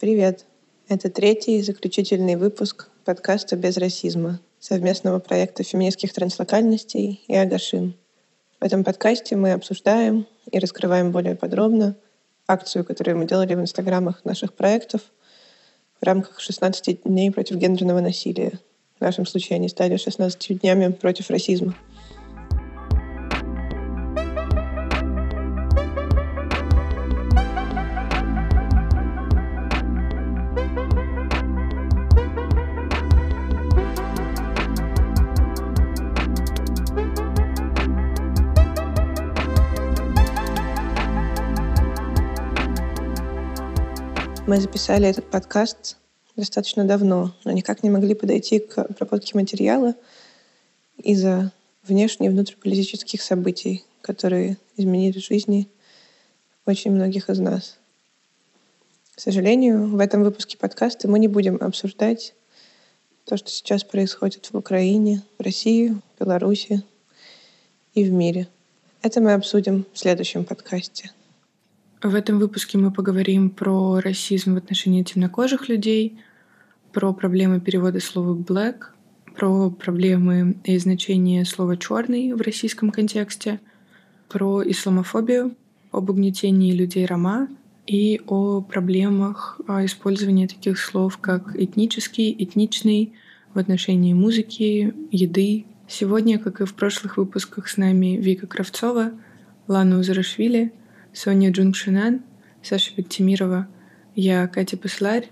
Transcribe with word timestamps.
Привет! 0.00 0.44
Это 0.88 1.08
третий 1.08 1.62
заключительный 1.62 2.34
выпуск 2.34 2.88
подкаста 3.04 3.54
«Без 3.54 3.76
расизма» 3.76 4.40
совместного 4.58 5.20
проекта 5.20 5.62
феминистских 5.62 6.12
транслокальностей 6.12 7.22
и 7.28 7.34
Агашин. 7.36 7.94
В 8.60 8.64
этом 8.64 8.82
подкасте 8.82 9.36
мы 9.36 9.52
обсуждаем 9.52 10.26
и 10.50 10.58
раскрываем 10.58 11.12
более 11.12 11.36
подробно 11.36 11.94
акцию, 12.48 12.84
которую 12.84 13.18
мы 13.18 13.26
делали 13.26 13.54
в 13.54 13.60
инстаграмах 13.60 14.24
наших 14.24 14.54
проектов 14.54 15.00
в 16.00 16.04
рамках 16.04 16.40
16 16.40 17.04
дней 17.04 17.30
против 17.30 17.54
гендерного 17.56 18.00
насилия. 18.00 18.58
В 18.98 19.00
нашем 19.00 19.26
случае 19.26 19.56
они 19.56 19.68
стали 19.68 19.96
16 19.96 20.60
днями 20.60 20.90
против 20.90 21.30
расизма. 21.30 21.76
Мы 44.54 44.60
записали 44.60 45.08
этот 45.08 45.28
подкаст 45.28 45.96
достаточно 46.36 46.84
давно, 46.84 47.34
но 47.42 47.50
никак 47.50 47.82
не 47.82 47.90
могли 47.90 48.14
подойти 48.14 48.60
к 48.60 48.78
обработке 48.78 49.36
материала 49.36 49.96
из-за 50.96 51.50
внешних 51.82 52.28
и 52.28 52.30
внутриполитических 52.30 53.20
событий, 53.20 53.84
которые 54.00 54.56
изменили 54.76 55.18
жизни 55.18 55.68
очень 56.66 56.92
многих 56.92 57.30
из 57.30 57.40
нас. 57.40 57.78
К 59.16 59.20
сожалению, 59.20 59.88
в 59.88 59.98
этом 59.98 60.22
выпуске 60.22 60.56
подкаста 60.56 61.08
мы 61.08 61.18
не 61.18 61.26
будем 61.26 61.56
обсуждать 61.60 62.32
то, 63.24 63.36
что 63.36 63.50
сейчас 63.50 63.82
происходит 63.82 64.46
в 64.52 64.56
Украине, 64.56 65.24
в 65.36 65.42
России, 65.42 65.88
в 65.88 66.20
Беларуси 66.20 66.84
и 67.94 68.04
в 68.04 68.12
мире. 68.12 68.46
Это 69.02 69.20
мы 69.20 69.32
обсудим 69.32 69.84
в 69.92 69.98
следующем 69.98 70.44
подкасте. 70.44 71.10
В 72.04 72.14
этом 72.14 72.38
выпуске 72.38 72.76
мы 72.76 72.92
поговорим 72.92 73.48
про 73.48 73.98
расизм 73.98 74.52
в 74.52 74.56
отношении 74.58 75.02
темнокожих 75.02 75.70
людей, 75.70 76.18
про 76.92 77.14
проблемы 77.14 77.62
перевода 77.62 77.98
слова 77.98 78.36
black, 78.36 78.88
про 79.34 79.70
проблемы 79.70 80.58
и 80.64 80.76
значение 80.76 81.46
слова 81.46 81.78
черный 81.78 82.34
в 82.34 82.42
российском 82.42 82.90
контексте, 82.90 83.58
про 84.28 84.62
исламофобию, 84.70 85.56
об 85.92 86.10
угнетении 86.10 86.72
людей 86.72 87.06
рома 87.06 87.48
и 87.86 88.20
о 88.26 88.60
проблемах 88.60 89.58
а, 89.66 89.82
использования 89.86 90.46
таких 90.46 90.78
слов, 90.78 91.16
как 91.16 91.56
этнический, 91.58 92.36
этничный 92.38 93.14
в 93.54 93.58
отношении 93.58 94.12
музыки, 94.12 94.92
еды. 95.10 95.64
Сегодня, 95.88 96.38
как 96.38 96.60
и 96.60 96.66
в 96.66 96.74
прошлых 96.74 97.16
выпусках, 97.16 97.66
с 97.66 97.78
нами 97.78 98.18
Вика 98.18 98.46
Кравцова, 98.46 99.12
Лана 99.68 99.98
Узарашвили— 99.98 100.70
Соня 101.14 101.52
Джунгшинан, 101.52 102.22
Саша 102.60 102.92
Бектимирова, 102.96 103.68
я 104.16 104.48
Катя 104.48 104.76
Посларь 104.76 105.30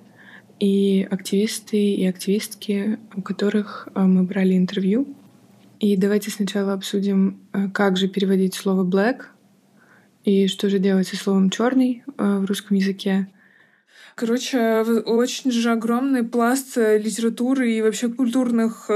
и 0.61 1.07
активисты 1.11 1.77
и 1.77 2.07
активистки, 2.07 3.01
у 3.17 3.21
которых 3.21 3.89
э, 3.93 4.01
мы 4.01 4.23
брали 4.23 4.57
интервью. 4.57 5.09
И 5.81 5.97
давайте 5.97 6.31
сначала 6.31 6.73
обсудим, 6.73 7.41
э, 7.53 7.69
как 7.75 7.97
же 7.97 8.07
переводить 8.07 8.55
слово 8.55 8.85
black 8.85 9.23
и 10.23 10.47
что 10.47 10.71
же 10.71 10.79
делать 10.79 11.09
со 11.09 11.17
словом 11.17 11.51
черный 11.51 12.05
э, 12.17 12.39
в 12.39 12.45
русском 12.45 12.77
языке. 12.77 13.27
Короче, 14.15 14.83
очень 14.83 15.51
же 15.51 15.73
огромный 15.73 16.23
пласт 16.23 16.77
литературы 16.77 17.73
и 17.73 17.83
вообще 17.83 18.09
культурных 18.09 18.89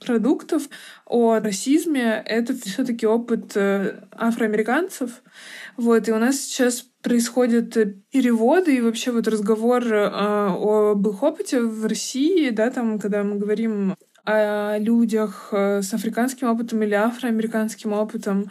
продуктов 0.00 0.70
о 1.04 1.38
расизме— 1.38 2.22
это 2.24 2.54
все 2.54 2.84
таки 2.84 3.06
опыт 3.06 3.54
афроамериканцев. 3.56 5.22
Вот, 5.80 6.08
и 6.08 6.12
у 6.12 6.18
нас 6.18 6.38
сейчас 6.38 6.82
происходят 7.00 7.72
переводы 8.10 8.76
и 8.76 8.82
вообще 8.82 9.12
вот 9.12 9.26
разговор 9.26 9.82
э, 9.82 10.10
об 10.92 11.08
их 11.08 11.22
опыте 11.22 11.62
в 11.62 11.86
России, 11.86 12.50
да, 12.50 12.70
там, 12.70 12.98
когда 12.98 13.24
мы 13.24 13.36
говорим 13.36 13.96
о 14.26 14.76
людях 14.76 15.48
э, 15.52 15.80
с 15.80 15.94
африканским 15.94 16.50
опытом 16.50 16.82
или 16.82 16.92
афроамериканским 16.92 17.94
опытом, 17.94 18.50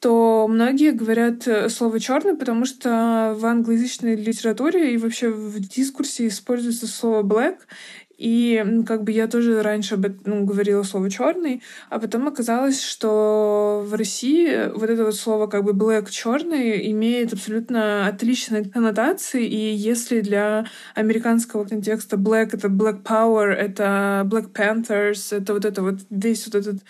то 0.00 0.46
многие 0.48 0.92
говорят 0.92 1.46
слово 1.70 2.00
черный, 2.00 2.34
потому 2.34 2.64
что 2.64 3.34
в 3.36 3.44
англоязычной 3.44 4.16
литературе 4.16 4.94
и 4.94 4.96
вообще 4.96 5.28
в 5.28 5.60
дискурсе 5.60 6.28
используется 6.28 6.86
слово 6.86 7.22
black, 7.22 7.58
и 8.18 8.82
как 8.84 9.04
бы 9.04 9.12
я 9.12 9.28
тоже 9.28 9.62
раньше 9.62 9.94
об 9.94 10.04
этом 10.04 10.20
ну, 10.24 10.44
говорила 10.44 10.82
слово 10.82 11.08
черный, 11.08 11.62
а 11.88 12.00
потом 12.00 12.26
оказалось, 12.26 12.82
что 12.82 13.84
в 13.86 13.94
России 13.94 14.70
вот 14.74 14.90
это 14.90 15.04
вот 15.04 15.14
слово 15.14 15.46
как 15.46 15.62
бы 15.64 15.72
black 15.72 16.10
черный 16.10 16.90
имеет 16.90 17.32
абсолютно 17.32 18.08
отличные 18.08 18.64
коннотации, 18.64 19.46
и 19.46 19.72
если 19.72 20.20
для 20.20 20.66
американского 20.96 21.64
контекста 21.64 22.16
black 22.16 22.50
это 22.52 22.66
black 22.66 23.04
power, 23.04 23.46
это 23.46 24.26
black 24.26 24.52
panthers, 24.52 25.34
это 25.34 25.54
вот 25.54 25.64
это 25.64 25.82
вот 25.82 26.00
весь 26.10 26.44
вот 26.46 26.56
этот 26.56 26.82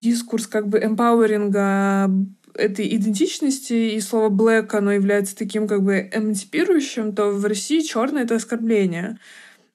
дискурс 0.00 0.46
как 0.46 0.68
бы 0.68 0.78
эмпауэринга 0.78 2.08
этой 2.54 2.94
идентичности, 2.94 3.94
и 3.94 4.00
слово 4.00 4.30
black, 4.30 4.76
оно 4.76 4.92
является 4.92 5.36
таким 5.36 5.66
как 5.66 5.82
бы 5.82 6.08
эмансипирующим, 6.12 7.14
то 7.14 7.30
в 7.30 7.44
России 7.44 7.80
черное— 7.80 8.22
это 8.24 8.36
оскорбление. 8.36 9.18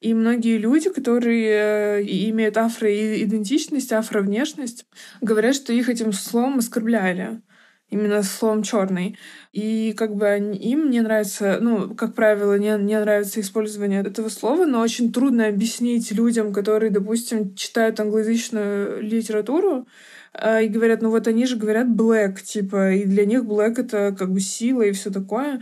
И 0.03 0.14
многие 0.14 0.58
люди, 0.58 0.90
которые 0.90 2.00
э, 2.00 2.03
имеют 2.03 2.58
афроидентичность, 2.58 3.94
афровнешность, 3.94 4.86
говорят, 5.22 5.56
что 5.56 5.72
их 5.72 5.88
этим 5.88 6.12
словом 6.12 6.58
оскорбляли 6.58 7.41
именно 7.90 8.22
словом 8.22 8.63
черный. 8.63 9.18
И 9.53 9.94
как 9.96 10.16
бы 10.16 10.25
им 10.59 10.90
не 10.90 11.00
нравится, 11.00 11.59
ну, 11.62 11.96
как 11.96 12.16
правило, 12.16 12.58
не, 12.58 12.78
не 12.80 13.00
нравится 13.00 13.40
использование 13.40 14.02
этого 14.02 14.28
слова, 14.28 14.66
но 14.66 14.81
очень 14.81 15.13
трудно 15.13 15.47
объяснить 15.47 16.12
людям, 16.12 16.52
которые, 16.52 16.92
допустим, 16.92 17.56
читают 17.56 17.97
англоязычную 18.02 19.02
литературу, 19.02 19.88
э, 20.34 20.66
и 20.66 20.68
говорят, 20.68 21.02
ну 21.02 21.12
вот 21.12 21.28
они 21.28 21.46
же 21.46 21.56
говорят 21.56 21.88
black, 21.88 22.42
типа, 22.42 22.92
и 22.92 23.06
для 23.06 23.25
них 23.25 23.44
black 23.44 23.80
это 23.80 24.13
как 24.19 24.34
бы 24.34 24.42
сила 24.42 24.81
и 24.81 24.92
все 24.92 25.12
такое. 25.12 25.62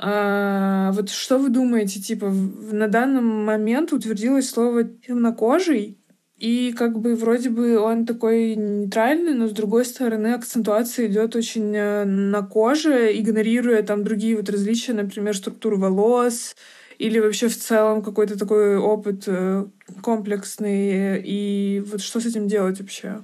А, 0.00 0.92
вот 0.92 1.10
что 1.10 1.38
вы 1.38 1.48
думаете, 1.48 2.00
типа, 2.00 2.30
на 2.30 2.86
данный 2.86 3.20
момент 3.20 3.92
утвердилось 3.92 4.48
слово 4.48 4.84
темнокожий, 4.84 5.98
и 6.36 6.72
как 6.72 7.00
бы 7.00 7.16
вроде 7.16 7.50
бы 7.50 7.80
он 7.80 8.06
такой 8.06 8.54
нейтральный, 8.54 9.34
но 9.34 9.48
с 9.48 9.50
другой 9.50 9.84
стороны 9.84 10.34
акцентуация 10.34 11.08
идет 11.08 11.34
очень 11.34 11.74
э, 11.74 12.04
на 12.04 12.42
коже, 12.42 13.10
игнорируя 13.18 13.82
там 13.82 14.04
другие 14.04 14.36
вот 14.36 14.48
различия, 14.48 14.92
например, 14.92 15.36
структуру 15.36 15.78
волос 15.78 16.54
или 16.98 17.18
вообще 17.18 17.48
в 17.48 17.56
целом 17.56 18.02
какой-то 18.02 18.38
такой 18.38 18.76
опыт 18.76 19.24
э, 19.26 19.66
комплексный. 20.00 21.20
И 21.24 21.82
вот 21.84 22.00
что 22.02 22.20
с 22.20 22.26
этим 22.26 22.46
делать 22.46 22.78
вообще? 22.78 23.20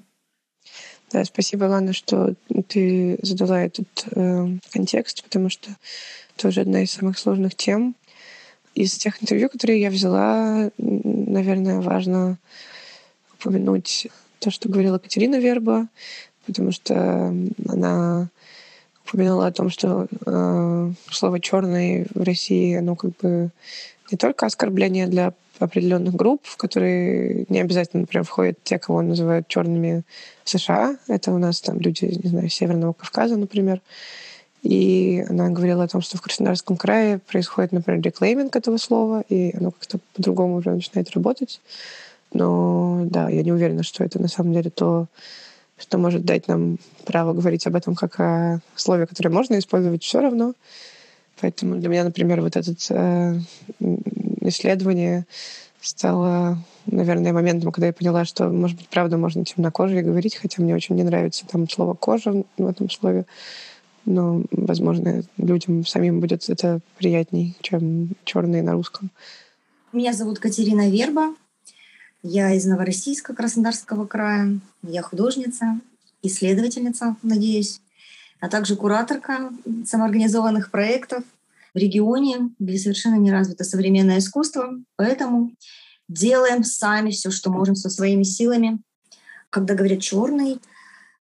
Да, 1.13 1.25
спасибо, 1.25 1.67
Лана, 1.67 1.93
что 1.93 2.35
ты 2.67 3.21
задала 3.23 3.63
этот 3.63 3.87
э, 4.11 4.47
контекст, 4.73 5.23
потому 5.23 5.51
что 5.51 5.71
тоже 6.37 6.63
одна 6.63 6.83
из 6.83 6.93
самых 6.93 7.19
сложных 7.19 7.55
тем. 7.55 7.95
Из 8.75 8.97
тех 8.97 9.23
интервью, 9.23 9.49
которые 9.49 9.81
я 9.81 9.91
взяла, 9.91 10.71
наверное, 10.79 11.81
важно 11.81 12.39
упомянуть 13.35 14.09
то, 14.41 14.51
что 14.51 14.69
говорила 14.69 14.99
Катерина 14.99 15.39
Верба, 15.39 15.89
потому 16.47 16.73
что 16.73 17.33
она 17.69 18.29
упоминала 19.07 19.47
о 19.47 19.53
том, 19.53 19.71
что 19.71 20.07
э, 20.27 20.93
слово 21.11 21.41
черный 21.41 22.07
в 22.15 22.23
России, 22.23 22.75
оно 22.75 22.97
как 22.97 23.17
бы 23.19 23.51
не 24.11 24.19
только 24.19 24.47
оскорбление 24.47 25.07
для 25.07 25.35
определенных 25.59 26.15
групп, 26.15 26.43
в 26.45 26.57
которые 26.57 27.47
не 27.49 27.61
обязательно, 27.61 28.03
например, 28.03 28.25
входят 28.25 28.59
те, 28.65 28.79
кого 28.79 29.03
называют 29.03 29.47
черными 29.49 30.03
в 30.43 30.51
США. 30.51 30.97
Это 31.09 31.31
у 31.33 31.39
нас 31.39 31.61
там 31.61 31.79
люди, 31.79 32.07
не 32.23 32.29
знаю, 32.29 32.49
Северного 32.49 32.93
Кавказа, 32.93 33.37
например. 33.37 33.81
И 34.65 35.23
она 35.29 35.51
говорила 35.51 35.85
о 35.85 35.89
том, 35.89 36.01
что 36.01 36.17
в 36.17 36.23
Краснодарском 36.23 36.79
крае 36.79 37.19
происходит, 37.19 37.73
например, 37.73 38.01
реклейминг 38.01 38.57
этого 38.57 38.79
слова, 38.79 39.23
и 39.29 39.55
оно 39.55 39.71
как-то 39.71 39.99
по-другому 40.15 40.57
уже 40.57 40.71
начинает 40.71 41.11
работать. 41.11 41.61
Но 42.33 43.03
да, 43.05 43.29
я 43.29 43.43
не 43.43 43.53
уверена, 43.53 43.83
что 43.83 44.03
это 44.03 44.19
на 44.19 44.27
самом 44.27 44.55
деле 44.55 44.71
то, 44.71 45.07
что 45.77 45.99
может 45.99 46.25
дать 46.25 46.49
нам 46.49 46.79
право 47.05 47.35
говорить 47.35 47.67
об 47.67 47.77
этом 47.77 47.95
как 47.95 48.19
о 48.19 48.61
слове, 48.75 49.07
которое 49.07 49.29
можно 49.29 49.59
использовать 49.59 50.03
все 50.03 50.21
равно. 50.21 50.55
Поэтому 51.43 51.77
для 51.77 51.91
меня, 51.91 52.05
например, 52.05 52.41
вот 52.41 52.57
это 52.57 52.73
э, 52.89 53.39
исследование 54.41 55.27
стало, 55.83 56.57
наверное, 56.87 57.35
моментом, 57.35 57.71
когда 57.71 57.89
я 57.89 57.93
поняла, 57.93 58.25
что, 58.25 58.49
может 58.49 58.79
быть, 58.79 58.89
правда 58.89 59.19
можно 59.19 59.45
темнокожие 59.45 60.03
говорить, 60.03 60.37
хотя 60.37 60.63
мне 60.63 60.75
очень 60.75 60.95
не 60.95 61.03
нравится 61.03 61.45
там 61.47 61.69
слово 61.69 61.93
«кожа» 61.93 62.45
в 62.57 62.67
этом 62.67 62.89
слове. 62.89 63.27
Но, 64.05 64.43
возможно, 64.51 65.23
людям 65.37 65.85
самим 65.87 66.21
будет 66.21 66.49
это 66.49 66.81
приятней, 66.99 67.57
чем 67.61 68.11
черные 68.25 68.63
на 68.63 68.73
русском. 68.73 69.11
Меня 69.93 70.13
зовут 70.13 70.39
Катерина 70.39 70.91
Верба. 70.91 71.35
Я 72.23 72.53
из 72.55 72.65
Новороссийска, 72.65 73.35
Краснодарского 73.35 74.07
края. 74.07 74.59
Я 74.83 75.03
художница, 75.03 75.79
исследовательница, 76.23 77.17
надеюсь, 77.23 77.81
а 78.41 78.49
также 78.49 78.77
кураторка 78.77 79.51
самоорганизованных 79.87 80.71
проектов 80.71 81.23
в 81.75 81.79
регионе, 81.79 82.51
где 82.59 82.79
совершенно 82.79 83.17
не 83.17 83.31
развито 83.31 83.65
современное 83.65 84.19
искусство. 84.19 84.71
Поэтому 84.97 85.53
делаем 86.09 86.65
сами 86.65 87.11
все, 87.11 87.31
что 87.31 87.51
можем 87.51 87.75
со 87.75 87.91
своими 87.91 88.23
силами. 88.23 88.81
Когда 89.51 89.75
говорят 89.75 90.01
черный, 90.01 90.61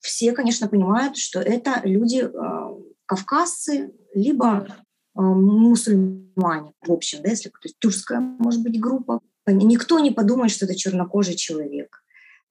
все, 0.03 0.33
конечно, 0.33 0.69
понимают, 0.69 1.17
что 1.17 1.41
это 1.41 1.81
люди 1.85 2.25
э, 2.25 2.83
кавказцы, 3.07 3.93
либо 4.15 4.67
э, 4.67 5.21
мусульмане, 5.21 6.73
в 6.85 6.93
общем, 6.93 7.23
да, 7.23 7.31
если 7.31 7.49
то 7.49 7.59
есть 7.63 7.77
тюркская, 7.79 8.21
может 8.21 8.63
быть, 8.63 8.79
группа. 8.81 9.21
Никто 9.47 10.01
не 10.01 10.11
подумает, 10.11 10.51
что 10.51 10.67
это 10.67 10.75
чернокожий 10.75 11.37
человек. 11.37 12.05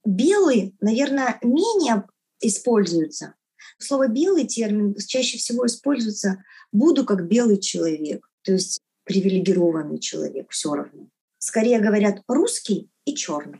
Белый, 0.05 0.75
наверное, 0.79 1.39
менее 1.43 2.05
используется. 2.39 3.35
Слово 3.77 4.07
«белый» 4.07 4.45
термин 4.45 4.95
чаще 4.95 5.37
всего 5.37 5.65
используется 5.65 6.43
«буду 6.71 7.05
как 7.05 7.27
белый 7.27 7.59
человек», 7.59 8.27
то 8.43 8.53
есть 8.53 8.79
привилегированный 9.03 9.99
человек 9.99 10.51
все 10.51 10.73
равно. 10.73 11.07
Скорее 11.37 11.79
говорят 11.79 12.21
«русский» 12.27 12.89
и 13.05 13.13
«черный». 13.13 13.59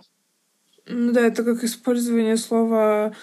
Ну 0.85 1.11
да, 1.11 1.21
это 1.21 1.43
как 1.43 1.63
использование 1.63 2.37
слова 2.37 3.15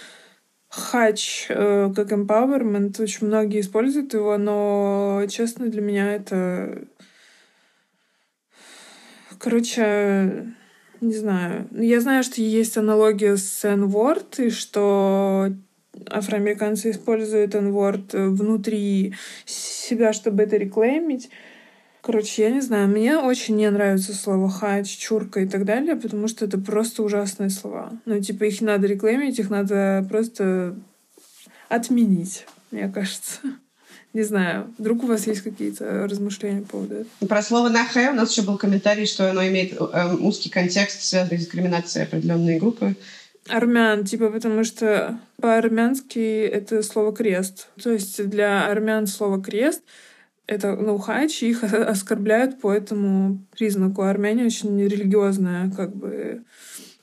хач 0.68 1.46
э, 1.48 1.92
как 1.94 2.12
empowerment. 2.12 3.00
Очень 3.02 3.28
многие 3.28 3.60
используют 3.60 4.14
его, 4.14 4.36
но, 4.38 5.24
честно, 5.28 5.68
для 5.68 5.80
меня 5.80 6.14
это... 6.14 6.84
Короче, 9.38 10.54
не 11.00 11.14
знаю. 11.14 11.68
Я 11.72 12.00
знаю, 12.00 12.22
что 12.24 12.40
есть 12.40 12.76
аналогия 12.76 13.36
с 13.36 13.64
N-word, 13.64 14.46
и 14.46 14.50
что 14.50 15.52
афроамериканцы 16.10 16.90
используют 16.90 17.54
N-word 17.54 18.30
внутри 18.30 19.14
себя, 19.44 20.12
чтобы 20.12 20.42
это 20.42 20.56
реклеймить. 20.56 21.30
Короче, 22.08 22.44
я 22.44 22.50
не 22.50 22.62
знаю, 22.62 22.88
мне 22.88 23.18
очень 23.18 23.56
не 23.56 23.68
нравится 23.68 24.14
слово 24.14 24.48
хач, 24.48 24.88
чурка 24.96 25.40
и 25.40 25.46
так 25.46 25.66
далее, 25.66 25.94
потому 25.94 26.26
что 26.26 26.46
это 26.46 26.56
просто 26.56 27.02
ужасные 27.02 27.50
слова. 27.50 27.92
Ну, 28.06 28.18
типа, 28.18 28.44
их 28.44 28.62
надо 28.62 28.86
реклеймить, 28.86 29.38
их 29.38 29.50
надо 29.50 30.06
просто 30.08 30.74
отменить, 31.68 32.46
мне 32.70 32.88
кажется. 32.88 33.40
Не 34.14 34.22
знаю, 34.22 34.72
вдруг 34.78 35.04
у 35.04 35.06
вас 35.06 35.26
есть 35.26 35.42
какие-то 35.42 36.08
размышления 36.08 36.62
по 36.62 36.68
поводу 36.68 36.94
этого? 36.94 37.28
Про 37.28 37.42
слово 37.42 37.68
«нахэ» 37.68 38.08
у 38.12 38.14
нас 38.14 38.30
еще 38.30 38.40
был 38.40 38.56
комментарий, 38.56 39.04
что 39.04 39.30
оно 39.30 39.46
имеет 39.46 39.74
э, 39.78 40.16
узкий 40.18 40.48
контекст, 40.48 41.02
связанный 41.02 41.36
с 41.36 41.42
дискриминацией 41.42 42.06
определенной 42.06 42.58
группы. 42.58 42.96
Армян, 43.48 44.06
типа, 44.06 44.30
потому 44.30 44.64
что 44.64 45.18
по-армянски 45.42 46.46
это 46.46 46.82
слово 46.82 47.14
«крест». 47.14 47.68
То 47.82 47.92
есть 47.92 48.26
для 48.30 48.66
армян 48.66 49.06
слово 49.06 49.42
«крест» 49.42 49.82
это 50.48 50.74
наухач, 50.74 51.42
их 51.42 51.62
оскорбляют 51.62 52.60
по 52.60 52.72
этому 52.72 53.38
признаку. 53.56 54.02
Армяне 54.02 54.46
очень 54.46 54.80
религиозное 54.82 55.70
как 55.70 55.94
бы 55.94 56.42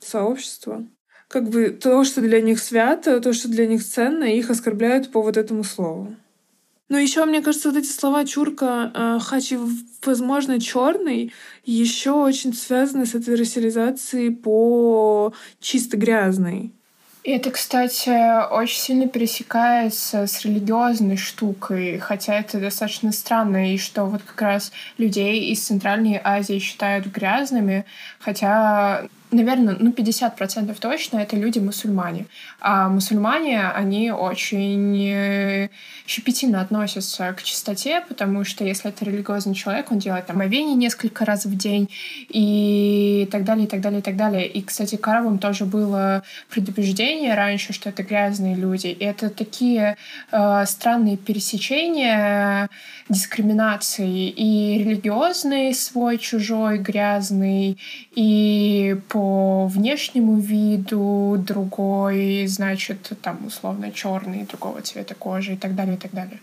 сообщество. 0.00 0.86
Как 1.28 1.48
бы 1.48 1.70
то, 1.70 2.04
что 2.04 2.20
для 2.20 2.40
них 2.40 2.60
свято, 2.60 3.20
то, 3.20 3.32
что 3.32 3.48
для 3.48 3.66
них 3.66 3.84
ценно, 3.84 4.24
их 4.24 4.50
оскорбляют 4.50 5.10
по 5.10 5.22
вот 5.22 5.36
этому 5.36 5.64
слову. 5.64 6.14
Но 6.88 6.98
еще, 6.98 7.24
мне 7.24 7.42
кажется, 7.42 7.70
вот 7.70 7.78
эти 7.78 7.88
слова 7.88 8.24
чурка, 8.24 8.92
э, 8.94 9.18
хачи, 9.20 9.58
возможно, 10.04 10.60
черный, 10.60 11.32
еще 11.64 12.12
очень 12.12 12.54
связаны 12.54 13.06
с 13.06 13.14
этой 13.16 13.34
рассиализацией 13.34 14.30
по 14.30 15.34
чисто 15.58 15.96
грязной. 15.96 16.75
И 17.26 17.32
это, 17.32 17.50
кстати, 17.50 18.46
очень 18.52 18.78
сильно 18.78 19.08
пересекается 19.08 20.28
с 20.28 20.44
религиозной 20.44 21.16
штукой, 21.16 21.98
хотя 21.98 22.38
это 22.38 22.60
достаточно 22.60 23.10
странно, 23.10 23.74
и 23.74 23.78
что 23.78 24.04
вот 24.04 24.22
как 24.22 24.40
раз 24.40 24.70
людей 24.96 25.50
из 25.50 25.66
Центральной 25.66 26.20
Азии 26.22 26.60
считают 26.60 27.08
грязными, 27.08 27.84
хотя 28.20 29.08
наверное, 29.30 29.76
ну, 29.78 29.90
50% 29.90 30.76
точно 30.80 31.18
это 31.18 31.36
люди-мусульмане. 31.36 32.26
А 32.60 32.88
мусульмане, 32.88 33.68
они 33.68 34.10
очень 34.10 34.96
э, 35.08 35.68
щепетильно 36.06 36.60
относятся 36.60 37.32
к 37.32 37.42
чистоте, 37.42 38.02
потому 38.08 38.44
что 38.44 38.64
если 38.64 38.90
это 38.90 39.04
религиозный 39.04 39.54
человек, 39.54 39.90
он 39.90 39.98
делает 39.98 40.26
там 40.26 40.40
овени 40.40 40.74
несколько 40.74 41.24
раз 41.24 41.46
в 41.46 41.56
день 41.56 41.88
и 42.28 43.28
так 43.30 43.44
далее, 43.44 43.66
и 43.66 43.68
так 43.68 43.80
далее, 43.80 44.00
и 44.00 44.02
так 44.02 44.16
далее. 44.16 44.46
И, 44.46 44.62
кстати, 44.62 44.96
к 44.96 45.08
арабам 45.08 45.38
тоже 45.38 45.64
было 45.64 46.22
предупреждение 46.50 47.34
раньше, 47.34 47.72
что 47.72 47.88
это 47.88 48.02
грязные 48.02 48.54
люди. 48.54 48.88
И 48.88 49.04
это 49.04 49.30
такие 49.30 49.96
э, 50.30 50.64
странные 50.66 51.16
пересечения 51.16 52.70
дискриминации 53.08 54.28
и 54.28 54.78
религиозный 54.78 55.74
свой, 55.74 56.18
чужой, 56.18 56.78
грязный, 56.78 57.78
и 58.14 58.96
по 59.16 59.66
внешнему 59.66 60.38
виду 60.38 61.36
другой, 61.38 62.46
значит, 62.48 63.12
там 63.22 63.46
условно 63.46 63.90
черный, 63.90 64.44
другого 64.44 64.82
цвета 64.82 65.14
кожи 65.14 65.54
и 65.54 65.56
так 65.56 65.74
далее, 65.74 65.96
и 65.96 65.98
так 65.98 66.12
далее. 66.12 66.38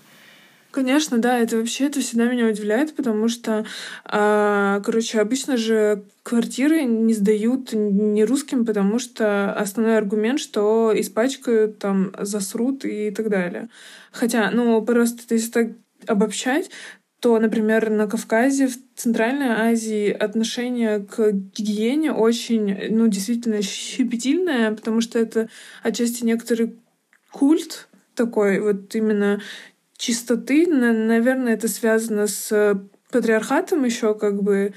Конечно, 0.72 1.20
да, 1.20 1.38
это 1.38 1.58
вообще 1.58 1.86
это 1.86 2.00
всегда 2.00 2.26
меня 2.26 2.48
удивляет, 2.48 2.96
потому 2.96 3.28
что, 3.28 3.64
э, 4.12 4.82
короче, 4.84 5.22
обычно 5.22 5.56
же 5.56 6.02
квартиры 6.24 6.84
не 6.84 7.14
сдают 7.14 7.74
не 7.74 8.26
русским, 8.26 8.66
потому 8.66 8.98
что 8.98 9.54
основной 9.54 10.00
аргумент, 10.00 10.40
что 10.40 10.92
испачкают, 10.96 11.78
там, 11.78 12.12
засрут 12.20 12.86
и 12.86 13.12
так 13.12 13.30
далее. 13.30 13.70
Хотя, 14.12 14.50
ну, 14.50 14.82
просто 14.82 15.36
если 15.36 15.52
так 15.52 15.68
обобщать, 16.08 16.72
то, 17.24 17.40
например, 17.40 17.90
на 17.90 18.06
Кавказе, 18.06 18.68
в 18.68 18.76
Центральной 18.98 19.48
Азии 19.48 20.12
отношение 20.12 21.00
к 21.00 21.32
гигиене 21.32 22.12
очень, 22.12 22.90
ну, 22.90 23.08
действительно 23.08 23.62
щепетильное, 23.62 24.74
потому 24.74 25.00
что 25.00 25.20
это 25.20 25.48
отчасти 25.84 26.26
некоторый 26.26 26.76
культ 27.32 27.88
такой, 28.14 28.60
вот 28.60 28.94
именно 28.94 29.42
чистоты. 29.96 30.68
Наверное, 30.68 31.54
это 31.54 31.70
связано 31.70 32.28
с 32.28 32.78
патриархатом 33.10 33.86
еще 33.86 34.16
как 34.16 34.44
бы 34.44 34.74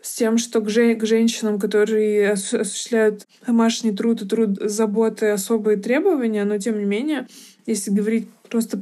с 0.00 0.14
тем, 0.14 0.38
что 0.38 0.60
к, 0.60 0.70
жен 0.70 0.96
к 0.96 1.04
женщинам, 1.04 1.58
которые 1.58 2.30
осуществляют 2.30 3.26
домашний 3.44 3.90
труд 3.90 4.22
и 4.22 4.28
труд 4.28 4.58
заботы, 4.60 5.30
особые 5.30 5.76
требования, 5.78 6.44
но 6.44 6.56
тем 6.56 6.78
не 6.78 6.84
менее, 6.84 7.26
если 7.66 7.90
говорить 7.90 8.28
просто 8.48 8.80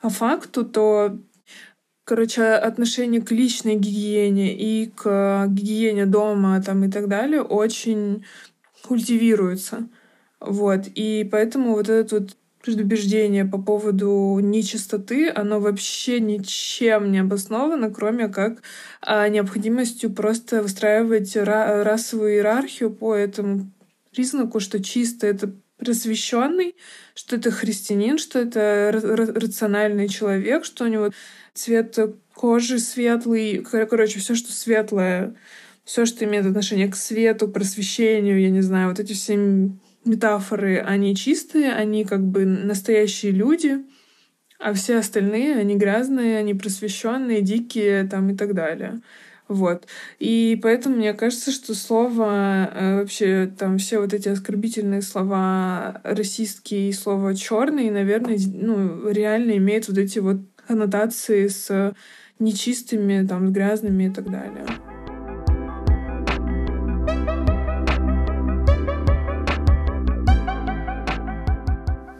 по 0.00 0.08
факту, 0.08 0.64
то 0.64 1.18
короче, 2.04 2.42
отношение 2.42 3.20
к 3.20 3.30
личной 3.30 3.76
гигиене 3.76 4.54
и 4.54 4.86
к 4.86 5.46
гигиене 5.48 6.06
дома 6.06 6.62
там, 6.62 6.84
и 6.84 6.90
так 6.90 7.08
далее 7.08 7.42
очень 7.42 8.24
культивируется. 8.82 9.88
Вот. 10.40 10.86
И 10.94 11.28
поэтому 11.30 11.74
вот 11.74 11.88
это 11.88 12.20
вот 12.20 12.36
предубеждение 12.62 13.44
по 13.44 13.60
поводу 13.60 14.38
нечистоты, 14.40 15.30
оно 15.30 15.60
вообще 15.60 16.20
ничем 16.20 17.10
не 17.10 17.18
обосновано, 17.18 17.90
кроме 17.90 18.28
как 18.28 18.62
а, 19.00 19.28
необходимостью 19.28 20.12
просто 20.12 20.62
выстраивать 20.62 21.36
ра- 21.36 21.82
расовую 21.82 22.34
иерархию 22.34 22.92
по 22.92 23.14
этому 23.14 23.70
признаку, 24.14 24.60
что 24.60 24.82
чисто 24.82 25.26
это 25.26 25.52
просвещенный, 25.78 26.76
что 27.14 27.36
это 27.36 27.50
христианин, 27.50 28.18
что 28.18 28.38
это 28.38 28.90
рациональный 28.92 30.08
человек, 30.08 30.64
что 30.64 30.84
у 30.84 30.88
него 30.88 31.10
цвет 31.54 31.98
кожи 32.34 32.78
светлый, 32.78 33.58
короче, 33.58 34.20
все, 34.20 34.34
что 34.34 34.52
светлое, 34.52 35.34
все, 35.84 36.06
что 36.06 36.24
имеет 36.24 36.46
отношение 36.46 36.88
к 36.88 36.96
свету, 36.96 37.48
просвещению, 37.48 38.40
я 38.40 38.50
не 38.50 38.60
знаю, 38.60 38.88
вот 38.88 39.00
эти 39.00 39.12
все 39.12 39.36
метафоры, 40.04 40.78
они 40.78 41.14
чистые, 41.14 41.72
они 41.72 42.04
как 42.04 42.22
бы 42.22 42.44
настоящие 42.44 43.32
люди, 43.32 43.84
а 44.58 44.72
все 44.74 44.98
остальные, 44.98 45.56
они 45.56 45.76
грязные, 45.76 46.38
они 46.38 46.54
просвещенные, 46.54 47.42
дикие 47.42 48.04
там 48.04 48.30
и 48.30 48.36
так 48.36 48.54
далее. 48.54 49.00
Вот. 49.52 49.86
И 50.18 50.58
поэтому 50.62 50.96
мне 50.96 51.12
кажется, 51.12 51.52
что 51.52 51.74
слово, 51.74 52.70
э, 52.72 52.96
вообще 53.00 53.52
там 53.58 53.76
все 53.76 54.00
вот 54.00 54.14
эти 54.14 54.28
оскорбительные 54.28 55.02
слова 55.02 56.00
расистские 56.04 56.88
и 56.88 56.92
слово 56.92 57.34
черный, 57.34 57.90
наверное, 57.90 58.38
ну, 58.54 59.10
реально 59.10 59.58
имеют 59.58 59.88
вот 59.88 59.98
эти 59.98 60.20
вот 60.20 60.38
коннотации 60.66 61.48
с 61.48 61.94
нечистыми, 62.38 63.26
там, 63.26 63.48
с 63.48 63.50
грязными 63.50 64.04
и 64.04 64.10
так 64.10 64.30
далее. 64.30 64.64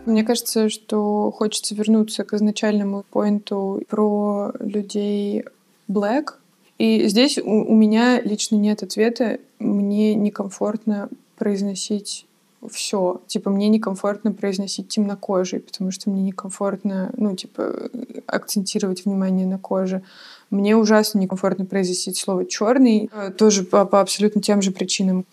Мне 0.05 0.25
кажется, 0.25 0.69
что 0.69 1.31
хочется 1.31 1.75
вернуться 1.75 2.25
к 2.25 2.35
изначальному 2.35 3.05
поинту 3.11 3.83
про 3.89 4.53
людей 4.59 5.45
black. 5.89 6.35
И 6.83 7.07
здесь 7.07 7.39
у, 7.39 7.45
у 7.45 7.77
меня 7.77 8.21
лично 8.21 8.57
нет 8.57 8.83
ответа. 8.83 9.39
Мне 9.61 10.17
некомфортно 10.17 11.11
произносить 11.37 12.27
все. 12.73 13.21
Типа, 13.29 13.51
мне 13.51 13.69
некомфортно 13.69 14.33
произносить 14.33 14.89
темнокожий, 14.89 15.61
потому 15.61 15.93
что 15.93 16.11
мне 16.11 16.23
некомфортно, 16.23 17.13
ну, 17.17 17.37
типа, 17.37 17.89
акцентировать 18.27 19.05
внимание 19.05 19.47
на 19.47 19.59
коже. 19.59 20.03
Мне 20.51 20.77
ужасно 20.77 21.21
некомфортно 21.21 21.67
произносить 21.67 22.17
слово 22.17 22.47
черный, 22.47 23.09
э, 23.13 23.31
тоже 23.31 23.63
по, 23.63 23.85
по 23.85 24.01
абсолютно 24.01 24.43
тем 24.43 24.61
же 24.61 24.73
причинам. 24.73 25.25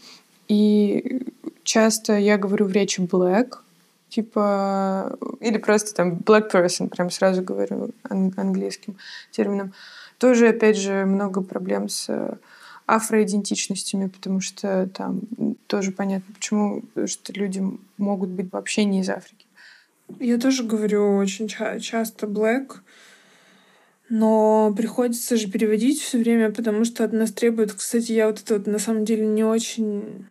И 0.49 1.23
часто 1.63 2.15
я 2.19 2.37
говорю 2.37 2.67
в 2.67 2.71
речи 2.71 3.01
black, 3.01 3.53
типа, 4.09 5.17
или 5.39 5.57
просто 5.57 5.95
там 5.95 6.13
black 6.13 6.51
person, 6.53 6.89
прям 6.89 7.09
сразу 7.09 7.41
говорю 7.41 7.89
ан- 8.07 8.33
английским 8.37 8.97
термином. 9.31 9.73
Тоже, 10.19 10.49
опять 10.49 10.77
же, 10.77 11.05
много 11.05 11.41
проблем 11.41 11.89
с 11.89 12.38
афроидентичностями, 12.85 14.07
потому 14.07 14.41
что 14.41 14.89
там 14.93 15.21
тоже 15.67 15.91
понятно, 15.91 16.33
почему 16.33 16.83
что 17.05 17.33
люди 17.33 17.63
могут 17.97 18.29
быть 18.29 18.51
вообще 18.51 18.83
не 18.83 19.01
из 19.01 19.09
Африки. 19.09 19.45
Я 20.19 20.38
тоже 20.38 20.63
говорю 20.63 21.15
очень 21.17 21.47
ча- 21.47 21.79
часто 21.79 22.25
black, 22.25 22.77
но 24.09 24.73
приходится 24.75 25.38
же 25.38 25.47
переводить 25.49 26.01
все 26.01 26.17
время, 26.17 26.51
потому 26.51 26.83
что 26.83 27.03
от 27.03 27.13
нас 27.13 27.31
требуют... 27.31 27.73
Кстати, 27.73 28.11
я 28.11 28.27
вот 28.27 28.41
это 28.41 28.55
вот 28.55 28.67
на 28.67 28.79
самом 28.79 29.05
деле 29.05 29.27
не 29.27 29.43
очень... 29.43 30.25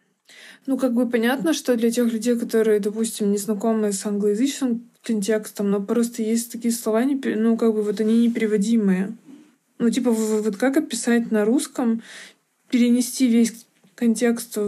Ну, 0.66 0.76
как 0.76 0.95
бы 0.95 1.09
понятно, 1.09 1.54
что 1.54 1.76
для 1.76 1.90
тех 1.90 2.12
людей, 2.12 2.37
которые, 2.37 2.80
допустим, 2.80 3.30
не 3.30 3.38
знакомы 3.38 3.92
с 3.92 4.04
англоязычным 4.04 4.83
контекстом, 5.02 5.71
но 5.71 5.80
просто 5.80 6.23
есть 6.23 6.50
такие 6.52 6.75
слова, 6.75 7.04
ну, 7.04 7.57
как 7.57 7.73
бы 7.73 7.83
вот 7.83 8.00
они 8.00 8.26
непереводимые. 8.26 9.14
Ну, 9.78 9.90
типа, 9.90 10.11
вот 10.11 10.56
как 10.56 10.76
описать 10.76 11.30
на 11.30 11.44
русском 11.44 12.02
перенести 12.68 13.28
весь 13.28 13.66
контекст 13.94 14.58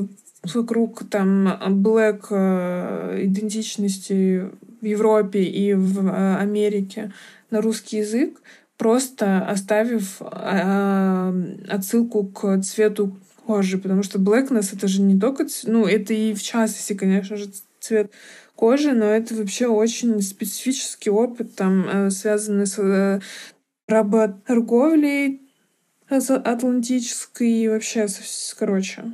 вокруг 0.55 1.05
там 1.09 1.49
black 1.49 2.27
э, 2.31 3.25
идентичности 3.25 4.51
в 4.81 4.85
Европе 4.85 5.43
и 5.43 5.75
в 5.75 6.07
э, 6.07 6.37
Америке 6.37 7.13
на 7.51 7.61
русский 7.61 7.99
язык, 7.99 8.41
просто 8.77 9.47
оставив 9.47 10.21
э, 10.21 11.55
отсылку 11.69 12.25
к 12.25 12.63
цвету 12.63 13.17
кожи, 13.45 13.79
потому 13.79 14.03
что 14.03 14.19
blackness 14.19 14.75
это 14.75 14.89
же 14.89 15.03
не 15.03 15.19
только, 15.19 15.47
ну 15.65 15.87
это 15.87 16.15
и 16.15 16.33
в 16.35 16.43
частности, 16.43 16.95
конечно 16.95 17.37
же, 17.37 17.51
цвет 17.81 18.11
кожи, 18.55 18.93
но 18.93 19.07
это 19.07 19.35
вообще 19.35 19.67
очень 19.67 20.23
специфический 20.23 21.11
опыт, 21.11 21.55
там 21.55 22.11
связанный 22.11 22.67
с 22.67 23.21
работорговлей, 23.91 25.43
атлантической 26.09 27.51
и 27.51 27.69
вообще, 27.69 28.07
короче, 28.59 29.13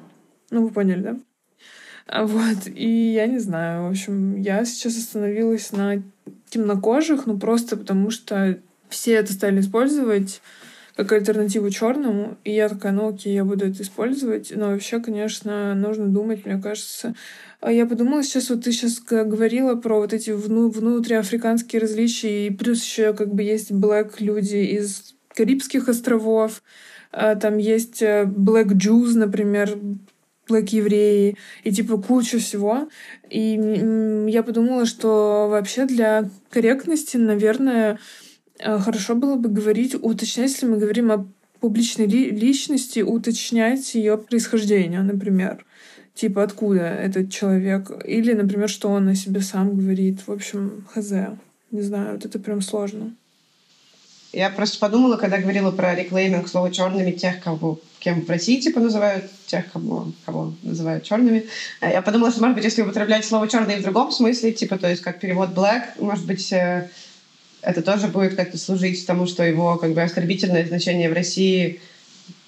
ну 0.50 0.62
вы 0.62 0.71
поняли, 0.71 1.02
да? 1.02 1.16
А 2.06 2.25
вот, 2.25 2.68
и 2.68 3.12
я 3.12 3.26
не 3.26 3.38
знаю, 3.38 3.85
в 3.85 3.90
общем, 3.90 4.37
я 4.37 4.64
сейчас 4.64 4.97
остановилась 4.97 5.73
на 5.73 6.02
темнокожих, 6.49 7.26
ну 7.26 7.38
просто 7.38 7.76
потому 7.76 8.11
что 8.11 8.61
все 8.88 9.14
это 9.14 9.33
стали 9.33 9.61
использовать 9.61 10.40
как 10.95 11.12
альтернативу 11.12 11.68
черному, 11.71 12.38
и 12.45 12.52
я 12.52 12.68
такая, 12.68 12.92
ну 12.92 13.09
окей, 13.09 13.35
я 13.35 13.45
буду 13.45 13.66
это 13.66 13.83
использовать, 13.83 14.50
но 14.54 14.68
вообще, 14.71 14.99
конечно, 15.00 15.75
нужно 15.75 16.06
думать, 16.06 16.47
мне 16.47 16.59
кажется. 16.59 17.14
А 17.60 17.72
я 17.72 17.86
подумала 17.86 18.22
сейчас, 18.22 18.50
вот 18.50 18.64
ты 18.64 18.72
сейчас 18.72 19.00
говорила 19.00 19.75
про 19.76 19.98
вот 19.98 20.12
эти 20.12 20.30
вну 20.30 20.68
внутриафриканские 20.68 21.80
различия, 21.80 22.46
и 22.46 22.50
плюс 22.50 22.82
еще 22.82 23.14
как 23.14 23.34
бы 23.34 23.42
есть 23.42 23.70
black 23.70 24.16
люди 24.18 24.56
из 24.56 25.14
Карибских 25.34 25.88
островов, 25.88 26.62
а, 27.12 27.34
там 27.34 27.58
есть 27.58 28.02
э, 28.02 28.25
Black 28.25 28.72
Jews, 28.72 29.14
например, 29.14 29.78
Black 30.48 30.68
евреи 30.70 31.36
и 31.64 31.72
типа 31.72 31.96
куча 31.96 32.38
всего. 32.38 32.88
И 33.30 33.52
я 34.28 34.42
подумала, 34.42 34.86
что 34.86 35.48
вообще 35.50 35.86
для 35.86 36.28
корректности, 36.50 37.16
наверное, 37.16 37.98
э, 38.58 38.78
хорошо 38.78 39.14
было 39.14 39.36
бы 39.36 39.48
говорить, 39.48 39.94
уточнять, 39.94 40.50
если 40.50 40.66
мы 40.66 40.76
говорим 40.76 41.10
о 41.10 41.26
публичной 41.60 42.06
ли 42.06 42.30
личности, 42.30 43.00
уточнять 43.00 43.94
ее 43.94 44.18
происхождение, 44.18 45.02
например. 45.02 45.64
Типа, 46.16 46.42
откуда 46.42 46.80
этот 46.80 47.30
человек. 47.30 47.90
Или, 48.04 48.32
например, 48.32 48.70
что 48.70 48.88
он 48.88 49.06
о 49.06 49.14
себе 49.14 49.42
сам 49.42 49.76
говорит. 49.76 50.26
В 50.26 50.32
общем, 50.32 50.87
хз. 50.92 51.12
Не 51.70 51.82
знаю, 51.82 52.14
вот 52.14 52.25
это 52.25 52.38
прям 52.38 52.62
сложно. 52.62 53.14
Я 54.32 54.50
просто 54.50 54.78
подумала, 54.78 55.16
когда 55.16 55.38
говорила 55.38 55.70
про 55.70 55.94
реклейминг 55.94 56.49
слова 56.49 56.70
черными 56.70 57.11
тех, 57.11 57.40
кого 57.42 57.80
кем 58.00 58.25
в 58.25 58.30
России 58.30 58.61
типа 58.61 58.80
называют, 58.80 59.25
тех, 59.46 59.70
кого, 59.73 60.12
кого 60.25 60.54
называют 60.62 61.04
черными. 61.04 61.46
Э, 61.80 61.90
я 61.90 62.02
подумала, 62.02 62.30
что, 62.30 62.40
может 62.40 62.54
быть, 62.54 62.64
если 62.64 62.82
употреблять 62.82 63.25
слово 63.25 63.49
черный 63.49 63.78
в 63.78 63.82
другом 63.82 64.12
смысле, 64.12 64.52
типа, 64.52 64.78
то 64.78 64.88
есть 64.88 65.02
как 65.02 65.20
перевод 65.20 65.50
black, 65.50 65.99
может 65.99 66.25
быть, 66.25 66.52
э, 66.52 66.88
это 67.62 67.82
тоже 67.82 68.06
будет 68.06 68.37
как-то 68.37 68.58
служить 68.58 69.04
тому, 69.06 69.26
что 69.26 69.42
его 69.42 69.76
как 69.76 69.92
бы 69.92 70.02
оскорбительное 70.02 70.66
значение 70.66 71.11
в 71.11 71.14
России 71.14 71.80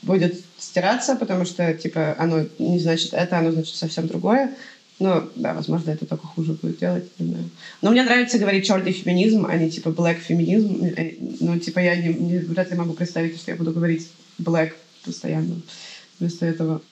будет 0.08 0.42
стираться, 0.58 1.14
потому 1.14 1.44
что, 1.44 1.72
типа, 1.74 2.16
оно 2.18 2.46
не 2.58 2.80
значит 2.80 3.12
это, 3.12 3.38
оно 3.38 3.52
значит 3.52 3.76
совсем 3.76 4.08
другое. 4.08 4.54
Ну, 4.98 5.30
да, 5.36 5.54
возможно, 5.54 5.92
это 5.92 6.06
только 6.06 6.26
хуже 6.26 6.54
будет 6.54 6.78
делать, 6.78 7.04
не 7.20 7.28
знаю. 7.28 7.50
Но 7.82 7.90
мне 7.90 8.02
нравится 8.02 8.38
говорить 8.38 8.66
черный 8.66 8.90
феминизм, 8.90 9.46
а 9.46 9.56
не 9.56 9.70
типа 9.70 9.90
black 9.90 10.16
феминизм. 10.16 10.82
Э, 10.84 11.12
ну, 11.40 11.58
типа, 11.60 11.78
я 11.78 11.94
не, 11.94 12.12
не, 12.14 12.38
вряд 12.38 12.70
ли 12.70 12.76
могу 12.76 12.94
представить, 12.94 13.38
что 13.38 13.52
я 13.52 13.56
буду 13.56 13.70
говорить 13.70 14.10
black 14.40 14.72
постоянно 15.04 15.60
вместо 16.18 16.46
этого. 16.46 16.82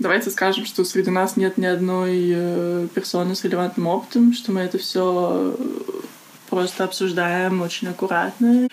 Давайте 0.00 0.30
скажем, 0.30 0.66
что 0.66 0.84
среди 0.84 1.10
нас 1.10 1.36
нет 1.36 1.56
ни 1.58 1.66
одной 1.66 2.32
э, 2.34 2.88
персоны 2.92 3.36
с 3.36 3.44
релевантным 3.44 3.86
опытом, 3.86 4.32
что 4.32 4.50
мы 4.50 4.62
это 4.62 4.78
все 4.78 5.56
просто 6.50 6.82
обсуждаем 6.84 7.60
очень 7.60 7.88
аккуратно. 7.88 8.68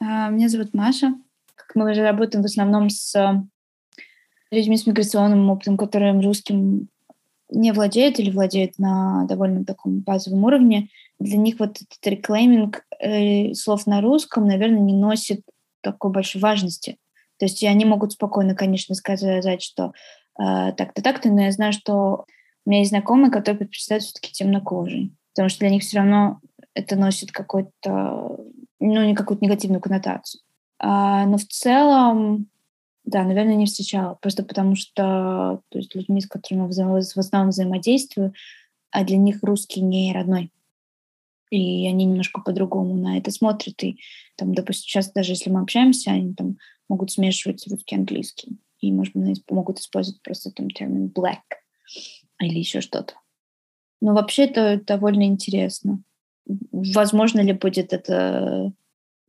А, 0.00 0.30
меня 0.30 0.48
зовут 0.48 0.72
Маша. 0.72 1.14
Мы 1.74 1.90
уже 1.90 2.02
работаем 2.02 2.42
в 2.42 2.46
основном 2.46 2.90
с 2.90 3.14
людьми 4.50 4.76
с 4.76 4.86
миграционным 4.86 5.50
опытом, 5.50 5.76
которым 5.76 6.20
русским 6.20 6.88
не 7.50 7.72
владеют 7.72 8.18
или 8.18 8.30
владеют 8.30 8.78
на 8.78 9.26
довольно 9.26 9.64
таком 9.64 10.00
базовом 10.00 10.44
уровне, 10.44 10.88
для 11.18 11.36
них 11.36 11.58
вот 11.58 11.76
этот 11.76 12.06
реклейминг 12.06 12.84
э, 12.98 13.54
слов 13.54 13.86
на 13.86 14.00
русском, 14.00 14.46
наверное, 14.46 14.80
не 14.80 14.94
носит 14.94 15.42
такой 15.80 16.10
большой 16.10 16.40
важности. 16.40 16.96
То 17.38 17.46
есть 17.46 17.62
они 17.64 17.84
могут 17.84 18.12
спокойно, 18.12 18.54
конечно, 18.54 18.94
сказать, 18.94 19.62
что 19.62 19.92
э, 20.38 20.72
так-то, 20.72 21.02
так-то, 21.02 21.30
но 21.30 21.42
я 21.42 21.52
знаю, 21.52 21.72
что 21.72 22.24
у 22.64 22.70
меня 22.70 22.80
есть 22.80 22.90
знакомые, 22.90 23.30
которые 23.30 23.58
предпочитают 23.58 24.02
все-таки 24.04 24.32
темнокожий, 24.32 25.12
потому 25.34 25.48
что 25.48 25.60
для 25.60 25.70
них 25.70 25.82
все 25.82 25.98
равно 25.98 26.40
это 26.74 26.96
носит 26.96 27.30
какой-то, 27.30 28.38
ну, 28.80 29.04
не 29.04 29.14
какую-то 29.14 29.44
негативную 29.44 29.80
коннотацию. 29.80 30.40
А, 30.86 31.24
но 31.24 31.38
в 31.38 31.44
целом 31.44 32.50
да, 33.04 33.24
наверное, 33.24 33.54
не 33.54 33.66
встречала. 33.66 34.18
Просто 34.20 34.42
потому 34.42 34.76
что 34.76 35.62
то 35.68 35.78
есть 35.78 35.94
людьми, 35.94 36.20
с 36.20 36.26
которыми 36.26 36.70
я 36.72 36.84
в 36.84 37.18
основном 37.18 37.50
взаимодействую, 37.50 38.34
а 38.90 39.04
для 39.04 39.16
них 39.16 39.38
русский 39.42 39.80
не 39.80 40.12
родной. 40.12 40.50
И 41.50 41.86
они 41.88 42.04
немножко 42.04 42.40
по-другому 42.40 42.96
на 42.96 43.18
это 43.18 43.30
смотрят. 43.30 43.82
И 43.82 43.98
там, 44.36 44.54
допустим, 44.54 44.84
сейчас 44.88 45.12
даже 45.12 45.32
если 45.32 45.50
мы 45.50 45.60
общаемся, 45.60 46.10
они 46.10 46.34
там 46.34 46.58
могут 46.88 47.10
смешивать 47.10 47.66
русский 47.68 47.94
и 47.94 47.98
английский. 47.98 48.58
И, 48.80 48.92
может 48.92 49.14
быть, 49.14 49.42
могут 49.50 49.78
использовать 49.78 50.20
просто 50.22 50.50
там 50.50 50.68
термин 50.68 51.06
black 51.14 51.42
или 52.40 52.58
еще 52.58 52.80
что-то. 52.82 53.14
Но 54.02 54.12
вообще 54.12 54.44
это 54.44 54.82
довольно 54.84 55.24
интересно. 55.24 56.02
Возможно 56.72 57.40
ли 57.40 57.54
будет 57.54 57.94
это 57.94 58.72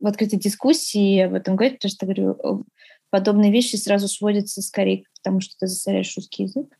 в 0.00 0.06
открытой 0.06 0.38
дискуссии 0.38 1.20
об 1.20 1.34
этом 1.34 1.56
говорить, 1.56 1.78
потому 1.78 1.90
что, 1.90 2.06
говорю, 2.06 2.66
подобные 3.10 3.50
вещи 3.50 3.76
сразу 3.76 4.08
сводятся 4.08 4.62
скорее 4.62 5.04
к 5.04 5.06
тому, 5.22 5.40
что 5.40 5.56
ты 5.58 5.66
засоряешь 5.66 6.14
русский 6.16 6.44
язык, 6.44 6.76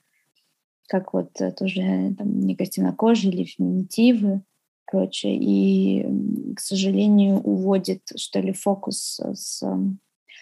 как 0.89 1.13
вот 1.13 1.41
э, 1.41 1.53
тоже 1.53 2.15
там, 2.17 2.41
негативнокожие 2.41 3.33
или 3.33 3.45
феминитивы, 3.45 4.43
короче, 4.85 5.29
и, 5.31 6.07
к 6.55 6.61
сожалению, 6.61 7.41
уводит, 7.41 8.03
что 8.17 8.41
ли, 8.41 8.53
фокус 8.53 9.21
с, 9.21 9.63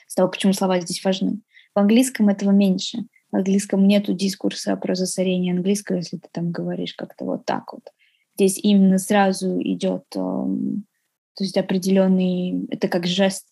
с 0.06 0.14
того, 0.14 0.28
почему 0.28 0.52
слова 0.52 0.80
здесь 0.80 1.02
важны. 1.04 1.40
В 1.74 1.78
английском 1.78 2.28
этого 2.28 2.50
меньше. 2.50 3.06
В 3.32 3.36
английском 3.36 3.88
нету 3.88 4.12
дискурса 4.14 4.76
про 4.76 4.94
засорение 4.94 5.54
английского, 5.54 5.96
если 5.96 6.18
ты 6.18 6.28
там 6.30 6.52
говоришь 6.52 6.94
как-то 6.94 7.24
вот 7.24 7.44
так 7.44 7.72
вот. 7.72 7.82
Здесь 8.36 8.58
именно 8.58 8.98
сразу 8.98 9.60
идет, 9.60 10.04
то 11.36 11.44
есть 11.44 11.56
определенный, 11.56 12.66
это 12.70 12.88
как 12.88 13.06
жест 13.06 13.46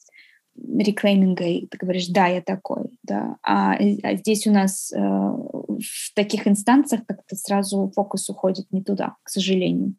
реклейминга, 0.56 1.44
и 1.44 1.66
ты 1.66 1.78
говоришь, 1.78 2.08
да, 2.08 2.26
я 2.26 2.42
такой, 2.42 2.90
да. 3.02 3.36
А, 3.42 3.74
а 3.74 4.14
здесь 4.16 4.46
у 4.46 4.52
нас 4.52 4.92
э, 4.92 4.98
в 4.98 6.14
таких 6.14 6.46
инстанциях 6.46 7.06
как-то 7.06 7.36
сразу 7.36 7.90
фокус 7.94 8.28
уходит 8.28 8.66
не 8.70 8.82
туда, 8.82 9.16
к 9.22 9.30
сожалению. 9.30 9.94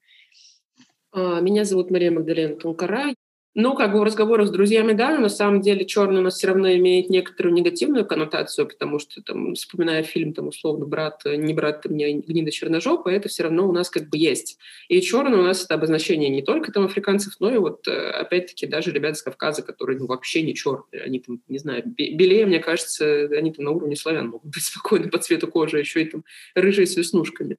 А, 1.11 1.39
меня 1.41 1.65
зовут 1.65 1.91
Мария 1.91 2.11
Магдалена 2.11 2.55
Тункара. 2.55 3.13
Ну, 3.55 3.75
как 3.75 3.91
бы 3.91 3.99
в 3.99 4.03
разговорах 4.03 4.47
с 4.47 4.51
друзьями, 4.51 4.93
да, 4.93 5.11
но 5.11 5.21
на 5.21 5.29
самом 5.29 5.61
деле 5.61 5.85
черный 5.85 6.21
у 6.21 6.23
нас 6.23 6.37
все 6.37 6.47
равно 6.47 6.73
имеет 6.73 7.11
некоторую 7.11 7.53
негативную 7.53 8.03
коннотацию, 8.03 8.67
потому 8.67 8.97
что, 8.97 9.21
там, 9.21 9.53
вспоминая 9.53 10.01
фильм, 10.01 10.33
там, 10.33 10.47
условно, 10.47 10.85
«Брат, 10.85 11.21
не 11.25 11.53
брат, 11.53 11.83
ты 11.83 11.89
мне 11.89 12.13
гнида 12.13 12.49
черножопа», 12.49 13.09
это 13.09 13.29
все 13.29 13.43
равно 13.43 13.69
у 13.69 13.71
нас 13.71 13.91
как 13.91 14.09
бы 14.09 14.17
есть. 14.17 14.57
И 14.87 14.99
черный 15.01 15.37
у 15.37 15.43
нас 15.43 15.63
это 15.63 15.75
обозначение 15.75 16.29
не 16.29 16.41
только 16.41 16.71
там 16.71 16.85
африканцев, 16.85 17.35
но 17.39 17.53
и 17.53 17.57
вот, 17.59 17.87
э, 17.87 18.09
опять-таки, 18.09 18.65
даже 18.65 18.91
ребят 18.91 19.17
с 19.17 19.21
Кавказа, 19.21 19.61
которые 19.61 19.99
ну, 19.99 20.07
вообще 20.07 20.41
не 20.41 20.55
черные. 20.55 21.03
Они 21.03 21.19
там, 21.19 21.39
не 21.47 21.59
знаю, 21.59 21.83
белее, 21.85 22.47
мне 22.47 22.59
кажется, 22.59 23.25
они 23.37 23.51
там 23.51 23.65
на 23.65 23.71
уровне 23.71 23.95
славян 23.95 24.29
могут 24.29 24.51
быть 24.51 24.63
спокойно 24.63 25.09
по 25.09 25.19
цвету 25.19 25.47
кожи, 25.47 25.77
еще 25.77 26.01
и 26.01 26.05
там 26.05 26.23
рыжие 26.55 26.87
с 26.87 26.97
веснушками. 26.97 27.57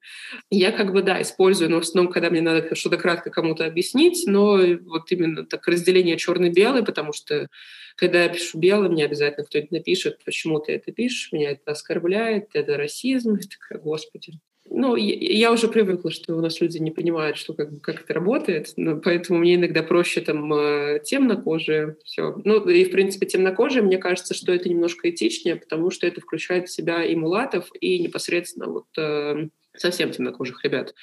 Я 0.51 0.73
как 0.73 0.93
бы, 0.93 1.03
да, 1.03 1.23
использую, 1.23 1.71
но 1.71 1.77
в 1.77 1.83
основном, 1.83 2.13
когда 2.13 2.31
мне 2.31 2.41
надо 2.41 2.75
что-то 2.75 2.97
кратко 2.97 3.31
кому-то 3.31 3.65
объяснить, 3.65 4.25
но 4.27 4.59
вот 4.87 5.13
именно 5.13 5.47
так 5.47 5.69
разделение 5.85 6.17
черный-белый, 6.17 6.85
потому 6.85 7.13
что 7.13 7.49
когда 7.97 8.25
я 8.25 8.29
пишу 8.29 8.59
белый, 8.59 8.89
мне 8.89 9.05
обязательно 9.05 9.45
кто-нибудь 9.45 9.71
напишет, 9.71 10.19
почему 10.25 10.59
ты 10.59 10.73
это 10.73 10.93
пишешь, 10.93 11.31
меня 11.33 11.51
это 11.51 11.73
оскорбляет, 11.73 12.49
это 12.55 12.77
расизм. 12.77 13.39
Такая, 13.61 13.79
господи. 13.79 14.41
Ну, 14.71 14.97
я, 14.97 15.15
я 15.15 15.53
уже 15.53 15.69
привыкла, 15.69 16.11
что 16.11 16.35
у 16.35 16.41
нас 16.41 16.61
люди 16.61 16.79
не 16.79 16.91
понимают, 16.91 17.37
что 17.37 17.53
как, 17.53 17.81
как 17.83 18.01
это 18.01 18.15
работает, 18.15 18.73
но 18.77 18.97
поэтому 18.97 19.39
мне 19.39 19.57
иногда 19.57 19.83
проще 19.83 20.23
там 20.23 20.53
э, 20.55 21.01
темнокожие, 21.05 21.97
все. 22.03 22.41
Ну, 22.45 22.67
и, 22.69 22.85
в 22.85 22.91
принципе, 22.91 23.27
темнокожие, 23.27 23.83
мне 23.83 23.99
кажется, 23.99 24.33
что 24.33 24.53
это 24.53 24.69
немножко 24.69 25.11
этичнее, 25.11 25.57
потому 25.57 25.91
что 25.91 26.07
это 26.07 26.23
включает 26.23 26.69
в 26.69 26.73
себя 26.73 27.05
и 27.05 27.15
мулатов, 27.15 27.69
и 27.79 27.99
непосредственно 27.99 28.69
вот 28.69 28.87
э, 28.97 29.49
совсем 29.77 30.11
темнокожих 30.11 30.65
ребят. 30.65 30.95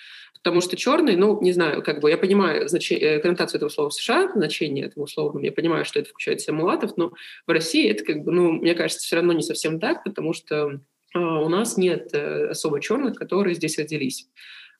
Потому 0.44 0.62
что 0.62 0.76
черный, 0.76 1.16
ну, 1.16 1.40
не 1.42 1.52
знаю, 1.52 1.84
как 1.84 2.00
бы 2.00 2.10
я 2.10 2.18
понимаю 2.18 2.68
значение, 2.68 3.20
коннотацию 3.20 3.60
этого 3.60 3.70
слова 3.70 3.90
в 3.90 3.94
США, 3.94 4.32
значение 4.34 4.88
этого 4.88 5.06
слова, 5.06 5.40
я 5.40 5.52
понимаю, 5.52 5.86
что 5.86 6.00
это 6.00 6.10
включает 6.10 6.42
в 6.42 6.44
себя 6.44 6.56
мулатов, 6.56 6.98
но 6.98 7.14
в 7.46 7.52
России 7.52 7.90
это 7.90 8.04
как 8.04 8.24
бы, 8.24 8.32
ну, 8.32 8.54
мне 8.54 8.74
кажется, 8.74 9.06
все 9.06 9.18
равно 9.18 9.34
не 9.34 9.44
совсем 9.44 9.80
так, 9.80 10.04
потому 10.04 10.34
что 10.34 10.80
э, 11.14 11.20
у 11.20 11.48
нас 11.48 11.78
нет 11.78 12.10
э, 12.14 12.48
особо 12.50 12.82
черных, 12.82 13.18
которые 13.18 13.54
здесь 13.54 13.78
родились. 13.78 14.30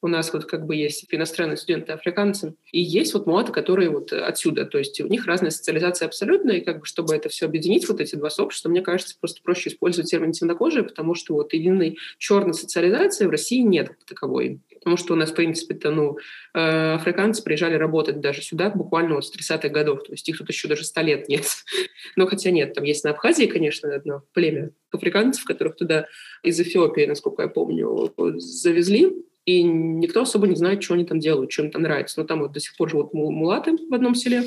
У 0.02 0.08
нас 0.08 0.34
вот 0.34 0.46
как 0.46 0.66
бы 0.66 0.76
есть 0.76 1.06
иностранные 1.10 1.58
студенты 1.58 1.92
африканцы, 1.92 2.56
и 2.72 2.82
есть 2.82 3.14
вот 3.14 3.28
муаты, 3.28 3.52
которые 3.52 3.90
вот 3.90 4.12
отсюда, 4.12 4.66
то 4.66 4.78
есть 4.78 5.00
у 5.02 5.08
них 5.08 5.26
разная 5.26 5.52
социализация 5.52 6.08
абсолютно, 6.08 6.52
и 6.52 6.62
как 6.62 6.80
бы 6.80 6.86
чтобы 6.86 7.14
это 7.14 7.30
все 7.30 7.46
объединить, 7.46 7.88
вот 7.88 8.02
эти 8.02 8.16
два 8.16 8.30
сообщества, 8.30 8.70
мне 8.70 8.82
кажется, 8.82 9.16
просто 9.20 9.42
проще 9.44 9.70
использовать 9.70 10.10
термин 10.10 10.32
темнокожие, 10.32 10.84
потому 10.84 11.14
что 11.14 11.34
вот 11.36 11.54
единой 11.54 11.98
черной 12.18 12.54
социализации 12.54 13.26
в 13.26 13.30
России 13.30 13.62
нет 13.62 13.92
таковой. 14.08 14.60
Потому 14.84 14.98
что 14.98 15.14
у 15.14 15.16
нас, 15.16 15.32
в 15.32 15.36
принципе-то, 15.36 15.92
ну, 15.92 16.18
э, 16.56 16.94
африканцы 16.96 17.44
приезжали 17.44 17.76
работать 17.76 18.20
даже 18.20 18.42
сюда 18.42 18.72
буквально 18.72 19.16
вот 19.16 19.26
с 19.26 19.32
30-х 19.32 19.70
годов. 19.70 20.04
То 20.04 20.14
есть 20.14 20.28
их 20.28 20.40
тут 20.40 20.50
еще 20.50 20.68
даже 20.68 20.84
100 20.86 21.02
лет 21.02 21.30
нет. 21.30 21.46
Но 22.16 22.26
хотя 22.26 22.50
нет, 22.50 22.74
там 22.74 22.84
есть 22.84 23.04
на 23.04 23.12
Абхазии, 23.12 23.46
конечно, 23.46 23.94
одно 23.94 24.24
племя 24.34 24.72
африканцев, 24.92 25.46
которых 25.46 25.76
туда 25.76 26.08
из 26.44 26.60
Эфиопии, 26.60 27.06
насколько 27.06 27.44
я 27.44 27.48
помню, 27.48 28.12
завезли. 28.38 29.14
И 29.46 29.64
никто 29.64 30.22
особо 30.22 30.48
не 30.48 30.56
знает, 30.56 30.84
что 30.84 30.96
они 30.96 31.06
там 31.06 31.20
делают, 31.20 31.58
им 31.60 31.72
там 31.72 31.84
нравится. 31.84 32.20
Но 32.20 32.26
там 32.26 32.40
вот 32.40 32.52
до 32.52 32.60
сих 32.60 32.76
пор 32.76 32.90
живут 32.90 33.14
мулаты 33.14 33.78
в 33.78 33.94
одном 33.94 34.16
селе 34.16 34.44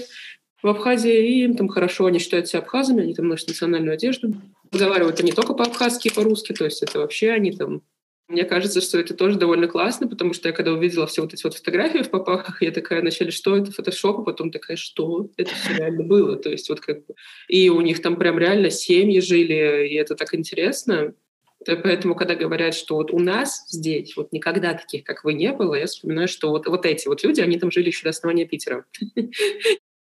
в 0.64 0.68
Абхазии, 0.68 1.12
и 1.12 1.44
им 1.44 1.56
там 1.56 1.68
хорошо, 1.68 2.06
они 2.06 2.18
считают 2.18 2.48
себя 2.48 2.60
абхазами, 2.60 3.02
они 3.02 3.14
там 3.14 3.28
носят 3.28 3.48
национальную 3.48 3.94
одежду. 3.94 4.34
Разговаривают 4.72 5.20
они 5.20 5.30
только 5.30 5.52
по-абхазски 5.52 6.08
и 6.08 6.12
по-русски, 6.12 6.54
то 6.54 6.64
есть 6.64 6.82
это 6.82 7.00
вообще 7.00 7.32
они 7.32 7.52
там 7.52 7.82
мне 8.28 8.44
кажется, 8.44 8.80
что 8.80 8.98
это 8.98 9.14
тоже 9.14 9.38
довольно 9.38 9.68
классно, 9.68 10.08
потому 10.08 10.32
что 10.32 10.48
я 10.48 10.54
когда 10.54 10.72
увидела 10.72 11.06
все 11.06 11.22
вот 11.22 11.34
эти 11.34 11.44
вот 11.44 11.54
фотографии 11.54 12.02
в 12.02 12.10
попахах, 12.10 12.62
я 12.62 12.70
такая 12.70 13.00
вначале, 13.00 13.30
что 13.30 13.56
это 13.56 13.70
фотошоп, 13.70 14.20
а 14.20 14.22
потом 14.22 14.50
такая, 14.50 14.76
что 14.76 15.28
это 15.36 15.54
все 15.54 15.76
реально 15.76 16.04
было. 16.04 16.36
То 16.36 16.50
есть 16.50 16.68
вот 16.68 16.80
как 16.80 17.06
бы... 17.06 17.14
И 17.48 17.68
у 17.68 17.80
них 17.82 18.00
там 18.00 18.16
прям 18.16 18.38
реально 18.38 18.70
семьи 18.70 19.20
жили, 19.20 19.88
и 19.88 19.94
это 19.94 20.14
так 20.14 20.34
интересно. 20.34 21.14
Поэтому, 21.66 22.14
когда 22.14 22.34
говорят, 22.34 22.74
что 22.74 22.96
вот 22.96 23.10
у 23.10 23.18
нас 23.18 23.64
здесь 23.68 24.16
вот 24.16 24.32
никогда 24.32 24.74
таких, 24.74 25.04
как 25.04 25.24
вы, 25.24 25.34
не 25.34 25.52
было, 25.52 25.74
я 25.74 25.86
вспоминаю, 25.86 26.28
что 26.28 26.50
вот, 26.50 26.66
вот 26.66 26.84
эти 26.86 27.08
вот 27.08 27.22
люди, 27.24 27.40
они 27.40 27.58
там 27.58 27.70
жили 27.70 27.86
еще 27.86 28.04
до 28.04 28.10
основания 28.10 28.46
Питера. 28.46 28.84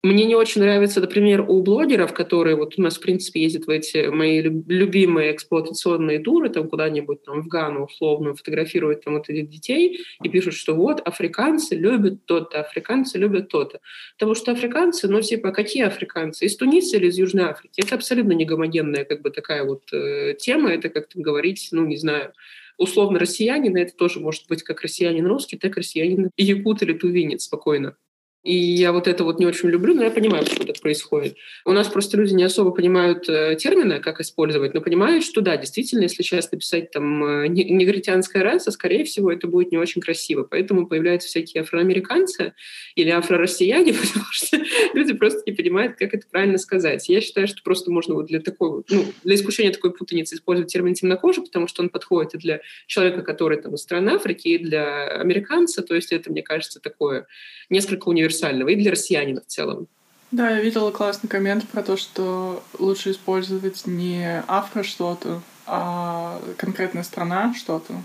Мне 0.03 0.25
не 0.25 0.33
очень 0.33 0.61
нравится, 0.61 0.99
например, 0.99 1.45
у 1.47 1.61
блогеров, 1.61 2.11
которые 2.11 2.55
вот 2.55 2.73
у 2.79 2.81
нас, 2.81 2.97
в 2.97 3.01
принципе, 3.01 3.43
ездят 3.43 3.67
в 3.67 3.69
эти 3.69 4.07
мои 4.07 4.41
любимые 4.41 5.31
эксплуатационные 5.31 6.17
туры, 6.17 6.49
там 6.49 6.67
куда-нибудь 6.67 7.23
там 7.23 7.43
в 7.43 7.47
Гану 7.47 7.85
условно 7.85 8.33
фотографируют 8.33 9.03
там 9.03 9.13
вот 9.13 9.29
этих 9.29 9.47
детей 9.47 10.03
и 10.23 10.29
пишут, 10.29 10.55
что 10.55 10.73
вот 10.73 11.01
африканцы 11.01 11.75
любят 11.75 12.25
то-то, 12.25 12.61
африканцы 12.61 13.19
любят 13.19 13.49
то-то. 13.49 13.79
Потому 14.17 14.33
что 14.33 14.53
африканцы, 14.53 15.07
ну 15.07 15.21
типа, 15.21 15.51
какие 15.51 15.83
африканцы? 15.83 16.45
Из 16.45 16.57
Туниса 16.57 16.97
или 16.97 17.05
из 17.05 17.19
Южной 17.19 17.43
Африки? 17.43 17.79
Это 17.79 17.93
абсолютно 17.93 18.31
не 18.31 18.45
гомогенная 18.45 19.05
как 19.05 19.21
бы 19.21 19.29
такая 19.29 19.63
вот 19.63 19.83
э, 19.93 20.33
тема, 20.39 20.71
это 20.71 20.89
как 20.89 21.09
там 21.09 21.21
говорить, 21.21 21.69
ну 21.71 21.85
не 21.85 21.97
знаю, 21.97 22.33
условно 22.75 23.19
россиянин, 23.19 23.77
это 23.77 23.95
тоже 23.95 24.19
может 24.19 24.47
быть 24.49 24.63
как 24.63 24.81
россиянин 24.81 25.27
русский, 25.27 25.57
так 25.57 25.77
и 25.77 25.81
россиянин 25.81 26.31
якут 26.37 26.81
или 26.81 26.93
тувинец 26.93 27.43
спокойно. 27.43 27.95
И 28.43 28.55
я 28.55 28.91
вот 28.91 29.07
это 29.07 29.23
вот 29.23 29.39
не 29.39 29.45
очень 29.45 29.69
люблю, 29.69 29.93
но 29.93 30.03
я 30.03 30.09
понимаю, 30.09 30.43
почему 30.43 30.65
так 30.65 30.79
происходит. 30.81 31.37
У 31.63 31.71
нас 31.73 31.87
просто 31.87 32.17
люди 32.17 32.33
не 32.33 32.43
особо 32.43 32.71
понимают 32.71 33.29
э, 33.29 33.55
термины, 33.55 33.99
как 33.99 34.19
использовать, 34.19 34.73
но 34.73 34.81
понимают, 34.81 35.23
что 35.23 35.41
да, 35.41 35.57
действительно, 35.57 36.03
если 36.03 36.23
сейчас 36.23 36.51
написать 36.51 36.89
там 36.89 37.23
э, 37.23 37.47
негритянская 37.47 38.43
раса, 38.43 38.71
скорее 38.71 39.03
всего, 39.03 39.31
это 39.31 39.45
будет 39.45 39.71
не 39.71 39.77
очень 39.77 40.01
красиво. 40.01 40.43
Поэтому 40.43 40.87
появляются 40.87 41.27
всякие 41.27 41.61
афроамериканцы 41.61 42.53
или 42.95 43.09
афророссияне, 43.11 43.93
потому 44.01 44.25
что 44.31 44.57
люди 44.95 45.13
просто 45.13 45.43
не 45.45 45.53
понимают, 45.53 45.97
как 45.97 46.15
это 46.15 46.25
правильно 46.27 46.57
сказать. 46.57 47.07
Я 47.09 47.21
считаю, 47.21 47.47
что 47.47 47.61
просто 47.63 47.91
можно 47.91 48.15
вот 48.15 48.25
для 48.25 48.39
такой, 48.39 48.83
ну, 48.89 49.05
для 49.23 49.35
исключения 49.35 49.69
такой 49.69 49.93
путаницы 49.93 50.33
использовать 50.33 50.73
термин 50.73 50.95
темнокожий, 50.95 51.43
потому 51.43 51.67
что 51.67 51.83
он 51.83 51.89
подходит 51.89 52.33
и 52.33 52.37
для 52.39 52.61
человека, 52.87 53.21
который 53.21 53.61
там 53.61 53.75
из 53.75 53.81
страны 53.81 54.09
Африки, 54.09 54.47
и 54.47 54.57
для 54.57 55.09
американца. 55.09 55.83
То 55.83 55.93
есть 55.93 56.11
это, 56.11 56.31
мне 56.31 56.41
кажется, 56.41 56.79
такое 56.79 57.27
несколько 57.69 58.09
универсального 58.31 58.69
и 58.69 58.75
для 58.75 58.91
россиянина 58.91 59.41
в 59.41 59.47
целом. 59.47 59.87
Да, 60.31 60.49
я 60.49 60.61
видела 60.61 60.91
классный 60.91 61.29
коммент 61.29 61.67
про 61.67 61.83
то, 61.83 61.97
что 61.97 62.63
лучше 62.79 63.11
использовать 63.11 63.85
не 63.85 64.43
афро 64.47 64.83
что-то, 64.83 65.41
а 65.65 66.41
конкретная 66.57 67.03
страна 67.03 67.53
что-то. 67.53 67.93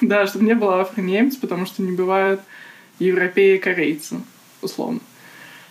Да, 0.00 0.26
чтобы 0.26 0.46
не 0.46 0.54
было 0.54 0.80
афро-немец, 0.80 1.36
потому 1.36 1.66
что 1.66 1.82
не 1.82 1.92
бывает 1.92 2.40
европеи 2.98 3.56
и 3.56 3.58
корейцы, 3.58 4.16
условно. 4.62 5.00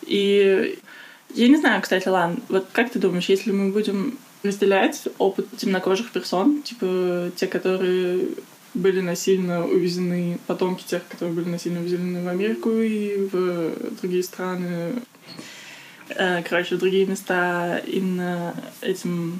И 0.04 0.78
я 1.34 1.48
не 1.48 1.58
знаю, 1.58 1.82
кстати, 1.82 2.08
Лан, 2.08 2.40
вот 2.48 2.68
как 2.72 2.92
ты 2.92 3.00
думаешь, 3.00 3.26
если 3.26 3.52
мы 3.52 3.72
будем 3.72 4.20
разделять 4.44 5.08
опыт 5.18 5.48
темнокожих 5.58 6.12
персон, 6.12 6.62
типа 6.62 7.32
те, 7.36 7.48
которые 7.48 8.28
были 8.74 9.02
насильно 9.02 9.66
увезены, 9.66 10.40
потомки 10.48 10.84
тех, 10.84 11.08
которые 11.08 11.36
были 11.36 11.50
насильно 11.50 11.80
увезены 11.80 12.24
в 12.24 12.28
Америку 12.28 12.72
и 12.72 13.28
в 13.32 14.00
другие 14.02 14.24
страны, 14.24 14.94
э, 16.10 16.44
короче, 16.44 16.76
в 16.76 16.80
другие 16.80 17.06
места 17.06 17.80
именно 17.80 18.54
этим... 18.82 19.40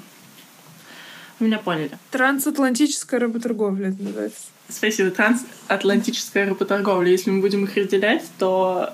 Вы 1.38 1.46
меня 1.46 1.58
поняли. 1.58 1.90
Трансатлантическая 2.10 3.18
работорговля 3.18 3.88
это 3.88 4.02
называется. 4.02 4.40
Спасибо. 4.68 5.10
Трансатлантическая 5.10 6.46
работорговля. 6.46 7.10
Если 7.10 7.30
мы 7.30 7.40
будем 7.40 7.64
их 7.64 7.76
разделять, 7.76 8.24
то 8.38 8.92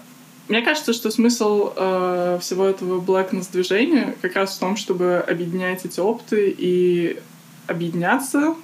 мне 0.49 0.63
кажется, 0.63 0.93
что 0.93 1.11
смысл 1.11 1.73
э, 1.75 2.39
всего 2.41 2.67
этого 2.67 3.01
Blackness 3.01 3.51
движения 3.51 4.15
как 4.23 4.37
раз 4.37 4.57
в 4.57 4.61
том, 4.61 4.77
чтобы 4.77 5.25
объединять 5.27 5.85
эти 5.85 5.99
опыты 5.99 6.55
и 6.57 7.21
объединяться 7.67 8.55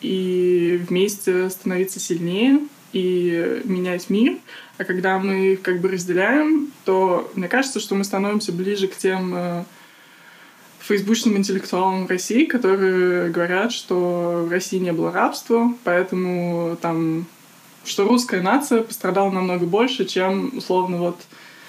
и 0.00 0.80
вместе 0.88 1.50
становиться 1.50 2.00
сильнее 2.00 2.60
и 2.92 3.60
менять 3.64 4.10
мир. 4.10 4.38
А 4.78 4.84
когда 4.84 5.18
мы 5.18 5.52
их 5.52 5.62
как 5.62 5.80
бы 5.80 5.88
разделяем, 5.88 6.70
то 6.84 7.30
мне 7.34 7.48
кажется, 7.48 7.80
что 7.80 7.94
мы 7.94 8.04
становимся 8.04 8.52
ближе 8.52 8.88
к 8.88 8.96
тем 8.96 9.34
э, 9.34 9.64
фейсбучным 10.80 11.36
интеллектуалам 11.36 12.06
России, 12.06 12.44
которые 12.44 13.30
говорят, 13.30 13.72
что 13.72 14.44
в 14.46 14.50
России 14.50 14.78
не 14.78 14.92
было 14.92 15.12
рабства, 15.12 15.74
поэтому 15.84 16.78
там 16.80 17.26
что 17.84 18.04
русская 18.04 18.42
нация 18.42 18.82
пострадала 18.82 19.30
намного 19.30 19.64
больше, 19.64 20.04
чем 20.04 20.56
условно 20.56 20.98
вот 20.98 21.20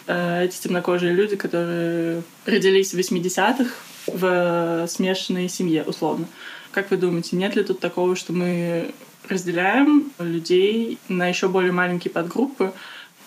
э, 0.07 0.45
эти 0.45 0.61
темнокожие 0.61 1.13
люди, 1.13 1.35
которые 1.35 2.23
родились 2.45 2.93
в 2.93 2.97
80-х 2.97 3.69
в 4.07 4.87
смешанной 4.87 5.49
семье, 5.49 5.83
условно. 5.83 6.27
Как 6.71 6.91
вы 6.91 6.97
думаете, 6.97 7.35
нет 7.35 7.55
ли 7.55 7.63
тут 7.63 7.79
такого, 7.79 8.15
что 8.15 8.33
мы 8.33 8.93
разделяем 9.27 10.11
людей 10.19 10.97
на 11.07 11.27
еще 11.27 11.47
более 11.47 11.71
маленькие 11.71 12.11
подгруппы? 12.11 12.73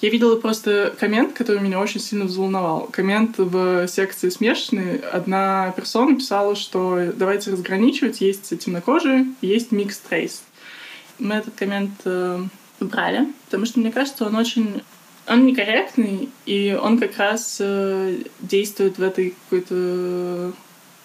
Я 0.01 0.11
видела 0.11 0.37
просто 0.37 0.93
коммент, 0.99 1.33
который 1.33 1.61
меня 1.61 1.79
очень 1.79 2.01
сильно 2.01 2.25
взволновал. 2.25 2.89
Коммент 2.91 3.39
в 3.39 3.87
секции 3.87 4.31
смешанные. 4.31 4.99
Одна 4.99 5.73
персона 5.77 6.17
писала, 6.17 6.57
что 6.57 7.13
давайте 7.15 7.53
разграничивать, 7.53 8.21
есть 8.21 8.59
темнокожие, 8.59 9.27
есть 9.43 9.71
микс 9.71 10.01
рейс. 10.11 10.43
Мы 11.21 11.37
этот 11.37 11.55
коммент 11.55 11.93
э, 12.05 12.43
убрали, 12.81 13.29
потому 13.45 13.65
что 13.65 13.79
мне 13.79 13.93
кажется, 13.93 14.27
он 14.27 14.35
очень 14.35 14.83
он 15.29 15.47
некорректный, 15.47 16.31
и 16.47 16.77
он 16.81 16.99
как 16.99 17.17
раз 17.17 17.59
э, 17.61 18.19
действует 18.41 18.99
в 18.99 19.03
этой 19.03 19.37
какой-то 19.45 20.53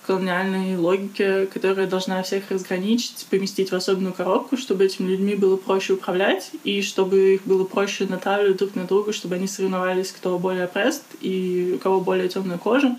колониальной 0.08 0.78
логике, 0.78 1.48
которая 1.48 1.86
должна 1.86 2.24
всех 2.24 2.50
разграничить, 2.50 3.28
поместить 3.30 3.72
в 3.72 3.76
особенную 3.76 4.13
коробку, 4.13 4.56
чтобы 4.56 4.86
этими 4.86 5.12
людьми 5.12 5.36
было 5.36 5.58
проще 5.58 5.93
управлять, 5.93 6.52
и 6.63 6.82
чтобы 6.82 7.36
их 7.36 7.46
было 7.46 7.65
проще 7.65 8.06
натравливать 8.06 8.58
друг 8.58 8.76
на 8.76 8.86
друга, 8.86 9.12
чтобы 9.12 9.36
они 9.36 9.48
соревновались, 9.48 10.12
кто 10.12 10.39
более 10.39 10.63
опресс 10.63 11.04
и 11.20 11.74
у 11.76 11.80
кого 11.80 12.00
более 12.00 12.30
темная 12.30 12.58
кожа. 12.58 12.98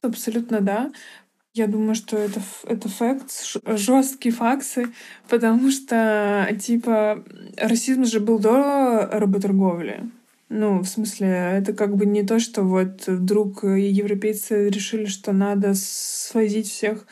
Абсолютно 0.00 0.60
да. 0.60 0.92
Я 1.54 1.66
думаю, 1.66 1.94
что 1.94 2.16
это, 2.16 2.40
это 2.64 2.88
факт, 2.88 3.30
жесткие 3.64 4.34
факсы, 4.34 4.92
потому 5.28 5.70
что, 5.70 6.48
типа, 6.60 7.24
расизм 7.56 8.04
же 8.04 8.20
был 8.20 8.38
до 8.38 9.08
работорговли. 9.12 10.10
Ну, 10.56 10.82
в 10.82 10.86
смысле, 10.86 11.26
это 11.28 11.72
как 11.72 11.96
бы 11.96 12.06
не 12.06 12.22
то, 12.22 12.38
что 12.38 12.62
вот 12.62 13.08
вдруг 13.08 13.64
европейцы 13.64 14.68
решили, 14.68 15.06
что 15.06 15.32
надо 15.32 15.74
свозить 15.74 16.68
всех 16.68 17.08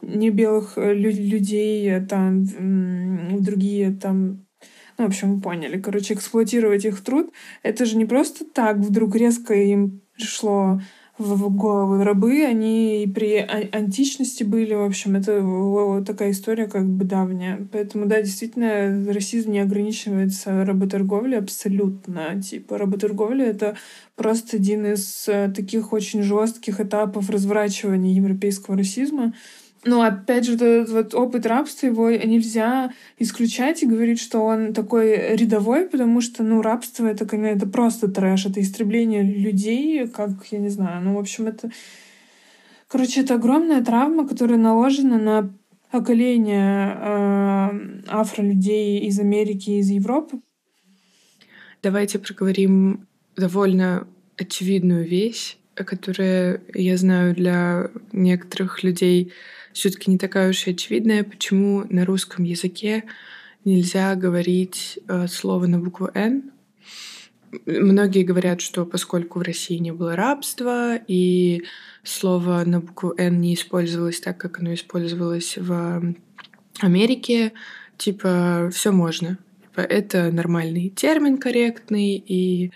небелых 0.00 0.78
э, 0.78 0.94
людей 0.94 1.90
э, 1.90 2.00
там 2.00 2.44
в 2.44 3.42
другие 3.42 3.92
там 3.92 4.46
ну, 4.96 5.04
в 5.04 5.08
общем, 5.08 5.34
вы 5.34 5.42
поняли. 5.42 5.78
Короче, 5.78 6.14
эксплуатировать 6.14 6.86
их 6.86 7.04
труд. 7.04 7.30
Это 7.62 7.84
же 7.84 7.98
не 7.98 8.06
просто 8.06 8.46
так 8.46 8.78
вдруг 8.78 9.14
резко 9.14 9.52
им 9.52 10.00
пришло 10.14 10.80
в 11.18 12.02
рабы, 12.02 12.44
они 12.44 13.02
и 13.02 13.06
при 13.06 13.36
античности 13.38 14.44
были, 14.44 14.74
в 14.74 14.84
общем, 14.84 15.16
это 15.16 16.04
такая 16.04 16.32
история 16.32 16.66
как 16.66 16.86
бы 16.86 17.04
давняя. 17.04 17.66
Поэтому, 17.72 18.06
да, 18.06 18.20
действительно, 18.20 19.12
расизм 19.12 19.52
не 19.52 19.60
ограничивается 19.60 20.64
работорговлей 20.64 21.38
абсолютно. 21.38 22.40
Типа, 22.42 22.76
работорговля— 22.76 23.46
это 23.46 23.76
просто 24.14 24.56
один 24.56 24.86
из 24.86 25.26
э, 25.28 25.50
таких 25.54 25.92
очень 25.92 26.22
жестких 26.22 26.80
этапов 26.80 27.30
разворачивания 27.30 28.14
европейского 28.14 28.76
расизма, 28.76 29.32
но 29.86 30.02
опять 30.02 30.44
же, 30.44 30.54
этот 30.54 30.90
вот 30.90 31.14
опыт 31.14 31.46
рабства, 31.46 31.86
его 31.86 32.10
нельзя 32.10 32.92
исключать 33.18 33.82
и 33.82 33.86
говорить, 33.86 34.20
что 34.20 34.40
он 34.40 34.74
такой 34.74 35.36
рядовой, 35.36 35.88
потому 35.88 36.20
что, 36.20 36.42
ну, 36.42 36.62
рабство— 36.62 37.06
это, 37.06 37.24
это 37.36 37.66
просто 37.66 38.08
трэш, 38.08 38.46
это 38.46 38.60
истребление 38.60 39.22
людей, 39.22 40.06
как, 40.08 40.30
я 40.50 40.58
не 40.58 40.68
знаю, 40.68 41.02
ну, 41.02 41.14
в 41.14 41.18
общем, 41.18 41.46
это... 41.46 41.70
Короче, 42.88 43.22
это 43.22 43.34
огромная 43.34 43.82
травма, 43.82 44.28
которая 44.28 44.58
наложена 44.58 45.18
на 45.18 45.52
поколение 45.90 46.96
э, 46.96 48.02
афролюдей 48.08 49.00
из 49.00 49.18
Америки 49.18 49.70
из 49.70 49.88
Европы. 49.88 50.40
Давайте 51.82 52.18
проговорим 52.18 53.06
довольно 53.36 54.06
очевидную 54.36 55.06
вещь, 55.08 55.56
которая, 55.74 56.60
я 56.74 56.96
знаю, 56.96 57.34
для 57.34 57.90
некоторых 58.12 58.82
людей 58.82 59.32
все-таки 59.76 60.10
не 60.10 60.16
такая 60.16 60.50
уж 60.50 60.66
и 60.66 60.70
очевидная, 60.70 61.22
почему 61.22 61.84
на 61.90 62.06
русском 62.06 62.44
языке 62.44 63.04
нельзя 63.66 64.14
говорить 64.14 64.98
э, 65.06 65.26
слово 65.28 65.66
на 65.66 65.78
букву 65.78 66.08
«Н». 66.14 66.50
Многие 67.66 68.22
говорят, 68.22 68.62
что 68.62 68.86
поскольку 68.86 69.38
в 69.38 69.42
России 69.42 69.76
не 69.76 69.92
было 69.92 70.16
рабства, 70.16 70.96
и 70.96 71.64
слово 72.02 72.64
на 72.64 72.80
букву 72.80 73.14
«Н» 73.18 73.38
не 73.38 73.52
использовалось 73.52 74.20
так, 74.20 74.38
как 74.38 74.60
оно 74.60 74.72
использовалось 74.72 75.58
в 75.58 76.14
Америке, 76.80 77.52
типа, 77.98 78.70
все 78.72 78.92
можно. 78.92 79.38
Типа, 79.60 79.80
это 79.80 80.32
нормальный 80.32 80.88
термин, 80.88 81.36
корректный, 81.36 82.16
и 82.16 82.72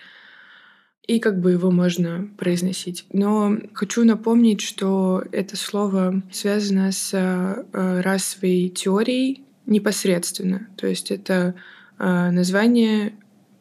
и 1.11 1.19
как 1.19 1.41
бы 1.41 1.51
его 1.51 1.73
можно 1.73 2.29
произносить. 2.39 3.05
Но 3.13 3.59
хочу 3.73 4.05
напомнить, 4.05 4.61
что 4.61 5.25
это 5.33 5.57
слово 5.57 6.23
связано 6.31 6.93
с 6.93 7.11
э, 7.13 8.01
расовой 8.01 8.69
теорией 8.69 9.43
непосредственно. 9.67 10.69
То 10.77 10.87
есть 10.87 11.11
это 11.11 11.57
э, 11.99 12.31
название 12.31 13.15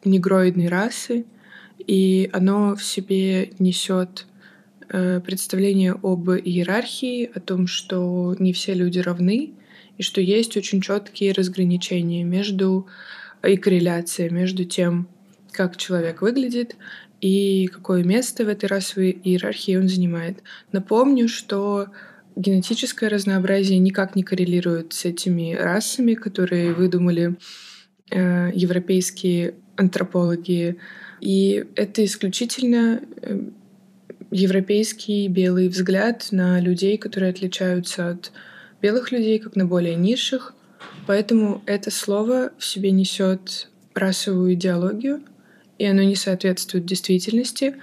негроидной 0.04 0.68
расы, 0.68 1.24
и 1.84 2.30
оно 2.32 2.76
в 2.76 2.84
себе 2.84 3.50
несет 3.58 4.28
э, 4.88 5.18
представление 5.18 5.96
об 6.00 6.30
иерархии, 6.30 7.32
о 7.34 7.40
том, 7.40 7.66
что 7.66 8.36
не 8.38 8.52
все 8.52 8.74
люди 8.74 9.00
равны, 9.00 9.54
и 9.98 10.04
что 10.04 10.20
есть 10.20 10.56
очень 10.56 10.80
четкие 10.80 11.32
разграничения 11.32 12.22
между 12.22 12.86
и 13.42 13.56
корреляция 13.56 14.30
между 14.30 14.64
тем, 14.64 15.08
как 15.50 15.76
человек 15.76 16.22
выглядит, 16.22 16.76
и 17.20 17.66
какое 17.66 18.02
место 18.02 18.44
в 18.44 18.48
этой 18.48 18.66
расовой 18.66 19.10
иерархии 19.22 19.76
он 19.76 19.88
занимает. 19.88 20.42
Напомню, 20.72 21.28
что 21.28 21.88
генетическое 22.36 23.08
разнообразие 23.08 23.78
никак 23.78 24.16
не 24.16 24.22
коррелирует 24.22 24.92
с 24.92 25.04
этими 25.04 25.54
расами, 25.54 26.14
которые 26.14 26.72
выдумали 26.72 27.36
э, 28.10 28.50
европейские 28.54 29.54
антропологи. 29.76 30.78
И 31.20 31.66
это 31.74 32.04
исключительно 32.04 33.00
э, 33.22 33.40
европейский 34.30 35.28
белый 35.28 35.68
взгляд 35.68 36.28
на 36.30 36.60
людей, 36.60 36.96
которые 36.96 37.30
отличаются 37.30 38.10
от 38.10 38.32
белых 38.80 39.12
людей, 39.12 39.38
как 39.38 39.56
на 39.56 39.66
более 39.66 39.96
низших. 39.96 40.54
Поэтому 41.06 41.62
это 41.66 41.90
слово 41.90 42.52
в 42.56 42.64
себе 42.64 42.90
несет 42.90 43.68
расовую 43.94 44.54
идеологию, 44.54 45.20
и 45.80 45.86
оно 45.86 46.02
не 46.02 46.14
соответствует 46.14 46.84
действительности, 46.84 47.76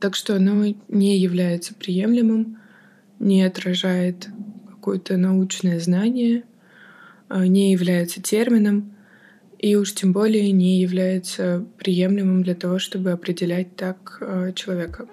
так 0.00 0.16
что 0.16 0.34
оно 0.34 0.64
не 0.88 1.16
является 1.16 1.72
приемлемым, 1.72 2.58
не 3.20 3.44
отражает 3.44 4.28
какое-то 4.68 5.16
научное 5.16 5.78
знание, 5.78 6.42
а, 7.28 7.46
не 7.46 7.70
является 7.70 8.20
термином 8.20 8.96
и 9.60 9.76
уж 9.76 9.94
тем 9.94 10.12
более 10.12 10.50
не 10.50 10.80
является 10.80 11.64
приемлемым 11.78 12.42
для 12.42 12.56
того, 12.56 12.80
чтобы 12.80 13.12
определять 13.12 13.76
так 13.76 14.18
а, 14.20 14.50
человека. 14.50 15.06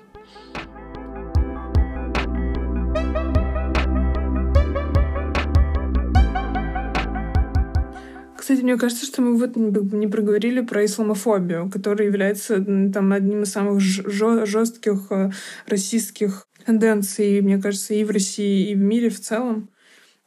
Кстати, 8.45 8.61
мне 8.61 8.77
кажется, 8.77 9.07
что 9.07 9.23
мы 9.23 9.39
вот 9.39 9.55
не 9.55 10.05
проговорили 10.05 10.61
про 10.61 10.85
исламофобию, 10.85 11.67
которая 11.67 12.07
является 12.07 12.63
там 12.63 13.11
одним 13.11 13.41
из 13.41 13.51
самых 13.51 13.79
жестких 13.79 15.07
э, 15.09 15.31
российских 15.65 16.47
тенденций, 16.63 17.41
мне 17.41 17.57
кажется, 17.57 17.95
и 17.95 18.03
в 18.03 18.11
России, 18.11 18.69
и 18.69 18.75
в 18.75 18.77
мире 18.77 19.09
в 19.09 19.19
целом. 19.19 19.69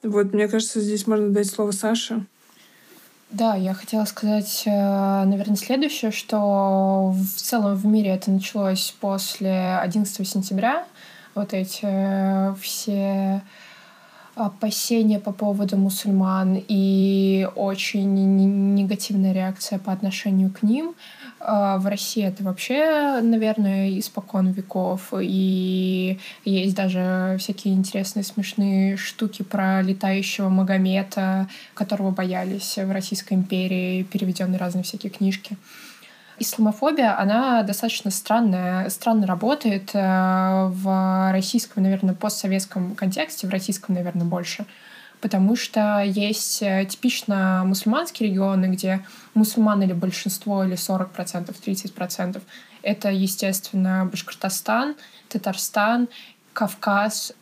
Вот, 0.02 0.32
мне 0.32 0.48
кажется, 0.48 0.80
здесь 0.80 1.06
можно 1.06 1.28
дать 1.28 1.46
слово 1.46 1.70
Саше. 1.70 2.26
Да, 3.30 3.54
я 3.54 3.72
хотела 3.72 4.04
сказать, 4.04 4.64
э, 4.66 4.70
наверное, 5.24 5.54
следующее, 5.54 6.10
что 6.10 7.14
в 7.14 7.40
целом 7.40 7.76
в 7.76 7.86
мире 7.86 8.16
это 8.16 8.32
началось 8.32 8.96
после 9.00 9.76
11 9.76 10.28
сентября. 10.28 10.88
Вот 11.36 11.54
эти 11.54 11.82
э, 11.84 12.56
все 12.60 13.42
опасения 14.38 15.18
по 15.18 15.32
поводу 15.32 15.76
мусульман 15.76 16.62
и 16.68 17.48
очень 17.56 18.74
негативная 18.74 19.32
реакция 19.32 19.78
по 19.78 19.92
отношению 19.92 20.50
к 20.50 20.62
ним. 20.62 20.94
А, 21.40 21.78
в 21.78 21.86
России 21.86 22.24
это 22.24 22.44
вообще, 22.44 23.20
наверное, 23.20 23.98
испокон 23.98 24.50
веков. 24.50 25.12
И 25.20 26.18
есть 26.44 26.76
даже 26.76 27.36
всякие 27.38 27.74
интересные, 27.74 28.22
смешные 28.22 28.96
штуки 28.96 29.42
про 29.42 29.82
летающего 29.82 30.48
Магомета, 30.48 31.48
которого 31.74 32.10
боялись 32.10 32.78
в 32.78 32.90
Российской 32.90 33.34
империи, 33.34 34.04
переведенные 34.04 34.58
разные 34.58 34.84
всякие 34.84 35.10
книжки 35.10 35.56
исламофобия, 36.38 37.18
она 37.18 37.62
достаточно 37.62 38.10
странная, 38.10 38.88
странно 38.90 39.26
работает 39.26 39.90
э, 39.94 40.68
в 40.70 41.32
российском, 41.32 41.82
наверное, 41.82 42.14
постсоветском 42.14 42.94
контексте, 42.94 43.46
в 43.46 43.50
российском, 43.50 43.94
наверное, 43.94 44.26
больше. 44.26 44.66
Потому 45.20 45.56
что 45.56 46.02
есть 46.04 46.62
э, 46.62 46.86
типично 46.88 47.62
мусульманские 47.64 48.30
регионы, 48.30 48.66
где 48.66 49.04
мусульман 49.34 49.82
или 49.82 49.92
большинство, 49.92 50.64
или 50.64 50.74
40%, 50.74 51.54
30%. 51.64 52.42
Это, 52.82 53.10
естественно, 53.10 54.08
Башкортостан, 54.10 54.94
Татарстан, 55.28 56.08
Кавказ, 56.52 57.32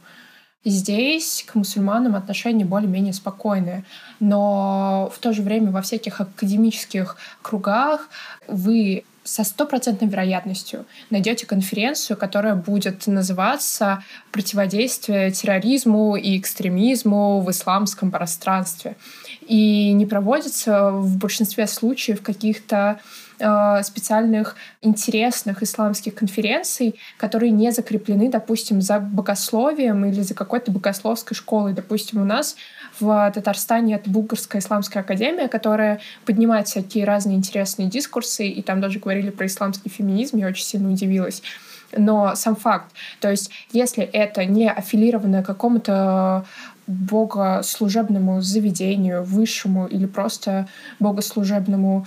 Здесь 0.68 1.44
к 1.46 1.54
мусульманам 1.54 2.16
отношения 2.16 2.64
более-менее 2.64 3.12
спокойные. 3.12 3.84
Но 4.18 5.12
в 5.14 5.18
то 5.20 5.32
же 5.32 5.42
время 5.42 5.70
во 5.70 5.80
всяких 5.80 6.20
академических 6.20 7.16
кругах 7.40 8.08
вы 8.48 9.04
со 9.22 9.44
стопроцентной 9.44 10.08
вероятностью 10.08 10.84
найдете 11.10 11.46
конференцию, 11.46 12.16
которая 12.16 12.56
будет 12.56 13.06
называться 13.06 14.02
«Противодействие 14.32 15.30
терроризму 15.30 16.16
и 16.16 16.36
экстремизму 16.36 17.40
в 17.42 17.50
исламском 17.52 18.10
пространстве». 18.10 18.96
И 19.42 19.92
не 19.92 20.04
проводится 20.04 20.90
в 20.90 21.16
большинстве 21.16 21.68
случаев 21.68 22.22
каких-то 22.22 22.98
э, 23.38 23.82
специальных 23.82 24.56
интересных 24.82 25.62
исламских 25.62 26.14
конференций, 26.14 26.98
которые 27.16 27.50
не 27.50 27.70
закреплены, 27.70 28.30
допустим, 28.30 28.80
за 28.80 29.00
богословием 29.00 30.04
или 30.04 30.20
за 30.20 30.34
какой-то 30.34 30.70
богословской 30.70 31.36
школой. 31.36 31.72
Допустим, 31.72 32.22
у 32.22 32.24
нас 32.24 32.56
в 32.98 33.30
Татарстане 33.34 33.96
это 33.96 34.08
Булгарская 34.10 34.60
исламская 34.60 35.02
академия, 35.02 35.48
которая 35.48 36.00
поднимает 36.24 36.68
всякие 36.68 37.04
разные 37.04 37.36
интересные 37.36 37.88
дискурсы, 37.88 38.48
и 38.48 38.62
там 38.62 38.80
даже 38.80 38.98
говорили 38.98 39.30
про 39.30 39.46
исламский 39.46 39.90
феминизм, 39.90 40.38
я 40.38 40.46
очень 40.46 40.64
сильно 40.64 40.90
удивилась 40.90 41.42
но 41.96 42.34
сам 42.34 42.56
факт. 42.56 42.92
То 43.20 43.30
есть, 43.30 43.50
если 43.72 44.04
это 44.04 44.44
не 44.44 44.70
аффилированное 44.70 45.42
какому-то 45.42 46.44
богослужебному 46.86 48.40
заведению, 48.40 49.24
высшему 49.24 49.86
или 49.86 50.06
просто 50.06 50.68
богослужебному 51.00 52.06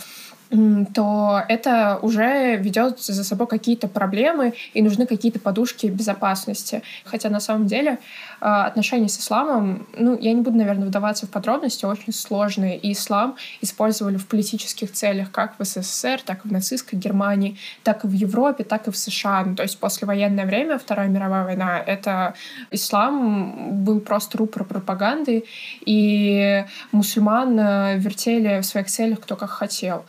то 0.50 1.44
это 1.48 2.00
уже 2.02 2.58
ведет 2.58 3.00
за 3.00 3.24
собой 3.24 3.48
какие-то 3.48 3.88
проблемы 3.88 4.54
и 4.74 4.82
нужны 4.82 5.06
какие-то 5.06 5.40
подушки 5.40 5.88
безопасности. 5.88 6.82
Хотя 7.06 7.30
на 7.30 7.40
самом 7.40 7.68
деле 7.68 8.00
а, 8.42 8.66
отношения 8.66 9.10
с 9.10 9.20
исламом, 9.20 9.88
ну, 9.96 10.18
я 10.20 10.34
не 10.34 10.42
буду, 10.42 10.58
наверное, 10.58 10.88
вдаваться 10.88 11.28
в 11.28 11.30
подробности, 11.30 11.86
очень 11.86 12.14
сложные. 12.14 12.78
И 12.78 12.94
ислам 12.94 13.36
использовали 13.62 14.18
в 14.18 14.26
политических 14.26 14.92
целях 14.92 15.32
как 15.32 15.54
в 15.60 15.64
СССР, 15.64 16.22
так 16.26 16.46
и 16.46 16.48
в 16.48 16.52
нацистской 16.52 16.98
Германии, 16.98 17.58
так 17.84 18.04
и 18.06 18.08
в 18.08 18.14
Европе, 18.14 18.64
так 18.64 18.88
и 18.88 18.92
в 18.92 18.98
США. 18.98 19.44
Ну, 19.46 19.56
то 19.56 19.64
есть 19.64 19.78
послевоенное 19.80 20.46
время, 20.46 20.80
Вторая 20.80 21.10
мировая 21.10 21.44
война, 21.44 21.80
это 21.80 22.34
ислам 22.72 23.84
был 23.84 24.00
просто 24.00 24.40
рупор 24.40 24.64
пропаганды, 24.64 25.44
и 25.86 26.66
мусульман 26.92 27.60
э, 27.60 27.98
вертели 27.98 28.62
в 28.62 28.66
своих 28.66 28.88
целях 28.88 29.20
кто 29.20 29.36
как 29.36 29.52
хотел. 29.52 30.06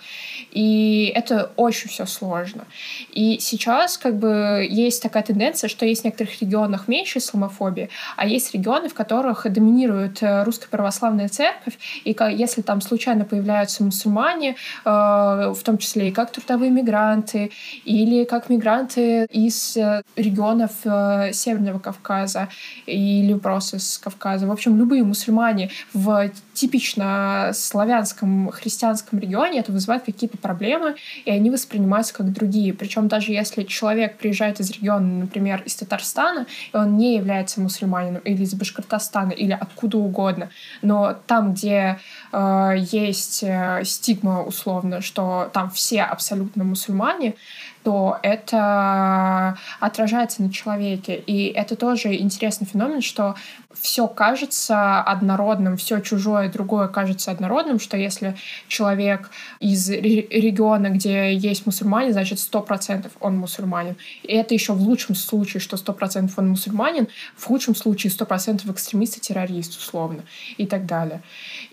И 0.50 1.12
это 1.14 1.52
очень 1.56 1.88
все 1.88 2.06
сложно. 2.06 2.64
И 3.12 3.38
сейчас 3.40 3.98
как 3.98 4.16
бы 4.16 4.66
есть 4.68 5.02
такая 5.02 5.22
тенденция, 5.22 5.68
что 5.68 5.86
есть 5.86 6.02
в 6.02 6.04
некоторых 6.04 6.40
регионах 6.40 6.88
меньше 6.88 7.18
исламофобии, 7.18 7.88
а 8.16 8.26
есть 8.26 8.54
регионы, 8.54 8.88
в 8.88 8.94
которых 8.94 9.50
доминирует 9.50 10.22
э, 10.22 10.44
русская 10.44 10.68
православная 10.68 11.28
церковь, 11.28 11.78
и 12.04 12.16
если 12.32 12.62
там 12.62 12.80
случайно 12.80 13.24
появляются 13.24 13.82
мусульмане, 13.84 14.50
э, 14.50 14.54
в 14.84 15.62
том 15.64 15.78
числе 15.78 16.08
и 16.08 16.12
как 16.12 16.32
трудовые 16.32 16.70
мигранты, 16.70 17.50
или 17.84 18.24
как 18.24 18.48
мигранты 18.48 19.26
из 19.26 19.76
э, 19.76 20.02
регионов 20.16 20.70
Северного 20.82 21.78
Кавказа, 21.78 22.48
или 22.86 23.34
просто 23.34 23.78
с 23.78 23.98
Кавказа, 23.98 24.46
в 24.46 24.52
общем, 24.52 24.76
любые 24.78 25.04
мусульмане 25.04 25.70
в 25.92 26.30
типично 26.54 27.52
славянском 27.54 28.50
христианском 28.50 29.18
регионе 29.18 29.60
это 29.60 29.72
вызывает 29.72 30.04
какие-то 30.04 30.29
проблемы, 30.38 30.96
и 31.24 31.30
они 31.30 31.50
воспринимаются 31.50 32.14
как 32.14 32.32
другие. 32.32 32.72
Причем 32.72 33.08
даже 33.08 33.32
если 33.32 33.64
человек 33.64 34.18
приезжает 34.18 34.60
из 34.60 34.70
региона, 34.70 35.20
например, 35.20 35.62
из 35.64 35.74
Татарстана, 35.76 36.46
и 36.72 36.76
он 36.76 36.96
не 36.96 37.16
является 37.16 37.60
мусульманином, 37.60 38.22
или 38.22 38.42
из 38.42 38.54
Башкортостана, 38.54 39.32
или 39.32 39.52
откуда 39.52 39.98
угодно, 39.98 40.50
но 40.82 41.16
там, 41.26 41.54
где 41.54 41.98
э, 42.32 42.74
есть 42.78 43.42
э, 43.42 43.82
стигма 43.84 44.42
условно, 44.42 45.00
что 45.00 45.50
там 45.52 45.70
все 45.70 46.02
абсолютно 46.02 46.64
мусульмане, 46.64 47.34
то 47.82 48.18
это 48.22 49.56
отражается 49.80 50.42
на 50.42 50.52
человеке. 50.52 51.16
И 51.16 51.46
это 51.46 51.76
тоже 51.76 52.14
интересный 52.14 52.66
феномен, 52.66 53.00
что 53.00 53.34
все 53.80 54.08
кажется 54.08 55.00
однородным, 55.00 55.76
все 55.76 56.00
чужое 56.00 56.50
другое 56.50 56.88
кажется 56.88 57.30
однородным, 57.30 57.78
что 57.78 57.96
если 57.96 58.36
человек 58.68 59.30
из 59.60 59.88
региона, 59.88 60.88
где 60.90 61.34
есть 61.34 61.66
мусульмане, 61.66 62.12
значит, 62.12 62.40
сто 62.40 62.60
процентов 62.60 63.12
он 63.20 63.38
мусульманин. 63.38 63.96
И 64.24 64.32
это 64.34 64.54
еще 64.54 64.72
в 64.72 64.80
лучшем 64.80 65.14
случае, 65.14 65.60
что 65.60 65.76
сто 65.76 65.92
процентов 65.92 66.38
он 66.38 66.48
мусульманин, 66.50 67.08
в 67.36 67.44
худшем 67.44 67.74
случае 67.74 68.10
сто 68.10 68.26
процентов 68.26 68.68
экстремист 68.70 69.18
и 69.18 69.20
террорист, 69.20 69.78
условно, 69.78 70.22
и 70.56 70.66
так 70.66 70.86
далее. 70.86 71.22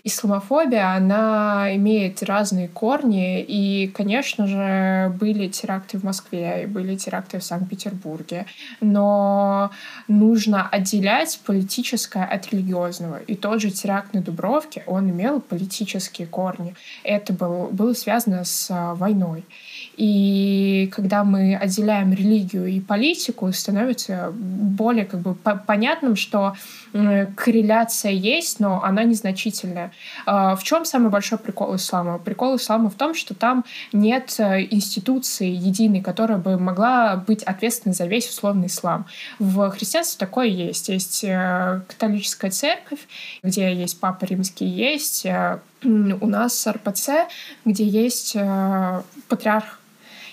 Исламофобия, 0.04 0.94
она 0.94 1.74
имеет 1.74 2.22
разные 2.22 2.68
корни, 2.68 3.42
и, 3.42 3.88
конечно 3.88 4.46
же, 4.46 5.12
были 5.18 5.48
теракты 5.48 5.97
в 5.98 6.04
Москве, 6.04 6.62
и 6.62 6.66
были 6.66 6.96
теракты 6.96 7.38
в 7.38 7.44
Санкт-Петербурге, 7.44 8.46
но 8.80 9.70
нужно 10.08 10.68
отделять 10.68 11.40
политическое 11.44 12.24
от 12.24 12.50
религиозного. 12.52 13.18
И 13.18 13.34
тот 13.34 13.60
же 13.60 13.70
теракт 13.70 14.14
на 14.14 14.22
Дубровке, 14.22 14.82
он 14.86 15.10
имел 15.10 15.40
политические 15.40 16.26
корни. 16.26 16.74
Это 17.04 17.32
было, 17.32 17.66
было 17.66 17.92
связано 17.92 18.44
с 18.44 18.68
а, 18.70 18.94
войной. 18.94 19.44
И 19.96 20.90
когда 20.94 21.24
мы 21.24 21.56
отделяем 21.56 22.12
религию 22.12 22.66
и 22.66 22.80
политику, 22.80 23.52
становится 23.52 24.32
более 24.32 25.04
как 25.04 25.20
бы 25.20 25.34
понятным, 25.34 26.14
что 26.14 26.54
корреляция 27.36 28.12
есть, 28.12 28.60
но 28.60 28.82
она 28.82 29.04
незначительная. 29.04 29.92
А, 30.26 30.56
в 30.56 30.62
чем 30.62 30.84
самый 30.84 31.10
большой 31.10 31.38
прикол 31.38 31.76
ислама? 31.76 32.18
Прикол 32.18 32.56
ислама 32.56 32.90
в 32.90 32.94
том, 32.94 33.14
что 33.14 33.34
там 33.34 33.64
нет 33.92 34.34
э, 34.38 34.62
институции 34.70 35.48
единой, 35.48 35.87
которая 36.00 36.38
бы 36.38 36.58
могла 36.58 37.16
быть 37.16 37.42
ответственной 37.42 37.94
за 37.94 38.06
весь 38.06 38.28
условный 38.28 38.66
ислам. 38.66 39.06
В 39.38 39.70
христианстве 39.70 40.18
такое 40.18 40.46
есть. 40.46 40.88
Есть 40.88 41.24
э, 41.24 41.80
католическая 41.88 42.50
церковь, 42.50 43.00
где 43.42 43.74
есть 43.74 43.98
папа 43.98 44.24
римский, 44.24 44.66
есть 44.66 45.24
э, 45.26 45.58
у 45.82 46.26
нас 46.26 46.66
РПЦ, 46.66 47.28
где 47.64 47.84
есть 47.84 48.36
патриарх 49.28 49.77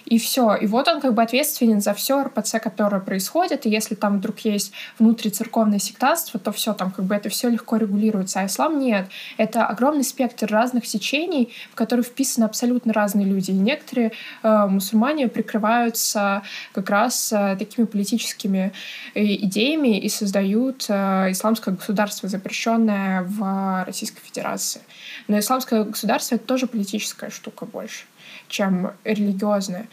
и 0.05 0.19
все. 0.19 0.55
И 0.55 0.67
вот 0.67 0.87
он 0.87 1.01
как 1.01 1.13
бы 1.13 1.23
ответственен 1.23 1.81
за 1.81 1.93
все 1.93 2.23
РПЦ, 2.23 2.59
которое 2.61 3.01
происходит, 3.01 3.65
и 3.65 3.69
если 3.69 3.95
там 3.95 4.19
вдруг 4.19 4.39
есть 4.39 4.71
внутрицерковное 4.99 5.79
сектантство, 5.79 6.39
то 6.39 6.51
все, 6.51 6.73
там 6.73 6.91
как 6.91 7.05
бы 7.05 7.15
это 7.15 7.29
все 7.29 7.49
легко 7.49 7.77
регулируется, 7.77 8.41
а 8.41 8.45
ислам 8.45 8.79
нет. 8.79 9.07
Это 9.37 9.65
огромный 9.65 10.03
спектр 10.03 10.47
разных 10.47 10.85
течений, 10.85 11.51
в 11.71 11.75
которые 11.75 12.03
вписаны 12.03 12.45
абсолютно 12.45 12.93
разные 12.93 13.25
люди. 13.25 13.51
И 13.51 13.55
некоторые 13.55 14.11
э, 14.43 14.65
мусульмане 14.67 15.27
прикрываются 15.27 16.43
как 16.73 16.89
раз 16.89 17.33
э, 17.33 17.55
такими 17.57 17.85
политическими 17.85 18.71
э, 19.15 19.23
идеями 19.23 19.99
и 19.99 20.09
создают 20.09 20.85
э, 20.89 21.31
исламское 21.31 21.73
государство, 21.73 22.29
запрещенное 22.29 23.23
в 23.23 23.83
Российской 23.85 24.21
Федерации. 24.21 24.81
Но 25.27 25.39
исламское 25.39 25.83
государство— 25.83 26.35
это 26.35 26.45
тоже 26.45 26.67
политическая 26.67 27.29
штука 27.29 27.65
больше 27.65 28.05
чем 28.47 28.91
религиозное. 29.03 29.87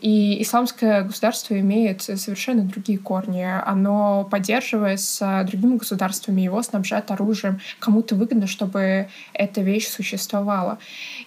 И 0.00 0.40
исламское 0.42 1.02
государство 1.02 1.58
имеет 1.58 2.02
совершенно 2.02 2.62
другие 2.62 2.98
корни. 2.98 3.44
Оно 3.64 4.26
поддерживается 4.30 5.44
другими 5.48 5.76
государствами, 5.76 6.40
его 6.42 6.62
снабжают 6.62 7.10
оружием. 7.10 7.60
Кому-то 7.78 8.14
выгодно, 8.14 8.46
чтобы 8.46 9.08
эта 9.32 9.60
вещь 9.60 9.88
существовала. 9.88 10.78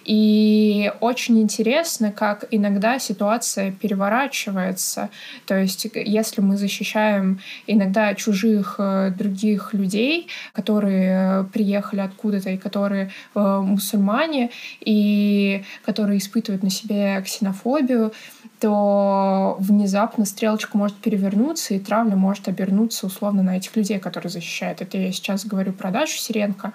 И 0.05 0.91
очень 0.99 1.41
интересно, 1.41 2.11
как 2.11 2.45
иногда 2.51 2.97
ситуация 2.99 3.71
переворачивается. 3.71 5.09
То 5.45 5.57
есть, 5.57 5.87
если 5.93 6.41
мы 6.41 6.57
защищаем 6.57 7.39
иногда 7.67 8.13
чужих 8.15 8.75
э, 8.77 9.11
других 9.17 9.73
людей, 9.73 10.27
которые 10.53 11.43
приехали 11.53 12.01
откуда-то 12.01 12.49
и 12.49 12.57
которые 12.57 13.11
э, 13.35 13.59
мусульмане, 13.61 14.51
и 14.79 15.63
которые 15.85 16.19
испытывают 16.19 16.63
на 16.63 16.69
себе 16.71 17.21
ксенофобию, 17.21 18.11
то 18.59 19.57
внезапно 19.59 20.25
стрелочка 20.25 20.77
может 20.77 20.97
перевернуться, 20.97 21.75
и 21.75 21.79
травля 21.79 22.15
может 22.15 22.47
обернуться 22.47 23.05
условно 23.05 23.43
на 23.43 23.57
этих 23.57 23.75
людей, 23.75 23.99
которые 23.99 24.31
защищают. 24.31 24.81
Это 24.81 24.97
я 24.97 25.11
сейчас 25.11 25.45
говорю 25.45 25.73
про 25.73 25.91
Дашу 25.91 26.17
Сиренко. 26.17 26.73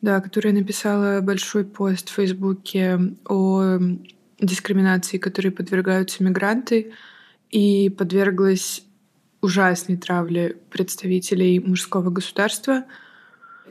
Да, 0.00 0.20
которая 0.20 0.52
написала 0.52 1.20
большой 1.20 1.64
пост 1.64 2.10
в 2.10 2.14
Фейсбуке 2.14 3.00
о 3.28 3.78
дискриминации, 4.38 5.18
которой 5.18 5.50
подвергаются 5.50 6.22
мигранты, 6.22 6.92
и 7.50 7.88
подверглась 7.88 8.84
ужасной 9.40 9.96
травле 9.96 10.56
представителей 10.70 11.58
мужского 11.58 12.10
государства— 12.10 12.84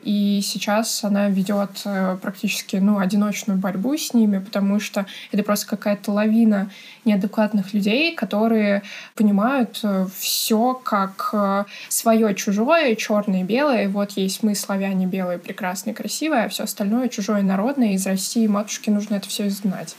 и 0.03 0.41
сейчас 0.43 1.03
она 1.03 1.29
ведет 1.29 1.81
э, 1.85 2.17
практически 2.21 2.77
ну, 2.77 2.99
одиночную 2.99 3.59
борьбу 3.59 3.95
с 3.97 4.13
ними, 4.13 4.39
потому 4.39 4.79
что 4.79 5.05
это 5.31 5.43
просто 5.43 5.67
какая-то 5.67 6.11
лавина 6.11 6.69
неадекватных 7.05 7.73
людей, 7.73 8.15
которые 8.15 8.83
понимают 9.15 9.79
э, 9.83 10.07
все 10.15 10.73
как 10.73 11.29
э, 11.33 11.65
свое 11.89 12.35
чужое, 12.35 12.95
черное 12.95 13.41
и 13.41 13.43
белое. 13.43 13.89
Вот 13.89 14.11
есть 14.11 14.43
мы, 14.43 14.55
славяне, 14.55 15.05
белые, 15.05 15.39
прекрасные, 15.39 15.93
красивые, 15.93 16.45
а 16.45 16.49
все 16.49 16.63
остальное 16.63 17.09
чужое 17.09 17.41
народное. 17.41 17.93
Из 17.93 18.05
России 18.05 18.47
матушке 18.47 18.91
нужно 18.91 19.15
это 19.15 19.27
все 19.27 19.47
изгнать. 19.47 19.95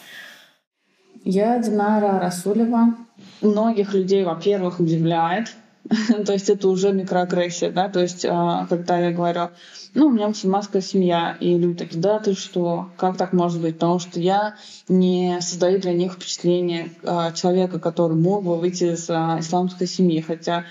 Я 1.25 1.59
Динара 1.59 2.19
Расулева. 2.21 2.95
Многих 3.41 3.95
людей, 3.95 4.25
во-первых, 4.25 4.81
удивляет 4.81 5.55
То 6.27 6.33
есть 6.33 6.51
это 6.51 6.69
уже 6.69 6.93
микроагрессия, 6.93 7.71
да, 7.71 7.89
то 7.89 8.01
есть 8.01 8.25
а, 8.29 8.67
когда 8.67 8.99
я 8.99 9.11
говорю, 9.11 9.51
ну, 9.95 10.07
у 10.07 10.11
меня 10.11 10.29
мусульманская 10.29 10.83
семья, 10.83 11.37
и 11.41 11.57
люди 11.57 11.79
такие, 11.79 12.01
да, 12.01 12.19
ты 12.19 12.35
что, 12.35 12.91
как 12.97 13.17
так 13.17 13.33
может 13.33 13.61
быть? 13.61 13.75
Потому 13.75 13.99
что 13.99 14.21
я 14.21 14.57
не 14.89 15.39
создаю 15.41 15.81
для 15.81 15.95
них 15.95 16.15
впечатление 16.15 16.91
а, 17.05 17.33
человека, 17.33 17.79
который 17.79 18.17
мог 18.17 18.45
бы 18.45 18.59
выйти 18.59 18.95
из 18.95 19.09
а, 19.09 19.39
исламской 19.41 19.87
семьи, 19.87 20.21
хотя, 20.21 20.65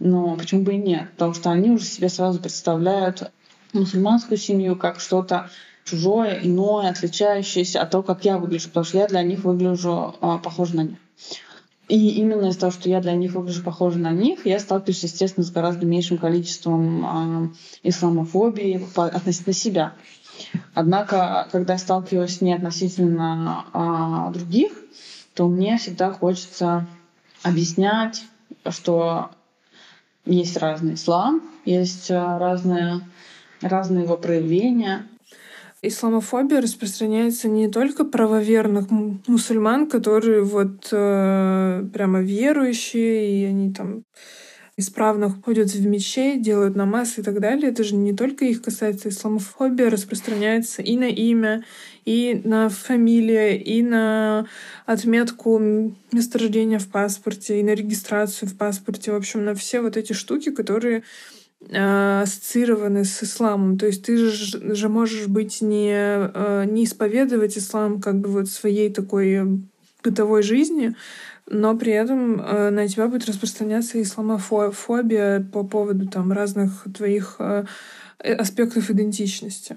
ну, 0.00 0.36
почему 0.36 0.62
бы 0.62 0.74
и 0.74 0.78
нет? 0.78 1.10
Потому 1.12 1.34
что 1.34 1.50
они 1.50 1.70
уже 1.70 1.84
себе 1.84 2.08
сразу 2.08 2.40
представляют 2.40 3.30
мусульманскую 3.72 4.38
семью 4.38 4.76
как 4.76 4.98
что-то 4.98 5.50
чужое, 5.84 6.40
иное, 6.42 6.90
отличающееся 6.90 7.80
от 7.82 7.90
того, 7.90 8.02
как 8.02 8.24
я 8.24 8.38
выгляжу, 8.38 8.68
потому 8.68 8.84
что 8.84 8.98
я 8.98 9.06
для 9.06 9.22
них 9.22 9.44
выгляжу 9.44 10.14
похожа 10.42 10.76
на 10.76 10.80
них. 10.82 10.98
И 11.88 12.10
именно 12.12 12.46
из-за 12.46 12.60
того, 12.60 12.72
что 12.72 12.88
я 12.88 13.00
для 13.00 13.12
них 13.12 13.32
выгляжу 13.34 13.62
похожа 13.62 13.98
на 13.98 14.10
них, 14.10 14.46
я 14.46 14.58
сталкиваюсь, 14.58 15.02
естественно, 15.02 15.44
с 15.44 15.50
гораздо 15.50 15.84
меньшим 15.84 16.16
количеством 16.16 17.04
э, 17.04 17.48
исламофобии 17.82 18.86
относительно 18.96 19.52
себя. 19.52 19.92
Однако, 20.72 21.46
когда 21.52 21.74
я 21.74 21.78
сталкиваюсь 21.78 22.40
не 22.40 22.54
относительно 22.54 23.66
э, 23.72 24.32
других, 24.32 24.72
то 25.34 25.46
мне 25.46 25.76
всегда 25.76 26.10
хочется 26.10 26.86
объяснять, 27.42 28.24
что 28.70 29.30
есть 30.24 30.56
разный 30.56 30.94
ислам, 30.94 31.42
есть 31.66 32.10
разные, 32.10 33.00
разные 33.60 34.04
его 34.04 34.16
проявления, 34.16 35.06
исламофобия 35.88 36.60
распространяется 36.60 37.48
не 37.48 37.68
только 37.68 38.04
правоверных 38.04 38.90
мусульман, 38.90 39.88
которые 39.88 40.42
вот 40.42 40.88
э, 40.92 41.84
прямо 41.92 42.20
верующие, 42.20 43.40
и 43.40 43.44
они 43.44 43.72
там 43.72 44.04
исправно 44.76 45.30
ходят 45.30 45.70
в 45.70 45.86
мечеть, 45.86 46.42
делают 46.42 46.74
намаз 46.74 47.18
и 47.18 47.22
так 47.22 47.40
далее. 47.40 47.70
Это 47.70 47.84
же 47.84 47.94
не 47.94 48.12
только 48.12 48.44
их 48.44 48.62
касается. 48.62 49.08
Исламофобия 49.08 49.88
распространяется 49.88 50.82
и 50.82 50.96
на 50.96 51.08
имя, 51.08 51.64
и 52.04 52.40
на 52.44 52.68
фамилию, 52.68 53.62
и 53.62 53.82
на 53.82 54.46
отметку 54.84 55.58
месторождения 56.12 56.78
в 56.78 56.88
паспорте, 56.88 57.60
и 57.60 57.62
на 57.62 57.74
регистрацию 57.74 58.48
в 58.48 58.56
паспорте. 58.56 59.12
В 59.12 59.16
общем, 59.16 59.44
на 59.44 59.54
все 59.54 59.80
вот 59.80 59.96
эти 59.96 60.12
штуки, 60.12 60.50
которые 60.50 61.04
ассоциированы 61.70 63.04
с 63.04 63.22
исламом. 63.22 63.78
То 63.78 63.86
есть 63.86 64.04
ты 64.04 64.16
же, 64.16 64.74
же 64.74 64.88
можешь 64.88 65.26
быть 65.28 65.60
не, 65.60 65.92
э, 65.92 66.64
не 66.66 66.84
исповедовать 66.84 67.56
ислам 67.56 68.00
как 68.00 68.20
бы 68.20 68.28
вот 68.28 68.48
своей 68.48 68.92
такой 68.92 69.62
бытовой 70.02 70.42
жизни, 70.42 70.94
но 71.46 71.76
при 71.76 71.92
этом 71.92 72.40
э, 72.40 72.70
на 72.70 72.88
тебя 72.88 73.08
будет 73.08 73.26
распространяться 73.26 74.00
исламофобия 74.00 75.40
по 75.52 75.64
поводу 75.64 76.08
там 76.08 76.32
разных 76.32 76.84
твоих 76.94 77.40
аспектов 78.18 78.90
идентичности. 78.90 79.76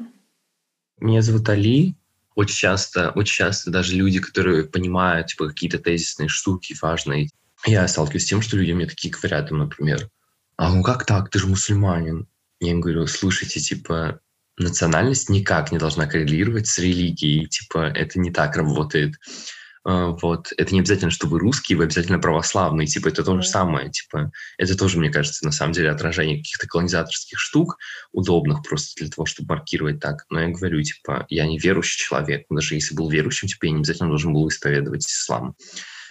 Меня 1.00 1.22
зовут 1.22 1.48
Али. 1.50 1.96
Очень 2.36 2.56
часто, 2.56 3.12
очень 3.12 3.34
часто 3.34 3.72
даже 3.72 3.96
люди, 3.96 4.20
которые 4.20 4.66
понимают 4.66 5.28
типа, 5.28 5.48
какие-то 5.48 5.80
тезисные 5.80 6.30
штуки 6.30 6.76
важные, 6.80 7.30
я 7.66 7.88
сталкиваюсь 7.88 8.24
с 8.24 8.28
тем, 8.28 8.42
что 8.42 8.58
люди 8.58 8.72
мне 8.74 8.86
такие 8.86 9.12
говорят, 9.12 9.50
например, 9.50 10.10
а 10.58 10.74
ну 10.74 10.84
как 10.84 11.06
так, 11.06 11.30
ты 11.30 11.40
же 11.40 11.48
мусульманин. 11.48 12.28
Я 12.60 12.72
им 12.72 12.82
говорю, 12.82 13.06
слушайте, 13.08 13.60
типа, 13.60 14.20
национальность 14.58 15.30
никак 15.30 15.72
не 15.72 15.78
должна 15.78 16.08
коррелировать 16.08 16.68
с 16.68 16.80
религией, 16.80 17.48
типа, 17.48 17.92
это 17.94 18.20
не 18.20 18.32
так 18.32 18.58
работает. 18.58 19.14
А, 19.88 20.08
вот. 20.08 20.52
Это 20.58 20.74
не 20.74 20.82
обязательно, 20.82 21.12
что 21.12 21.28
вы 21.28 21.40
русский, 21.40 21.76
вы 21.76 21.86
обязательно 21.86 22.20
православный, 22.20 22.88
типа, 22.88 23.08
это 23.08 23.24
то 23.24 23.40
же 23.40 23.48
самое, 23.48 23.90
типа, 23.90 24.32
это 24.58 24.78
тоже, 24.78 24.98
мне 24.98 25.10
кажется, 25.10 25.46
на 25.46 25.52
самом 25.52 25.74
деле 25.74 25.92
отражение 25.92 26.40
каких-то 26.40 26.68
колонизаторских 26.68 27.40
штук, 27.40 27.78
удобных 28.12 28.64
просто 28.64 29.02
для 29.02 29.12
того, 29.12 29.26
чтобы 29.26 29.56
маркировать 29.56 30.00
так. 30.00 30.26
Но 30.30 30.42
я 30.42 30.50
говорю, 30.50 30.82
типа, 30.82 31.26
я 31.30 31.48
не 31.48 31.58
верующий 31.58 32.04
человек, 32.04 32.48
даже 32.50 32.76
если 32.76 32.96
был 32.96 33.10
верующим, 33.10 33.48
типа, 33.48 33.66
я 33.66 33.72
не 33.72 33.78
обязательно 33.78 34.10
должен 34.10 34.34
был 34.34 34.48
исповедовать 34.50 35.06
ислам. 35.06 35.56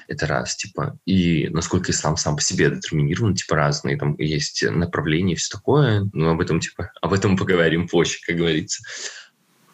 Это 0.08 0.26
раз, 0.26 0.56
типа. 0.56 0.98
И 1.04 1.48
насколько 1.48 1.92
ислам 1.92 2.16
сам 2.16 2.36
по 2.36 2.42
себе 2.42 2.70
детерминирован, 2.70 3.34
типа, 3.34 3.56
разные. 3.56 3.96
Там 3.96 4.16
есть 4.18 4.64
направления 4.68 5.34
и 5.34 5.36
все 5.36 5.56
такое. 5.56 6.08
Но 6.12 6.30
об 6.30 6.40
этом, 6.40 6.60
типа, 6.60 6.92
об 7.00 7.12
этом 7.12 7.36
поговорим 7.36 7.88
позже, 7.88 8.18
как 8.26 8.36
говорится. 8.36 8.82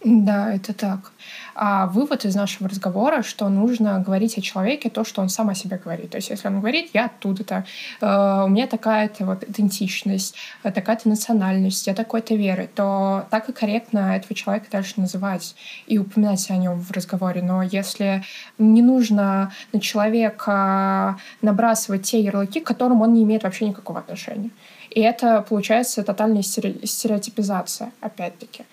Да, 0.04 0.52
это 0.52 0.74
так. 0.74 1.12
А 1.54 1.86
вывод 1.86 2.24
из 2.24 2.34
нашего 2.34 2.68
разговора, 2.68 3.22
что 3.22 3.48
нужно 3.48 4.00
говорить 4.00 4.36
о 4.36 4.40
человеке 4.40 4.90
то, 4.90 5.04
что 5.04 5.22
он 5.22 5.28
сам 5.28 5.48
о 5.48 5.54
себе 5.54 5.80
говорит. 5.82 6.10
То 6.10 6.16
есть 6.16 6.30
если 6.30 6.48
он 6.48 6.58
говорит, 6.58 6.90
я 6.92 7.04
оттуда-то, 7.04 7.64
э, 8.00 8.42
у 8.44 8.48
меня 8.48 8.66
такая-то 8.66 9.24
вот 9.24 9.44
идентичность, 9.44 10.34
э, 10.64 10.72
такая-то 10.72 11.08
национальность, 11.08 11.86
я 11.86 11.94
такой-то 11.94 12.34
веры, 12.34 12.68
то 12.74 13.26
так 13.30 13.48
и 13.48 13.52
корректно 13.52 14.16
этого 14.16 14.34
человека 14.34 14.66
дальше 14.72 14.94
называть 14.96 15.54
и 15.86 15.98
упоминать 15.98 16.50
о 16.50 16.56
нем 16.56 16.80
в 16.80 16.90
разговоре. 16.90 17.40
Но 17.42 17.62
если 17.62 18.24
не 18.58 18.82
нужно 18.82 19.52
на 19.72 19.80
человека 19.80 21.16
набрасывать 21.42 22.02
те 22.02 22.20
ярлыки, 22.20 22.58
к 22.60 22.66
которым 22.66 23.02
он 23.02 23.12
не 23.12 23.22
имеет 23.22 23.44
вообще 23.44 23.68
никакого 23.68 24.00
отношения. 24.00 24.50
И 24.90 25.00
это 25.00 25.42
получается 25.48 26.02
тотальная 26.02 26.42
стереотипизация, 26.42 27.92
опять-таки. 28.00 28.64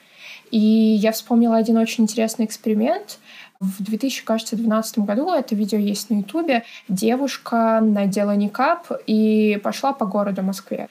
И 0.52 0.58
я 0.60 1.12
вспомнила 1.12 1.58
один 1.58 1.78
очень 1.78 2.04
интересный 2.04 2.46
эксперимент. 2.46 3.20
В 3.60 3.84
2012 3.84 5.00
году, 5.00 5.32
это 5.34 5.54
видео 5.54 5.78
есть 5.78 6.10
на 6.10 6.20
Ютубе, 6.20 6.64
девушка 6.88 7.82
надела 7.82 8.36
никап 8.36 8.90
и 9.06 9.60
пошла 9.64 9.92
по 9.92 10.06
городу 10.06 10.44
Москве. 10.44 10.88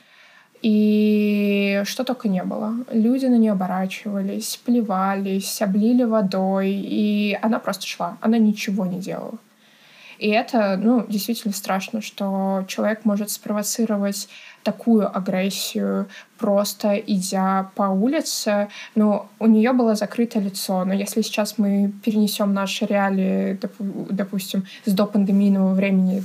И 0.61 1.83
что 1.85 2.05
только 2.05 2.29
не 2.29 2.43
было. 2.43 2.75
Люди 2.91 3.27
на 3.27 3.39
нее 3.39 3.53
оборачивались, 3.53 4.61
плевались, 4.65 5.63
облили 5.63 6.03
водой, 6.05 6.71
и 6.71 7.39
она 7.41 7.59
просто 7.59 7.87
шла. 7.87 8.19
Она 8.21 8.39
ничего 8.39 8.85
не 8.85 8.99
делала. 8.99 9.39
И 10.19 10.29
это, 10.29 10.77
ну, 10.77 11.07
действительно 11.09 11.55
страшно, 11.55 12.03
что 12.03 12.65
человек 12.67 13.05
может 13.05 13.31
спровоцировать 13.31 14.29
такую 14.63 15.17
агрессию, 15.17 16.09
просто 16.39 16.97
идя 16.97 17.71
по 17.75 17.85
улице. 17.85 18.69
Ну, 18.95 19.27
у 19.39 19.47
нее 19.47 19.73
было 19.73 19.95
закрыто 19.95 20.39
лицо, 20.39 20.85
но 20.85 20.93
если 20.93 21.23
сейчас 21.23 21.59
мы 21.59 21.93
перенесем 22.05 22.53
наши 22.53 22.87
реалии, 22.87 23.59
допустим, 24.11 24.65
с 24.85 24.93
допандемийного 24.93 25.75
времени 25.75 26.23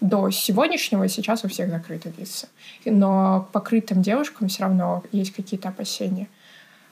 до 0.00 0.30
сегодняшнего, 0.30 1.08
сейчас 1.08 1.44
у 1.44 1.48
всех 1.48 1.70
закрыты 1.70 2.12
лица. 2.18 2.48
Но 2.84 3.48
покрытым 3.52 4.02
девушкам 4.02 4.48
все 4.48 4.62
равно 4.62 5.02
есть 5.12 5.32
какие-то 5.32 5.68
опасения 5.68 6.28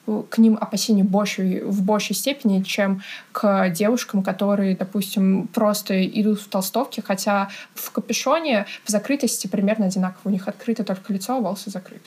к 0.07 0.39
ним 0.39 0.59
опасения 0.61 1.05
больше, 1.05 1.63
в 1.65 1.83
большей 1.83 2.15
степени, 2.15 2.63
чем 2.63 3.03
к 3.33 3.71
девушкам, 3.71 4.23
которые, 4.23 4.77
допустим, 4.77 5.49
просто 5.49 6.05
идут 6.07 6.41
в 6.41 6.49
толстовке, 6.49 7.03
хотя 7.03 7.49
в 7.75 7.91
капюшоне 7.91 8.67
в 8.85 8.91
закрытости 8.91 9.47
примерно 9.47 9.87
одинаково. 9.87 10.21
У 10.25 10.31
них 10.31 10.49
открыто 10.49 10.85
только 10.85 11.13
лицо, 11.13 11.37
а 11.37 11.41
волосы 11.41 11.71
закрыты. 11.71 12.05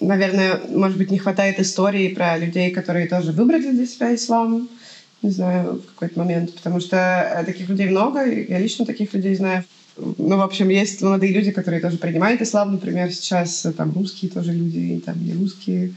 Наверное, 0.00 0.60
может 0.68 0.96
быть, 0.96 1.10
не 1.10 1.18
хватает 1.18 1.60
истории 1.60 2.14
про 2.14 2.38
людей, 2.38 2.70
которые 2.70 3.06
тоже 3.06 3.32
выбрали 3.32 3.70
для 3.70 3.86
себя 3.86 4.14
ислам, 4.14 4.68
не 5.22 5.30
знаю, 5.30 5.82
в 5.82 5.86
какой-то 5.94 6.18
момент, 6.18 6.54
потому 6.54 6.80
что 6.80 6.96
э, 6.96 7.44
таких 7.44 7.68
людей 7.68 7.88
много, 7.88 8.24
я 8.24 8.58
лично 8.58 8.86
таких 8.86 9.12
людей 9.12 9.34
знаю. 9.34 9.64
Ну, 9.98 10.38
в 10.38 10.40
общем, 10.40 10.70
есть 10.70 11.02
молодые 11.02 11.34
люди, 11.34 11.50
которые 11.50 11.82
тоже 11.82 11.98
принимают 11.98 12.40
ислам, 12.40 12.72
например, 12.72 13.12
сейчас 13.12 13.66
э, 13.66 13.72
там 13.72 13.92
русские 13.92 14.30
тоже 14.30 14.52
люди, 14.52 15.02
там 15.04 15.22
не 15.22 15.34
русские 15.34 15.92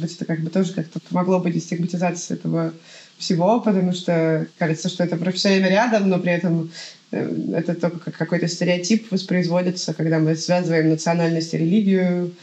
быть, 0.00 0.14
это 0.14 0.24
как 0.24 0.40
бы 0.40 0.50
тоже 0.50 0.72
как-то 0.72 1.00
помогло 1.00 1.38
бы 1.38 1.50
дестигматизации 1.50 2.34
этого 2.34 2.72
всего, 3.18 3.60
потому 3.60 3.92
что 3.92 4.46
кажется, 4.58 4.88
что 4.88 5.04
это 5.04 5.16
все 5.32 5.48
время 5.48 5.68
рядом, 5.68 6.08
но 6.08 6.18
при 6.18 6.32
этом 6.32 6.70
э, 7.10 7.54
это 7.54 7.74
только 7.74 7.98
как 7.98 8.16
какой-то 8.16 8.48
стереотип 8.48 9.10
воспроизводится, 9.12 9.94
когда 9.94 10.18
мы 10.18 10.34
связываем 10.34 10.90
национальность 10.90 11.54
и 11.54 11.58
религию, 11.58 12.34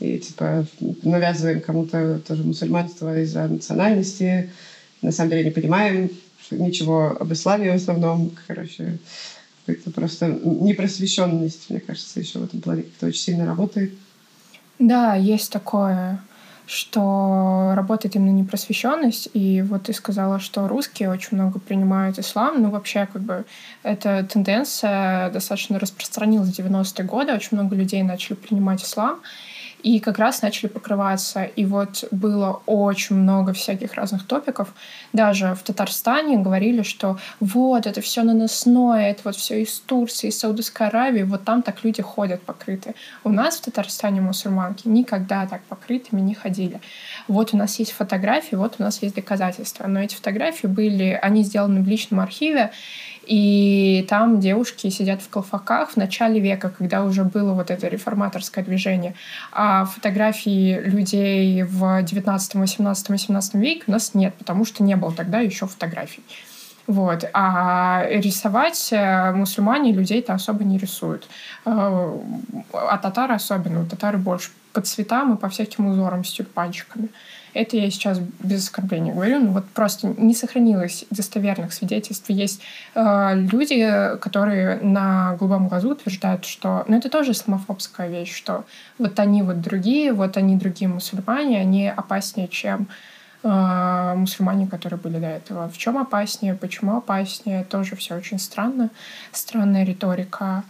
и 0.00 0.18
типа 0.18 0.66
навязываем 1.02 1.60
кому-то 1.60 2.20
тоже 2.26 2.44
мусульманство 2.44 3.20
из-за 3.20 3.48
национальности. 3.48 4.50
На 5.02 5.12
самом 5.12 5.30
деле 5.30 5.44
не 5.44 5.50
понимаем 5.50 6.10
ничего 6.50 7.16
об 7.18 7.32
исламе 7.32 7.72
в 7.72 7.76
основном. 7.76 8.32
Короче, 8.46 8.98
это 9.66 9.90
просто 9.90 10.28
непросвещенность, 10.28 11.68
мне 11.68 11.80
кажется, 11.80 12.20
еще 12.20 12.38
в 12.38 12.44
этом 12.44 12.60
плане 12.60 12.82
как-то 12.82 13.06
очень 13.06 13.20
сильно 13.20 13.46
работает. 13.46 13.92
Да, 14.78 15.16
есть 15.16 15.50
такое 15.50 16.20
что 16.68 17.72
работает 17.74 18.14
именно 18.14 18.30
непросвещенность. 18.30 19.30
И 19.32 19.62
вот 19.62 19.84
ты 19.84 19.94
сказала, 19.94 20.38
что 20.38 20.68
русские 20.68 21.10
очень 21.10 21.38
много 21.38 21.58
принимают 21.58 22.18
ислам. 22.18 22.62
Ну, 22.62 22.70
вообще, 22.70 23.08
как 23.10 23.22
бы, 23.22 23.46
эта 23.82 24.22
тенденция 24.24 25.30
достаточно 25.30 25.78
распространилась 25.78 26.50
в 26.50 26.60
90-е 26.60 27.06
годы. 27.06 27.32
Очень 27.32 27.56
много 27.56 27.74
людей 27.74 28.02
начали 28.02 28.34
принимать 28.36 28.84
ислам. 28.84 29.20
И 29.82 30.00
как 30.00 30.18
раз 30.18 30.42
начали 30.42 30.68
покрываться. 30.68 31.44
И 31.44 31.64
вот 31.64 32.04
было 32.10 32.62
очень 32.66 33.16
много 33.16 33.52
всяких 33.52 33.94
разных 33.94 34.26
топиков. 34.26 34.68
Даже 35.12 35.54
в 35.54 35.62
Татарстане 35.62 36.38
говорили, 36.38 36.82
что 36.82 37.18
вот, 37.40 37.86
это 37.86 38.00
все 38.00 38.22
наносное, 38.22 39.10
это 39.10 39.22
вот 39.24 39.36
все 39.36 39.62
из 39.62 39.78
Турции, 39.80 40.28
из 40.28 40.38
Саудовской 40.38 40.88
Аравии, 40.88 41.22
вот 41.22 41.44
там 41.44 41.62
так 41.62 41.84
люди 41.84 42.02
ходят 42.02 42.42
покрыты. 42.42 42.94
У 43.24 43.30
нас 43.30 43.56
в 43.56 43.62
Татарстане 43.62 44.20
мусульманки 44.20 44.88
никогда 44.88 45.46
так 45.46 45.62
покрытыми 45.62 46.20
не 46.20 46.34
ходили. 46.34 46.80
Вот 47.28 47.54
у 47.54 47.56
нас 47.56 47.78
есть 47.78 47.92
фотографии, 47.92 48.56
вот 48.56 48.76
у 48.78 48.82
нас 48.82 49.02
есть 49.02 49.14
доказательства. 49.14 49.86
Но 49.86 50.00
эти 50.00 50.14
фотографии 50.14 50.66
были, 50.66 51.18
они 51.22 51.42
сделаны 51.42 51.82
в 51.82 51.88
личном 51.88 52.20
архиве, 52.20 52.72
и 53.28 54.06
там 54.08 54.40
девушки 54.40 54.88
сидят 54.88 55.20
в 55.20 55.28
колфаках 55.28 55.90
в 55.90 55.96
начале 55.96 56.40
века, 56.40 56.70
когда 56.70 57.04
уже 57.04 57.24
было 57.24 57.52
вот 57.52 57.70
это 57.70 57.86
реформаторское 57.86 58.64
движение. 58.64 59.14
А 59.52 59.84
фотографий 59.84 60.80
людей 60.80 61.62
в 61.62 62.02
19, 62.02 62.54
18, 62.54 63.08
18 63.10 63.54
веке 63.54 63.82
у 63.86 63.90
нас 63.90 64.14
нет, 64.14 64.34
потому 64.34 64.64
что 64.64 64.82
не 64.82 64.96
было 64.96 65.12
тогда 65.12 65.40
еще 65.40 65.66
фотографий. 65.66 66.22
Вот. 66.86 67.24
А 67.34 68.06
рисовать 68.08 68.88
э, 68.92 69.32
мусульмане 69.32 69.92
людей-то 69.92 70.32
особо 70.32 70.64
не 70.64 70.78
рисуют. 70.78 71.28
Э, 71.66 72.18
а 72.72 72.96
татары 72.96 73.34
особенно. 73.34 73.84
Татары 73.84 74.16
больше 74.16 74.50
по 74.72 74.80
цветам 74.80 75.34
и 75.34 75.36
по 75.36 75.50
всяким 75.50 75.86
узорам 75.88 76.24
с 76.24 76.32
тюльпанчиками. 76.32 77.10
Это 77.58 77.76
я 77.76 77.90
сейчас 77.90 78.20
без 78.38 78.62
оскорбления 78.62 79.12
говорю, 79.12 79.40
но 79.40 79.50
вот 79.50 79.68
просто 79.70 80.14
не 80.16 80.32
сохранилось 80.32 81.04
достоверных 81.10 81.72
свидетельств. 81.72 82.30
Есть 82.30 82.60
э, 82.94 83.34
люди, 83.34 84.16
которые 84.20 84.76
на 84.76 85.34
голубом 85.34 85.66
глазу 85.66 85.90
утверждают, 85.90 86.44
что... 86.44 86.84
Ну, 86.86 86.96
это 86.96 87.10
тоже 87.10 87.32
исламофобская 87.32 88.08
вещь, 88.08 88.32
что 88.32 88.64
вот 88.98 89.18
они 89.18 89.42
вот 89.42 89.60
другие, 89.60 90.12
вот 90.12 90.36
они 90.36 90.54
другие 90.54 90.88
мусульмане, 90.88 91.60
они 91.60 91.88
опаснее, 91.88 92.46
чем 92.46 92.86
э, 93.42 94.14
мусульмане, 94.14 94.68
которые 94.68 95.00
были 95.00 95.18
до 95.18 95.26
этого. 95.26 95.68
В 95.68 95.76
чем 95.78 95.98
опаснее, 95.98 96.54
почему 96.54 96.96
опаснее, 96.96 97.64
тоже 97.64 97.96
все 97.96 98.14
очень 98.14 98.38
странно. 98.38 98.90
Странная 99.32 99.82
риторика. 99.82 100.62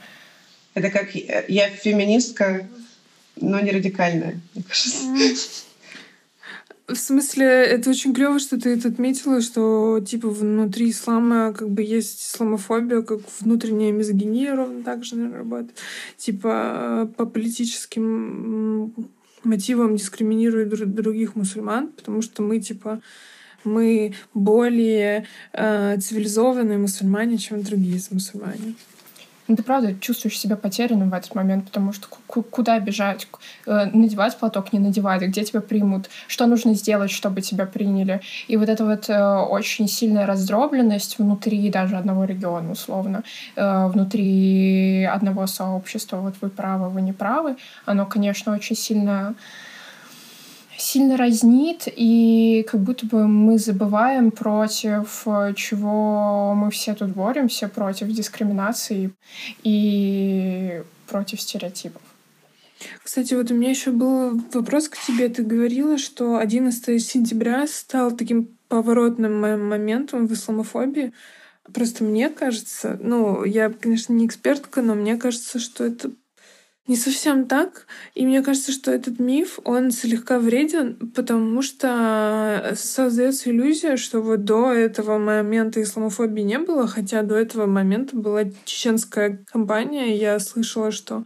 Это 0.72 0.89
как 0.89 1.14
я 1.14 1.68
феминистка, 1.68 2.66
но 3.36 3.61
не 3.61 3.72
радикальная, 3.72 4.41
мне 4.55 4.64
кажется. 4.64 5.68
В 6.89 6.97
смысле, 6.97 7.45
это 7.45 7.91
очень 7.91 8.14
клево, 8.14 8.39
что 8.39 8.59
ты 8.59 8.70
это 8.70 8.89
отметила, 8.89 9.43
что 9.43 10.01
типа 10.01 10.30
внутри 10.30 10.91
ислама 10.91 11.53
как 11.53 11.68
бы 11.68 11.82
есть 11.82 12.22
исламофобия, 12.22 13.03
как 13.03 13.20
внутренняя 13.41 13.93
мизогиния 13.93 14.57
ровно 14.57 14.82
так 14.82 15.05
же, 15.05 15.16
наверное, 15.16 15.39
работает. 15.41 15.76
Типа 16.16 17.11
по 17.18 17.26
политическим 17.26 18.95
мотивам 19.45 19.97
дискриминируют 19.97 20.70
других 20.95 21.36
мусульман, 21.36 21.89
потому 21.89 22.22
что 22.22 22.43
мы 22.43 22.59
типа 22.59 23.03
мы 23.64 24.14
более 24.32 25.26
э, 25.53 25.99
цивилизованные 26.01 26.78
мусульмане, 26.78 27.36
чем 27.36 27.62
другие 27.62 28.01
мусульмане. 28.11 28.76
Ну, 29.49 29.57
ты 29.57 29.63
правда 29.63 29.95
чувствуешь 29.99 30.39
себя 30.39 30.57
потерянным 30.57 31.09
в 31.09 31.15
этот 31.15 31.35
момент, 31.35 31.65
потому 31.65 31.95
что 31.95 32.07
куда 32.51 32.79
бежать, 32.79 33.27
э, 33.67 33.87
надевать 33.95 34.37
платок, 34.37 34.75
не 34.75 34.79
надевать, 34.79 35.23
где 35.23 35.43
тебя 35.43 35.63
примут, 35.63 36.11
что 36.27 36.47
нужно 36.47 36.75
сделать, 36.75 37.11
чтобы 37.11 37.41
тебя 37.41 37.65
приняли. 37.65 38.21
И 38.47 38.59
вот 38.59 38.69
эта 38.69 38.85
вот 38.85 39.09
э, 39.09 39.35
очень 39.51 39.89
сильная 39.89 40.27
раздробленность 40.27 41.19
внутри 41.19 41.71
даже 41.71 41.97
одного 41.97 42.25
региона, 42.25 42.73
условно, 42.73 43.23
э, 43.57 43.87
внутри 43.89 45.05
одного 45.05 45.47
сообщества, 45.47 46.19
вот 46.19 46.35
вы 46.43 46.51
правы, 46.51 46.91
вы 46.91 47.01
не 47.01 47.15
правы, 47.15 47.57
оно, 47.87 48.05
конечно, 48.05 48.53
очень 48.55 48.77
сильно 48.77 49.35
сильно 50.79 51.16
разнит, 51.16 51.85
и 51.87 52.64
как 52.70 52.81
будто 52.81 53.05
бы 53.07 53.26
мы 53.26 53.59
забываем, 53.59 54.31
против 54.31 55.09
чего 55.57 56.55
мы 56.55 56.70
все 56.70 56.95
тут 56.95 57.11
боремся, 57.11 57.68
против 57.68 58.09
дискриминации 58.09 59.12
и 59.62 60.83
против 61.07 61.41
стереотипов. 61.41 62.03
Кстати, 63.03 63.35
вот 63.35 63.51
у 63.51 63.55
меня 63.55 63.70
еще 63.70 63.91
был 63.91 64.41
вопрос 64.53 64.89
к 64.89 64.97
тебе. 64.97 65.29
Ты 65.29 65.43
говорила, 65.43 65.99
что 65.99 66.39
11 66.39 67.03
сентября 67.03 67.66
стал 67.66 68.12
таким 68.12 68.57
поворотным 68.68 69.41
моментом 69.41 70.26
в 70.26 70.33
исламофобии. 70.33 71.12
Просто 71.74 72.05
мне 72.05 72.31
кажется, 72.31 72.99
ну, 73.03 73.45
я, 73.45 73.68
конечно, 73.70 74.12
не 74.12 74.26
экспертка, 74.26 74.81
но 74.81 74.95
мне 74.95 75.16
кажется, 75.16 75.59
что 75.59 75.85
это 75.85 76.12
не 76.89 76.97
совсем 76.97 77.47
так. 77.47 77.86
И 78.14 78.26
мне 78.26 78.43
кажется, 78.43 78.72
что 78.72 78.91
этот 78.91 79.18
миф, 79.18 79.59
он 79.64 79.91
слегка 79.91 80.39
вреден, 80.39 80.97
потому 81.14 81.62
что 81.62 82.72
создается 82.74 83.51
иллюзия, 83.51 83.97
что 83.97 84.20
вот 84.20 84.45
до 84.45 84.72
этого 84.72 85.18
момента 85.18 85.82
исламофобии 85.82 86.43
не 86.43 86.59
было, 86.59 86.86
хотя 86.89 87.22
до 87.22 87.36
этого 87.36 87.66
момента 87.66 88.16
была 88.16 88.45
чеченская 88.64 89.45
кампания. 89.53 90.16
Я 90.16 90.39
слышала, 90.41 90.91
что 90.91 91.24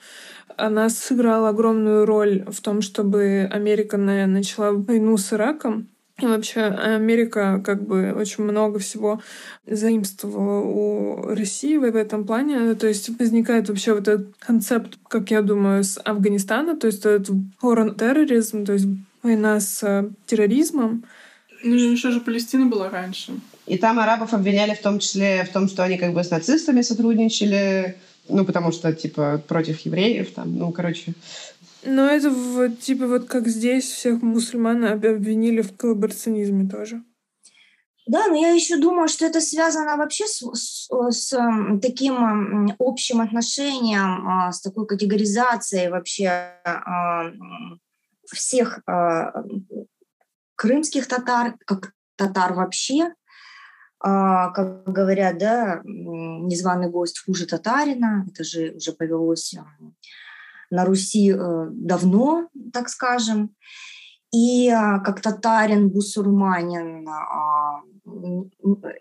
она 0.56 0.88
сыграла 0.90 1.50
огромную 1.50 2.04
роль 2.06 2.44
в 2.48 2.60
том, 2.60 2.82
чтобы 2.82 3.48
Америка 3.50 3.96
начала 3.96 4.72
войну 4.72 5.16
с 5.16 5.32
Ираком. 5.32 5.91
И 6.22 6.26
вообще 6.26 6.60
Америка 6.60 7.60
как 7.64 7.84
бы 7.84 8.12
очень 8.12 8.44
много 8.44 8.78
всего 8.78 9.20
заимствовала 9.66 10.60
у 10.60 11.34
России 11.34 11.76
в 11.76 11.96
этом 11.96 12.24
плане. 12.24 12.74
То 12.76 12.86
есть 12.86 13.10
возникает 13.18 13.68
вообще 13.68 13.94
вот 13.94 14.06
этот 14.06 14.28
концепт, 14.38 14.98
как 15.08 15.32
я 15.32 15.42
думаю, 15.42 15.82
с 15.82 16.00
Афганистана, 16.04 16.76
то 16.76 16.86
есть 16.86 17.04
этот 17.04 17.30
war 17.60 17.92
терроризм, 17.96 18.64
то 18.64 18.74
есть 18.74 18.86
война 19.24 19.58
с 19.58 20.08
терроризмом. 20.26 21.04
Ну, 21.64 21.74
еще 21.74 22.12
же 22.12 22.20
Палестина 22.20 22.66
была 22.66 22.88
раньше. 22.88 23.32
И 23.66 23.76
там 23.76 23.98
арабов 23.98 24.32
обвиняли 24.32 24.74
в 24.74 24.82
том 24.82 25.00
числе 25.00 25.44
в 25.44 25.52
том, 25.52 25.68
что 25.68 25.82
они 25.82 25.98
как 25.98 26.14
бы 26.14 26.22
с 26.22 26.30
нацистами 26.30 26.82
сотрудничали, 26.82 27.96
ну, 28.28 28.44
потому 28.44 28.70
что, 28.70 28.92
типа, 28.92 29.42
против 29.48 29.80
евреев, 29.80 30.32
там, 30.32 30.56
ну, 30.56 30.70
короче, 30.70 31.14
но 31.84 32.06
это 32.06 32.30
вот 32.30 32.80
типа 32.80 33.06
вот 33.06 33.26
как 33.26 33.48
здесь 33.48 33.90
всех 33.90 34.22
мусульман 34.22 34.84
обвинили 34.84 35.62
в 35.62 35.76
коллаборационизме 35.76 36.68
тоже. 36.68 37.02
Да, 38.06 38.26
но 38.26 38.36
я 38.36 38.50
еще 38.50 38.78
думаю, 38.78 39.08
что 39.08 39.26
это 39.26 39.40
связано 39.40 39.96
вообще 39.96 40.26
с, 40.26 40.42
с, 40.54 40.88
с 41.10 41.30
таким 41.80 42.74
общим 42.80 43.20
отношением, 43.20 44.28
а, 44.28 44.50
с 44.50 44.60
такой 44.60 44.86
категоризацией 44.86 45.88
вообще 45.88 46.26
а, 46.64 47.30
всех 48.26 48.80
а, 48.86 49.44
крымских 50.56 51.06
татар, 51.06 51.54
как 51.64 51.92
татар 52.16 52.54
вообще, 52.54 53.14
как 54.00 54.82
говорят, 54.84 55.38
да, 55.38 55.80
незваный 55.84 56.90
гость 56.90 57.24
хуже 57.24 57.46
татарина, 57.46 58.26
это 58.28 58.42
же 58.42 58.72
уже 58.72 58.92
повелось 58.92 59.54
на 60.72 60.86
Руси 60.86 61.30
э, 61.30 61.66
давно, 61.70 62.48
так 62.72 62.88
скажем. 62.88 63.54
И 64.34 64.70
а, 64.70 65.00
как 65.00 65.20
татарин, 65.20 65.90
бусурманин, 65.90 67.06
а, 67.06 67.82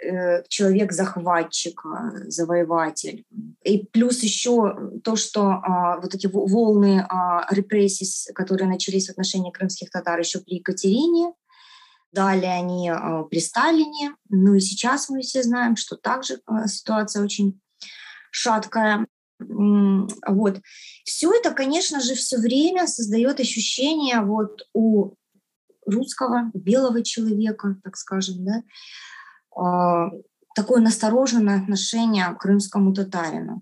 э, 0.04 0.44
человек-захватчик, 0.50 1.86
а, 1.86 2.30
завоеватель. 2.30 3.24
И 3.64 3.86
плюс 3.86 4.22
еще 4.22 5.00
то, 5.02 5.16
что 5.16 5.64
вот 6.02 6.14
эти 6.14 6.28
волны 6.28 7.08
репрессий, 7.50 8.34
которые 8.34 8.68
начались 8.68 9.08
в 9.08 9.12
отношении 9.12 9.52
крымских 9.52 9.90
татар 9.90 10.20
еще 10.20 10.40
при 10.40 10.56
Екатерине, 10.56 11.34
далее 12.12 12.52
они 12.52 12.92
при 13.30 13.40
Сталине, 13.40 14.16
ну 14.30 14.56
и 14.56 14.60
сейчас 14.60 15.10
мы 15.10 15.22
все 15.22 15.44
знаем, 15.44 15.78
что 15.78 15.96
также 15.96 16.42
ситуация 16.66 17.24
очень 17.24 17.62
шаткая. 18.32 19.08
Вот. 19.48 20.62
Все 21.04 21.34
это, 21.34 21.52
конечно 21.52 22.00
же, 22.02 22.16
все 22.16 22.38
время 22.38 22.88
создает 22.88 23.40
ощущение 23.40 24.22
вот 24.22 24.68
у 24.74 25.16
русского, 25.86 26.52
белого 26.54 27.04
человека, 27.04 27.78
так 27.84 27.98
скажем, 27.98 28.46
да, 28.46 28.64
а, 29.56 30.12
такое 30.56 30.82
настороженное 30.82 31.62
отношение 31.62 32.26
к 32.34 32.40
крымскому 32.40 32.94
татарину. 32.94 33.62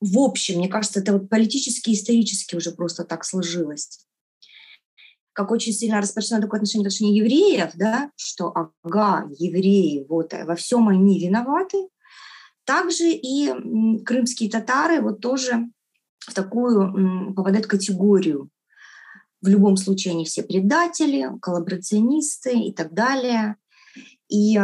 В 0.00 0.18
общем, 0.18 0.58
мне 0.58 0.68
кажется, 0.68 1.00
это 1.00 1.12
вот 1.12 1.28
политически, 1.28 1.90
исторически 1.90 2.54
уже 2.54 2.70
просто 2.70 3.04
так 3.04 3.24
сложилось. 3.24 4.06
Как 5.32 5.50
очень 5.50 5.72
сильно 5.72 6.00
распространено 6.00 6.46
такое 6.46 6.58
отношение 6.58 6.84
к 6.84 6.88
отношению 6.88 7.24
евреев, 7.24 7.70
да, 7.74 8.10
что 8.16 8.52
ага, 8.54 9.28
евреи, 9.38 10.04
вот 10.08 10.32
во 10.32 10.54
всем 10.54 10.88
они 10.88 11.20
виноваты, 11.20 11.88
также 12.68 13.08
и 13.08 13.50
крымские 14.04 14.50
татары 14.50 15.00
вот 15.00 15.20
тоже 15.20 15.70
в 16.18 16.34
такую 16.34 17.32
попадают 17.34 17.66
категорию. 17.66 18.50
В 19.40 19.48
любом 19.48 19.78
случае 19.78 20.12
они 20.12 20.26
все 20.26 20.42
предатели, 20.42 21.30
коллаборационисты 21.40 22.58
и 22.58 22.74
так 22.74 22.92
далее. 22.92 23.56
И 24.28 24.58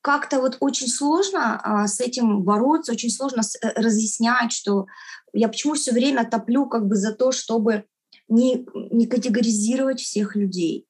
как-то 0.00 0.40
вот 0.40 0.56
очень 0.58 0.88
сложно 0.88 1.60
а, 1.62 1.86
с 1.86 2.00
этим 2.00 2.42
бороться, 2.42 2.90
очень 2.90 3.10
сложно 3.10 3.42
э, 3.42 3.80
разъяснять, 3.80 4.50
что 4.50 4.86
я 5.32 5.46
почему 5.46 5.74
все 5.74 5.92
время 5.92 6.28
топлю 6.28 6.66
как 6.66 6.88
бы 6.88 6.96
за 6.96 7.12
то, 7.12 7.30
чтобы 7.30 7.84
не, 8.28 8.66
не 8.90 9.06
категоризировать 9.06 10.00
всех 10.00 10.34
людей. 10.34 10.88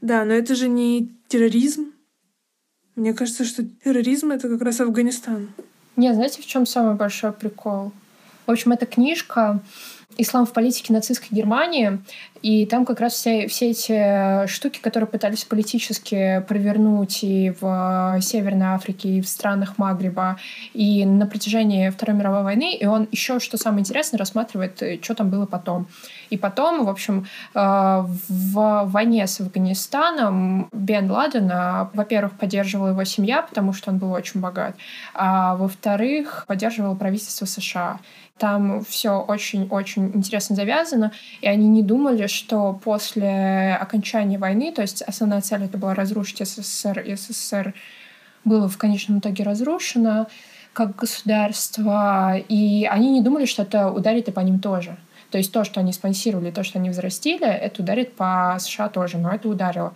Да, 0.00 0.24
но 0.24 0.32
это 0.32 0.54
же 0.54 0.68
не 0.68 1.12
терроризм. 1.28 1.92
Мне 2.94 3.14
кажется, 3.14 3.44
что 3.44 3.64
терроризм— 3.84 4.30
это 4.32 4.48
как 4.48 4.62
раз 4.62 4.80
Афганистан. 4.80 5.50
Не, 5.96 6.12
знаете, 6.14 6.42
в 6.42 6.46
чем 6.46 6.66
самый 6.66 6.94
большой 6.94 7.32
прикол? 7.32 7.92
В 8.46 8.50
общем, 8.50 8.72
эта 8.72 8.86
книжка 8.86 9.60
ислам 10.18 10.46
в 10.46 10.52
политике 10.52 10.92
нацистской 10.92 11.28
Германии, 11.30 11.98
и 12.42 12.66
там 12.66 12.84
как 12.84 13.00
раз 13.00 13.14
все, 13.14 13.46
все 13.46 13.70
эти 13.70 14.46
штуки, 14.48 14.80
которые 14.80 15.08
пытались 15.08 15.44
политически 15.44 16.44
провернуть 16.48 17.22
и 17.22 17.54
в 17.60 18.18
Северной 18.20 18.68
Африке, 18.68 19.08
и 19.08 19.20
в 19.20 19.28
странах 19.28 19.78
Магриба, 19.78 20.38
и 20.74 21.04
на 21.04 21.26
протяжении 21.26 21.90
Второй 21.90 22.16
мировой 22.16 22.42
войны, 22.42 22.74
и 22.74 22.84
он 22.84 23.08
еще, 23.12 23.38
что 23.38 23.56
самое 23.56 23.80
интересное, 23.80 24.18
рассматривает, 24.18 24.82
что 25.02 25.14
там 25.14 25.30
было 25.30 25.46
потом. 25.46 25.86
И 26.30 26.36
потом, 26.36 26.84
в 26.84 26.88
общем, 26.88 27.26
э, 27.54 27.58
в 27.58 28.84
войне 28.86 29.26
с 29.26 29.40
Афганистаном 29.40 30.68
Бен 30.72 31.10
Ладена, 31.10 31.90
во-первых, 31.94 32.32
поддерживала 32.32 32.88
его 32.88 33.04
семья, 33.04 33.42
потому 33.42 33.72
что 33.72 33.90
он 33.90 33.98
был 33.98 34.12
очень 34.12 34.40
богат, 34.40 34.74
а 35.14 35.54
во-вторых, 35.56 36.44
поддерживала 36.48 36.94
правительство 36.94 37.44
США. 37.44 38.00
Там 38.42 38.84
все 38.84 39.20
очень-очень 39.20 40.16
интересно 40.16 40.56
завязано, 40.56 41.12
и 41.42 41.46
они 41.46 41.68
не 41.68 41.84
думали, 41.84 42.26
что 42.26 42.72
после 42.82 43.78
окончания 43.80 44.36
войны, 44.36 44.72
то 44.72 44.82
есть 44.82 45.00
основная 45.00 45.40
цель 45.42 45.62
это 45.62 45.78
была 45.78 45.94
разрушить 45.94 46.44
СССР, 46.44 46.98
и 47.06 47.14
СССР 47.14 47.72
было 48.44 48.68
в 48.68 48.76
конечном 48.78 49.20
итоге 49.20 49.44
разрушено 49.44 50.26
как 50.72 50.96
государство, 50.96 52.36
и 52.36 52.84
они 52.90 53.12
не 53.12 53.20
думали, 53.20 53.44
что 53.44 53.62
это 53.62 53.92
ударит 53.92 54.26
и 54.26 54.32
по 54.32 54.40
ним 54.40 54.58
тоже. 54.58 54.96
То 55.30 55.38
есть 55.38 55.52
то, 55.52 55.62
что 55.62 55.78
они 55.78 55.92
спонсировали, 55.92 56.50
то, 56.50 56.64
что 56.64 56.80
они 56.80 56.90
взрастили, 56.90 57.46
это 57.46 57.80
ударит 57.80 58.16
по 58.16 58.56
США 58.58 58.88
тоже, 58.88 59.18
но 59.18 59.30
это 59.30 59.48
ударило. 59.48 59.94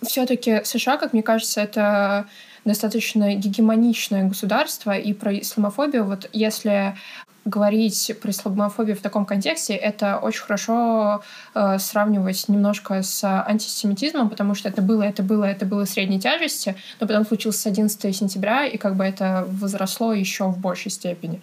Все-таки 0.00 0.62
США, 0.62 0.96
как 0.96 1.12
мне 1.12 1.24
кажется, 1.24 1.60
это 1.60 2.26
достаточно 2.70 3.34
гегемоничное 3.34 4.28
государство, 4.28 4.96
и 4.96 5.12
про 5.12 5.36
исламофобию, 5.38 6.04
вот 6.04 6.30
если 6.32 6.94
говорить 7.44 8.12
про 8.22 8.30
исламофобию 8.30 8.96
в 8.96 9.00
таком 9.00 9.26
контексте, 9.26 9.74
это 9.74 10.18
очень 10.18 10.42
хорошо 10.42 11.22
э, 11.54 11.78
сравнивать 11.78 12.48
немножко 12.48 13.02
с 13.02 13.24
антисемитизмом, 13.24 14.30
потому 14.30 14.54
что 14.54 14.68
это 14.68 14.82
было, 14.82 15.02
это 15.02 15.22
было, 15.22 15.44
это 15.44 15.66
было 15.66 15.84
средней 15.84 16.20
тяжести, 16.20 16.76
но 17.00 17.06
потом 17.08 17.26
случился 17.26 17.68
11 17.68 18.14
сентября, 18.14 18.66
и 18.66 18.76
как 18.76 18.94
бы 18.94 19.04
это 19.04 19.46
возросло 19.48 20.12
еще 20.12 20.44
в 20.44 20.58
большей 20.58 20.92
степени. 20.92 21.40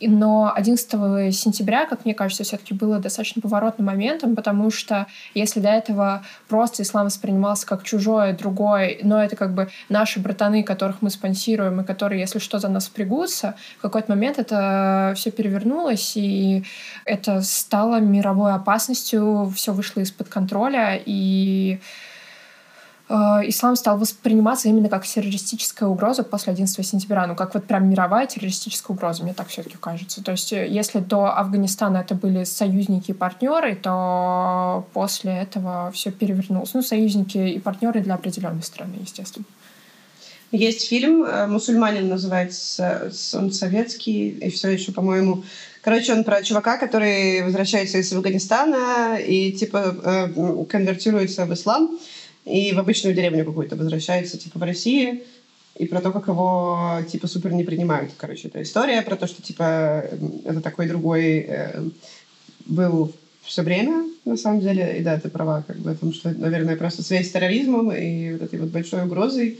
Но 0.00 0.52
11 0.54 1.34
сентября, 1.34 1.86
как 1.86 2.04
мне 2.04 2.14
кажется, 2.14 2.44
все-таки 2.44 2.74
было 2.74 2.98
достаточно 2.98 3.40
поворотным 3.40 3.86
моментом, 3.86 4.34
потому 4.34 4.70
что 4.70 5.06
если 5.34 5.60
до 5.60 5.68
этого 5.68 6.22
просто 6.48 6.82
ислам 6.82 7.06
воспринимался 7.06 7.66
как 7.66 7.84
чужой, 7.84 8.32
другой, 8.32 9.00
но 9.02 9.22
это 9.22 9.36
как 9.36 9.54
бы 9.54 9.68
наши 9.88 10.20
братаны, 10.20 10.62
которых 10.62 11.00
мы 11.00 11.10
спонсируем, 11.10 11.80
и 11.80 11.84
которые, 11.84 12.20
если 12.20 12.38
что, 12.38 12.58
за 12.58 12.68
нас 12.68 12.86
впрягутся, 12.86 13.54
в 13.78 13.82
какой-то 13.82 14.10
момент 14.10 14.38
это 14.38 15.12
все 15.16 15.30
перевернулось, 15.30 16.16
и 16.16 16.64
это 17.04 17.40
стало 17.42 18.00
мировой 18.00 18.52
опасностью, 18.52 19.52
все 19.54 19.72
вышло 19.72 20.00
из-под 20.00 20.28
контроля, 20.28 21.00
и 21.04 21.78
ислам 23.08 23.76
стал 23.76 23.98
восприниматься 23.98 24.68
именно 24.68 24.88
как 24.88 25.06
террористическая 25.06 25.88
угроза 25.88 26.22
после 26.22 26.54
11 26.54 26.86
сентября, 26.86 27.26
ну 27.26 27.36
как 27.36 27.52
вот 27.52 27.64
прям 27.64 27.88
мировая 27.90 28.26
террористическая 28.26 28.94
угроза, 28.96 29.22
мне 29.22 29.34
так 29.34 29.48
все-таки 29.48 29.76
кажется. 29.78 30.24
То 30.24 30.32
есть 30.32 30.52
э, 30.54 30.66
если 30.66 31.00
до 31.00 31.36
Афганистана 31.36 31.98
это 31.98 32.14
были 32.14 32.44
союзники 32.44 33.10
и 33.10 33.14
партнеры, 33.14 33.76
то 33.76 34.86
после 34.94 35.32
этого 35.32 35.90
все 35.92 36.10
перевернулось. 36.10 36.72
Ну, 36.72 36.82
союзники 36.82 37.36
и 37.36 37.58
партнеры 37.58 38.00
для 38.00 38.14
определенной 38.14 38.62
страны, 38.62 38.94
естественно. 39.02 39.44
Есть 40.50 40.88
фильм 40.88 41.24
э, 41.24 41.46
«Мусульманин» 41.46 42.08
называется, 42.08 43.12
он 43.34 43.52
советский, 43.52 44.30
и 44.30 44.50
все 44.50 44.70
еще, 44.70 44.92
по-моему, 44.92 45.44
Короче, 45.82 46.14
он 46.14 46.24
про 46.24 46.42
чувака, 46.42 46.78
который 46.78 47.42
возвращается 47.42 47.98
из 47.98 48.10
Афганистана 48.10 49.18
и 49.18 49.52
типа 49.52 50.30
конвертируется 50.70 51.44
в 51.44 51.52
ислам 51.52 51.98
и 52.44 52.72
в 52.72 52.78
обычную 52.78 53.14
деревню 53.14 53.44
какую-то 53.44 53.76
возвращается, 53.76 54.38
типа, 54.38 54.58
в 54.58 54.62
России, 54.62 55.24
и 55.76 55.86
про 55.86 56.00
то, 56.00 56.12
как 56.12 56.28
его, 56.28 57.00
типа, 57.10 57.26
супер 57.26 57.52
не 57.52 57.64
принимают. 57.64 58.12
Короче, 58.16 58.48
это 58.48 58.62
история 58.62 59.02
про 59.02 59.16
то, 59.16 59.26
что, 59.26 59.42
типа, 59.42 60.04
это 60.44 60.60
такой 60.60 60.86
другой 60.86 61.46
э, 61.48 61.82
был 62.66 63.12
все 63.42 63.62
время, 63.62 64.04
на 64.24 64.36
самом 64.36 64.60
деле, 64.60 64.98
и 64.98 65.02
да, 65.02 65.18
ты 65.18 65.28
права, 65.28 65.64
как 65.66 65.76
бы, 65.76 65.90
о 65.90 65.94
том, 65.94 66.12
что, 66.12 66.30
наверное, 66.30 66.76
просто 66.76 67.02
связь 67.02 67.28
с 67.28 67.32
терроризмом 67.32 67.92
и 67.92 68.32
вот 68.32 68.42
этой 68.42 68.58
вот 68.58 68.70
большой 68.70 69.04
угрозой 69.04 69.58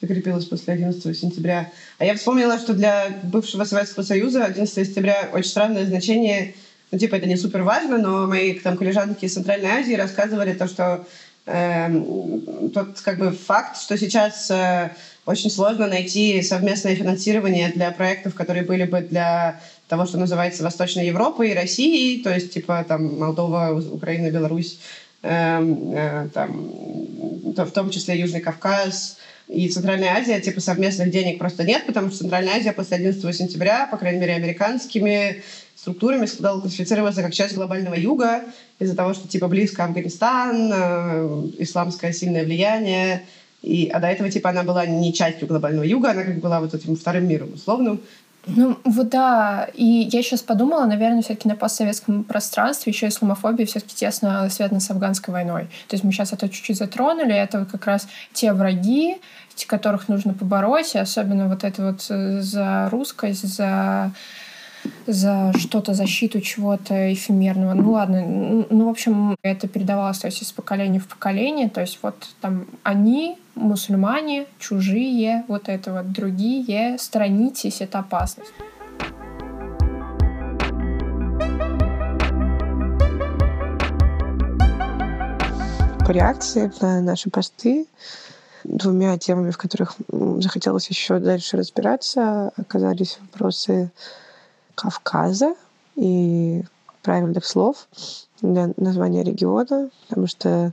закрепилась 0.00 0.44
после 0.44 0.74
11 0.74 1.18
сентября. 1.18 1.70
А 1.98 2.04
я 2.04 2.14
вспомнила, 2.14 2.58
что 2.58 2.72
для 2.72 3.20
бывшего 3.24 3.64
Советского 3.64 4.04
Союза 4.04 4.44
11 4.44 4.86
сентября 4.86 5.28
очень 5.32 5.50
странное 5.50 5.86
значение, 5.86 6.54
ну, 6.90 6.98
типа, 6.98 7.16
это 7.16 7.26
не 7.26 7.36
супер 7.36 7.62
важно, 7.62 7.98
но 7.98 8.26
мои 8.26 8.54
там 8.54 8.76
коллежанки 8.76 9.24
из 9.24 9.34
Центральной 9.34 9.70
Азии 9.70 9.94
рассказывали 9.94 10.54
то, 10.54 10.68
что 10.68 11.06
Эм, 11.50 12.70
тот 12.74 13.00
как 13.00 13.18
бы 13.18 13.32
факт, 13.32 13.80
что 13.80 13.96
сейчас 13.96 14.50
э, 14.50 14.90
очень 15.24 15.48
сложно 15.48 15.86
найти 15.86 16.42
совместное 16.42 16.94
финансирование 16.94 17.70
для 17.70 17.90
проектов, 17.90 18.34
которые 18.34 18.64
были 18.64 18.84
бы 18.84 19.00
для 19.00 19.58
того, 19.88 20.04
что 20.04 20.18
называется 20.18 20.62
Восточной 20.62 21.06
Европой 21.06 21.50
и 21.50 21.54
Россией, 21.54 22.22
то 22.22 22.34
есть 22.34 22.52
типа 22.52 22.84
там 22.86 23.18
Молдова, 23.18 23.80
Украина, 23.92 24.28
Беларусь, 24.30 24.78
эм, 25.22 25.90
э, 25.94 26.28
там, 26.34 26.70
в 27.56 27.70
том 27.70 27.88
числе 27.88 28.20
Южный 28.20 28.40
Кавказ 28.40 29.16
и 29.48 29.70
Центральная 29.70 30.18
Азия, 30.18 30.42
типа 30.42 30.60
совместных 30.60 31.10
денег 31.10 31.38
просто 31.38 31.64
нет, 31.64 31.86
потому 31.86 32.10
что 32.10 32.18
Центральная 32.18 32.56
Азия 32.56 32.74
после 32.74 32.98
11 32.98 33.34
сентября, 33.34 33.86
по 33.86 33.96
крайней 33.96 34.20
мере, 34.20 34.34
американскими 34.34 35.42
структурами 35.88 36.26
стал 36.26 36.60
классифицироваться 36.60 37.22
как 37.22 37.32
часть 37.32 37.54
глобального 37.54 37.94
юга 37.94 38.42
из-за 38.78 38.94
того, 38.94 39.14
что 39.14 39.26
типа 39.26 39.48
близко 39.48 39.84
Афганистан, 39.84 40.70
э, 40.72 41.42
исламское 41.58 42.12
сильное 42.12 42.44
влияние. 42.44 43.24
И, 43.62 43.88
а 43.88 43.98
до 43.98 44.08
этого 44.08 44.30
типа 44.30 44.50
она 44.50 44.62
была 44.62 44.84
не 44.86 45.14
частью 45.14 45.48
глобального 45.48 45.84
юга, 45.84 46.10
она 46.10 46.24
как 46.24 46.40
была 46.40 46.60
вот 46.60 46.74
этим 46.74 46.94
вторым 46.94 47.26
миром 47.26 47.54
условным. 47.54 48.00
Ну, 48.46 48.78
вот 48.84 49.08
да. 49.08 49.68
И 49.74 50.08
я 50.12 50.22
сейчас 50.22 50.42
подумала, 50.42 50.84
наверное, 50.84 51.22
все-таки 51.22 51.48
на 51.48 51.56
постсоветском 51.56 52.24
пространстве 52.24 52.92
еще 52.92 53.08
исламофобия 53.08 53.66
все-таки 53.66 53.94
тесно 53.94 54.48
связана 54.50 54.80
с 54.80 54.90
афганской 54.90 55.32
войной. 55.32 55.64
То 55.88 55.94
есть 55.94 56.04
мы 56.04 56.12
сейчас 56.12 56.32
это 56.32 56.48
чуть-чуть 56.48 56.76
затронули. 56.76 57.34
Это 57.34 57.66
как 57.70 57.86
раз 57.86 58.08
те 58.32 58.52
враги, 58.52 59.16
которых 59.66 60.08
нужно 60.08 60.34
побороть, 60.34 60.94
и 60.94 60.98
особенно 60.98 61.48
вот 61.48 61.64
это 61.64 61.82
вот 61.82 62.06
э, 62.10 62.40
за 62.40 62.88
русскость, 62.90 63.42
за 63.42 64.12
за 65.06 65.52
что-то, 65.56 65.94
защиту 65.94 66.40
чего-то 66.40 67.12
эфемерного. 67.12 67.74
Ну 67.74 67.92
ладно, 67.92 68.22
ну, 68.70 68.86
в 68.86 68.88
общем, 68.88 69.36
это 69.42 69.68
передавалось 69.68 70.18
то 70.18 70.26
есть, 70.26 70.42
из 70.42 70.52
поколения 70.52 70.98
в 71.00 71.06
поколение. 71.06 71.68
То 71.68 71.80
есть 71.80 71.98
вот 72.02 72.14
там 72.40 72.66
они, 72.82 73.38
мусульмане, 73.54 74.46
чужие, 74.58 75.44
вот 75.48 75.68
это 75.68 75.92
вот 75.92 76.12
другие, 76.12 76.98
сторонитесь, 76.98 77.80
это 77.80 78.00
опасность. 78.00 78.52
По 86.06 86.12
реакции 86.12 86.72
на 86.80 87.02
наши 87.02 87.28
посты 87.28 87.86
двумя 88.64 89.18
темами, 89.18 89.50
в 89.50 89.58
которых 89.58 89.96
захотелось 90.38 90.88
еще 90.88 91.18
дальше 91.18 91.56
разбираться, 91.56 92.50
оказались 92.56 93.18
вопросы 93.20 93.90
Кавказа 94.78 95.56
и 95.96 96.62
правильных 97.02 97.44
слов 97.44 97.88
для 98.40 98.72
названия 98.76 99.24
региона, 99.24 99.90
потому 100.08 100.28
что 100.28 100.72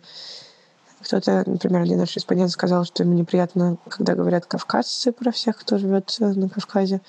кто-то, 1.01 1.43
например, 1.47 1.82
один 1.82 1.97
наш 1.97 2.16
респондент 2.16 2.51
сказал, 2.51 2.86
что 2.86 3.01
ему 3.01 3.14
неприятно, 3.14 3.78
когда 3.89 4.14
говорят 4.14 4.45
кавказцы 4.45 5.12
про 5.12 5.32
всех, 5.32 5.58
кто 5.58 5.80
живет 5.80 6.16
на 6.20 6.49
Кавказе, 6.49 7.01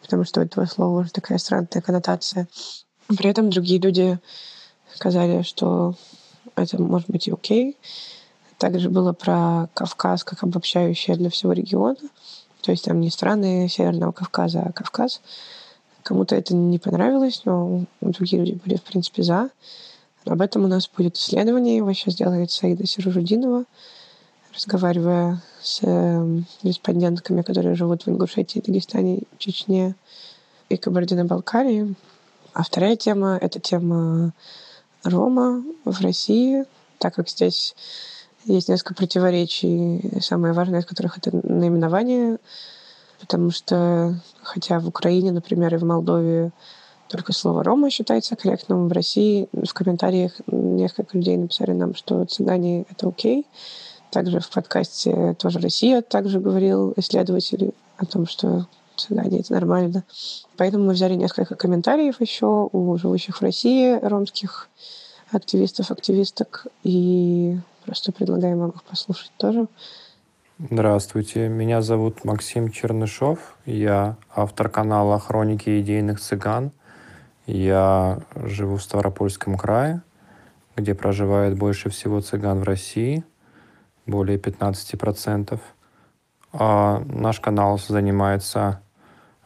потому 0.00 0.22
что 0.22 0.40
у 0.40 0.44
этого 0.44 0.66
слова 0.66 1.00
уже 1.00 1.10
такая 1.10 1.38
странная 1.38 1.82
коннотация. 1.84 2.46
При 3.08 3.28
этом 3.28 3.50
другие 3.50 3.80
люди 3.80 4.18
сказали, 4.94 5.42
что 5.42 5.94
это 6.54 6.80
может 6.80 7.10
быть 7.10 7.26
и 7.26 7.32
окей. 7.32 7.76
Также 8.58 8.88
было 8.88 9.12
про 9.12 9.68
Кавказ 9.74 10.22
как 10.22 10.44
обобщающее 10.44 11.16
для 11.16 11.28
всего 11.28 11.52
региона. 11.52 11.96
То 12.62 12.70
есть 12.70 12.84
там 12.84 13.00
не 13.00 13.10
страны 13.10 13.68
Северного 13.68 14.12
Кавказа, 14.12 14.60
а 14.60 14.72
Кавказ. 14.72 15.20
Кому-то 16.06 16.36
это 16.36 16.54
не 16.54 16.78
понравилось, 16.78 17.42
но 17.44 17.84
другие 18.00 18.38
люди 18.38 18.60
были, 18.64 18.76
в 18.76 18.82
принципе, 18.84 19.24
за. 19.24 19.50
Об 20.24 20.40
этом 20.40 20.64
у 20.64 20.68
нас 20.68 20.88
будет 20.88 21.16
исследование. 21.16 21.78
Его 21.78 21.92
сейчас 21.94 22.14
делает 22.14 22.52
Саида 22.52 22.86
Сиружудинова. 22.86 23.64
разговаривая 24.54 25.42
с 25.60 25.80
э, 25.82 26.40
респондентками, 26.62 27.42
которые 27.42 27.74
живут 27.74 28.06
в 28.06 28.08
Ингушетии, 28.08 28.62
Дагестане, 28.64 29.22
Чечне 29.38 29.96
и 30.68 30.76
Кабардино-Балкарии. 30.76 31.96
А 32.52 32.62
вторая 32.62 32.94
тема— 32.94 33.36
это 33.42 33.58
тема 33.58 34.32
Рома 35.02 35.64
в 35.84 36.00
России, 36.02 36.66
так 36.98 37.16
как 37.16 37.28
здесь 37.28 37.74
есть 38.44 38.68
несколько 38.68 38.94
противоречий, 38.94 40.20
самое 40.20 40.54
важное 40.54 40.80
из 40.80 40.86
которых— 40.86 41.18
это 41.18 41.32
наименование, 41.44 42.38
потому 43.20 43.50
что, 43.50 44.14
хотя 44.42 44.78
в 44.80 44.88
Украине, 44.88 45.32
например, 45.32 45.74
и 45.74 45.78
в 45.78 45.84
Молдове 45.84 46.52
только 47.08 47.32
слово 47.32 47.62
«рома» 47.62 47.90
считается 47.90 48.36
корректным, 48.36 48.88
в 48.88 48.92
России 48.92 49.48
в 49.52 49.72
комментариях 49.72 50.32
несколько 50.46 51.16
людей 51.16 51.36
написали 51.36 51.72
нам, 51.72 51.94
что 51.94 52.24
цыгане— 52.24 52.84
это 52.90 53.08
окей. 53.08 53.46
Также 54.10 54.40
в 54.40 54.50
подкасте 54.50 55.34
«Тоже 55.38 55.58
Россия» 55.60 56.02
также 56.02 56.40
говорил 56.40 56.92
исследователь 56.96 57.74
о 57.96 58.06
том, 58.06 58.26
что 58.26 58.66
цыгане— 58.96 59.38
это 59.40 59.52
нормально. 59.52 60.04
Поэтому 60.56 60.84
мы 60.86 60.94
взяли 60.94 61.14
несколько 61.14 61.54
комментариев 61.54 62.20
еще 62.20 62.68
у 62.72 62.96
живущих 62.96 63.36
в 63.36 63.42
России 63.42 63.98
ромских 64.00 64.68
активистов, 65.30 65.90
активисток, 65.90 66.66
и 66.82 67.58
просто 67.84 68.12
предлагаем 68.12 68.58
вам 68.58 68.70
их 68.70 68.82
послушать 68.84 69.32
тоже. 69.36 69.66
Здравствуйте, 70.58 71.50
меня 71.50 71.82
зовут 71.82 72.24
Максим 72.24 72.70
Чернышов, 72.70 73.58
я 73.66 74.16
автор 74.34 74.70
канала 74.70 75.18
«Хроники 75.18 75.82
идейных 75.82 76.18
цыган». 76.18 76.72
Я 77.44 78.20
живу 78.34 78.76
в 78.76 78.82
Ставропольском 78.82 79.58
крае, 79.58 80.00
где 80.74 80.94
проживает 80.94 81.58
больше 81.58 81.90
всего 81.90 82.22
цыган 82.22 82.60
в 82.60 82.62
России, 82.62 83.22
более 84.06 84.38
15%. 84.38 85.60
А 86.54 87.02
наш 87.04 87.38
канал 87.40 87.78
занимается 87.78 88.80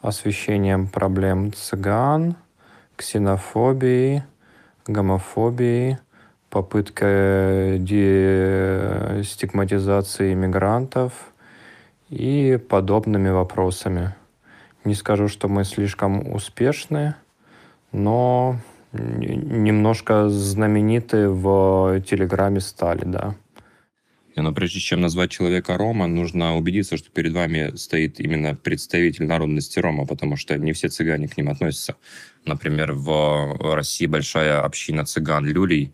освещением 0.02 0.86
проблем 0.86 1.52
цыган, 1.52 2.36
ксенофобии, 2.94 4.22
гомофобии, 4.86 5.98
попыткой 6.50 7.78
стигматизации 9.24 10.32
иммигрантов 10.32 11.32
и 12.08 12.58
подобными 12.68 13.30
вопросами. 13.30 14.14
Не 14.84 14.94
скажу, 14.94 15.28
что 15.28 15.48
мы 15.48 15.64
слишком 15.64 16.32
успешны, 16.34 17.14
но 17.92 18.56
немножко 18.92 20.28
знамениты 20.28 21.28
в 21.28 22.00
Телеграме 22.00 22.60
стали, 22.60 23.04
да. 23.04 23.36
Но 24.36 24.52
прежде 24.52 24.80
чем 24.80 25.00
назвать 25.02 25.30
человека 25.30 25.76
Рома, 25.76 26.06
нужно 26.06 26.56
убедиться, 26.56 26.96
что 26.96 27.10
перед 27.10 27.32
вами 27.34 27.76
стоит 27.76 28.20
именно 28.20 28.54
представитель 28.54 29.26
народности 29.26 29.78
Рома, 29.80 30.06
потому 30.06 30.36
что 30.36 30.56
не 30.56 30.72
все 30.72 30.88
цыгане 30.88 31.28
к 31.28 31.36
ним 31.36 31.50
относятся. 31.50 31.96
Например, 32.46 32.92
в 32.92 33.74
России 33.74 34.06
большая 34.06 34.62
община 34.62 35.04
цыган 35.04 35.44
люлей 35.44 35.92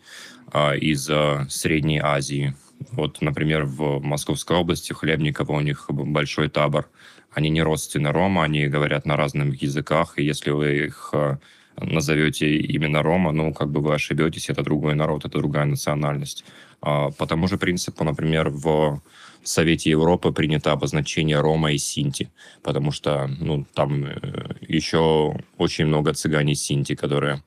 из 0.74 1.08
а, 1.10 1.46
Средней 1.48 1.98
Азии. 1.98 2.54
Вот, 2.92 3.20
например, 3.20 3.64
в 3.64 4.00
Московской 4.00 4.56
области 4.56 4.92
Хлебниково 4.92 5.52
у 5.52 5.60
них 5.60 5.86
большой 5.88 6.48
табор. 6.48 6.88
Они 7.30 7.50
не 7.50 7.62
родственны 7.62 8.12
Рома, 8.12 8.44
они 8.44 8.66
говорят 8.66 9.06
на 9.06 9.16
разных 9.16 9.60
языках, 9.62 10.18
и 10.18 10.24
если 10.24 10.50
вы 10.50 10.86
их 10.86 11.10
а, 11.12 11.38
назовете 11.76 12.56
именно 12.56 13.02
Рома, 13.02 13.32
ну, 13.32 13.52
как 13.52 13.70
бы 13.70 13.80
вы 13.80 13.94
ошибетесь, 13.94 14.48
это 14.48 14.62
другой 14.62 14.94
народ, 14.94 15.24
это 15.24 15.38
другая 15.38 15.66
национальность. 15.66 16.44
А, 16.80 17.10
по 17.10 17.26
тому 17.26 17.48
же 17.48 17.58
принципу, 17.58 18.04
например, 18.04 18.50
в 18.50 19.00
Совете 19.42 19.90
Европы 19.90 20.32
принято 20.32 20.72
обозначение 20.72 21.40
Рома 21.40 21.72
и 21.72 21.78
Синти, 21.78 22.30
потому 22.62 22.90
что 22.90 23.30
ну, 23.38 23.64
там 23.74 24.04
э, 24.04 24.56
еще 24.66 25.38
очень 25.56 25.86
много 25.86 26.14
цыгане 26.14 26.54
Синти, 26.54 26.94
которые 26.94 27.42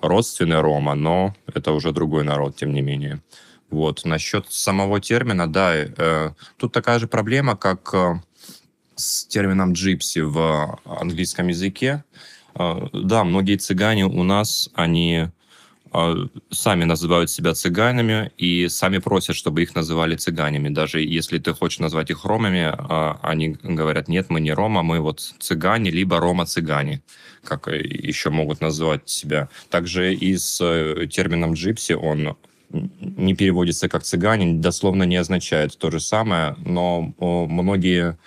родственны 0.00 0.60
Рома, 0.60 0.94
но 0.94 1.34
это 1.52 1.72
уже 1.72 1.92
другой 1.92 2.24
народ, 2.24 2.56
тем 2.56 2.72
не 2.72 2.82
менее. 2.82 3.20
Вот. 3.70 4.04
Насчет 4.04 4.52
самого 4.52 5.00
термина, 5.00 5.50
да, 5.50 5.74
э, 5.74 6.30
тут 6.56 6.72
такая 6.72 6.98
же 6.98 7.08
проблема, 7.08 7.56
как 7.56 7.92
э, 7.94 8.14
с 8.94 9.26
термином 9.26 9.72
джипси 9.72 10.20
в 10.20 10.78
английском 10.84 11.48
языке. 11.48 12.04
Э, 12.54 12.88
да, 12.92 13.24
многие 13.24 13.56
цыгане 13.56 14.06
у 14.06 14.22
нас, 14.22 14.70
они 14.74 15.28
сами 16.50 16.84
называют 16.84 17.30
себя 17.30 17.54
цыганами 17.54 18.32
и 18.36 18.68
сами 18.68 18.98
просят, 18.98 19.36
чтобы 19.36 19.62
их 19.62 19.74
называли 19.74 20.16
цыганями. 20.16 20.68
Даже 20.68 21.00
если 21.00 21.38
ты 21.38 21.54
хочешь 21.54 21.78
назвать 21.78 22.10
их 22.10 22.24
ромами, 22.24 22.72
а, 22.76 23.18
они 23.22 23.56
говорят, 23.62 24.08
нет, 24.08 24.26
мы 24.28 24.40
не 24.40 24.52
рома, 24.52 24.82
мы 24.82 25.00
вот 25.00 25.20
цыгане, 25.20 25.90
либо 25.90 26.18
рома-цыгане, 26.18 27.02
как 27.44 27.68
еще 27.68 28.30
могут 28.30 28.60
называть 28.60 29.08
себя. 29.08 29.48
Также 29.70 30.14
и 30.14 30.36
с 30.36 30.60
э, 30.60 31.06
термином 31.06 31.54
джипси 31.54 31.92
он 31.92 32.36
не 33.00 33.34
переводится 33.34 33.88
как 33.88 34.02
цыганин, 34.02 34.60
дословно 34.60 35.04
не 35.04 35.16
означает 35.16 35.78
то 35.78 35.90
же 35.90 36.00
самое, 36.00 36.56
но 36.58 37.14
многие 37.20 38.18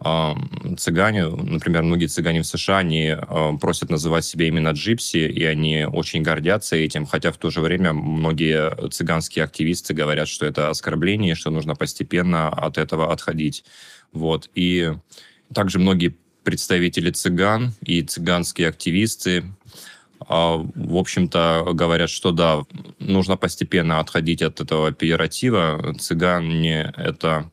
цыгане, 0.00 1.26
например, 1.26 1.82
многие 1.82 2.06
цыгане 2.06 2.42
в 2.42 2.46
США, 2.46 2.78
они 2.78 3.16
просят 3.60 3.90
называть 3.90 4.24
себя 4.24 4.46
именно 4.46 4.70
джипси, 4.70 5.16
и 5.28 5.44
они 5.44 5.86
очень 5.86 6.22
гордятся 6.22 6.76
этим, 6.76 7.04
хотя 7.04 7.32
в 7.32 7.36
то 7.36 7.50
же 7.50 7.60
время 7.60 7.92
многие 7.92 8.90
цыганские 8.90 9.44
активисты 9.44 9.94
говорят, 9.94 10.28
что 10.28 10.46
это 10.46 10.70
оскорбление, 10.70 11.34
что 11.34 11.50
нужно 11.50 11.74
постепенно 11.74 12.48
от 12.48 12.78
этого 12.78 13.12
отходить. 13.12 13.64
Вот. 14.12 14.48
И 14.54 14.92
также 15.52 15.80
многие 15.80 16.16
представители 16.44 17.10
цыган 17.10 17.72
и 17.82 18.02
цыганские 18.02 18.68
активисты 18.68 19.44
в 20.20 20.96
общем-то, 20.96 21.70
говорят, 21.74 22.10
что 22.10 22.32
да, 22.32 22.64
нужно 22.98 23.36
постепенно 23.36 24.00
отходить 24.00 24.42
от 24.42 24.60
этого 24.60 24.90
пиератива. 24.92 25.94
Цыгане— 25.98 26.92
это 26.96 27.50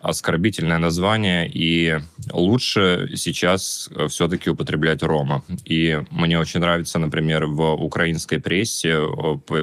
оскорбительное 0.00 0.78
название, 0.78 1.50
и 1.52 1.98
лучше 2.32 3.10
сейчас 3.16 3.88
э, 3.94 4.06
все-таки 4.08 4.50
употреблять 4.50 5.02
рома. 5.02 5.44
И 5.64 6.00
мне 6.10 6.38
очень 6.38 6.60
нравится, 6.60 6.98
например, 6.98 7.46
в 7.46 7.74
украинской 7.74 8.38
прессе, 8.38 9.00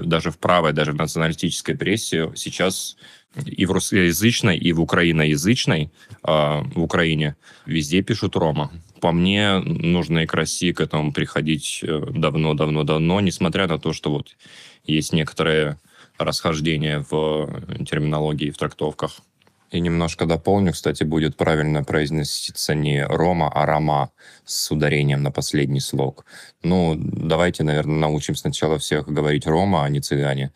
даже 0.04 0.32
в 0.32 0.38
правой, 0.38 0.74
даже 0.74 0.92
в 0.92 0.96
националистической 0.96 1.76
прессе 1.76 2.32
сейчас 2.36 2.98
и 3.46 3.66
в 3.66 3.72
русскоязычной, 3.72 4.58
и 4.58 4.74
в 4.74 4.82
украиноязычной, 4.82 5.84
э, 5.84 5.88
в 6.28 6.82
Украине, 6.82 7.36
везде 7.66 8.02
пишут 8.02 8.36
рома. 8.36 8.72
По 9.00 9.12
мне, 9.12 9.60
нужно 9.60 10.20
и 10.20 10.26
к 10.26 10.34
России 10.34 10.72
к 10.72 10.82
этому 10.82 11.14
приходить 11.14 11.84
давно-давно-давно, 11.84 13.22
несмотря 13.22 13.68
на 13.68 13.78
то, 13.78 13.94
что 13.94 14.10
вот 14.10 14.36
есть 14.86 15.14
некоторые 15.14 15.78
расхождения 16.18 17.06
в 17.10 17.86
терминологии, 17.86 18.52
в 18.52 18.58
трактовках. 18.58 19.20
И 19.76 19.82
немножко 19.82 20.26
дополню, 20.26 20.72
кстати, 20.72 21.04
будет 21.04 21.36
правильно 21.36 21.84
произноситься 21.84 22.74
не 22.74 23.06
Рома, 23.06 23.52
а 23.54 23.66
Рома 23.66 24.10
с 24.46 24.72
ударением 24.72 25.22
на 25.22 25.32
последний 25.32 25.82
слог. 25.82 26.26
Ну, 26.64 26.96
давайте, 26.98 27.64
наверное, 27.64 27.98
научим 27.98 28.36
сначала 28.36 28.78
всех 28.78 29.10
говорить 29.10 29.46
Рома, 29.46 29.84
а 29.84 29.90
не 29.90 30.00
цыгане, 30.00 30.54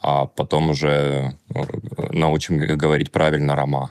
а 0.00 0.26
потом 0.26 0.70
уже 0.70 1.34
э, 1.52 1.62
научим 2.12 2.58
говорить 2.58 3.10
правильно 3.10 3.56
Рома. 3.56 3.90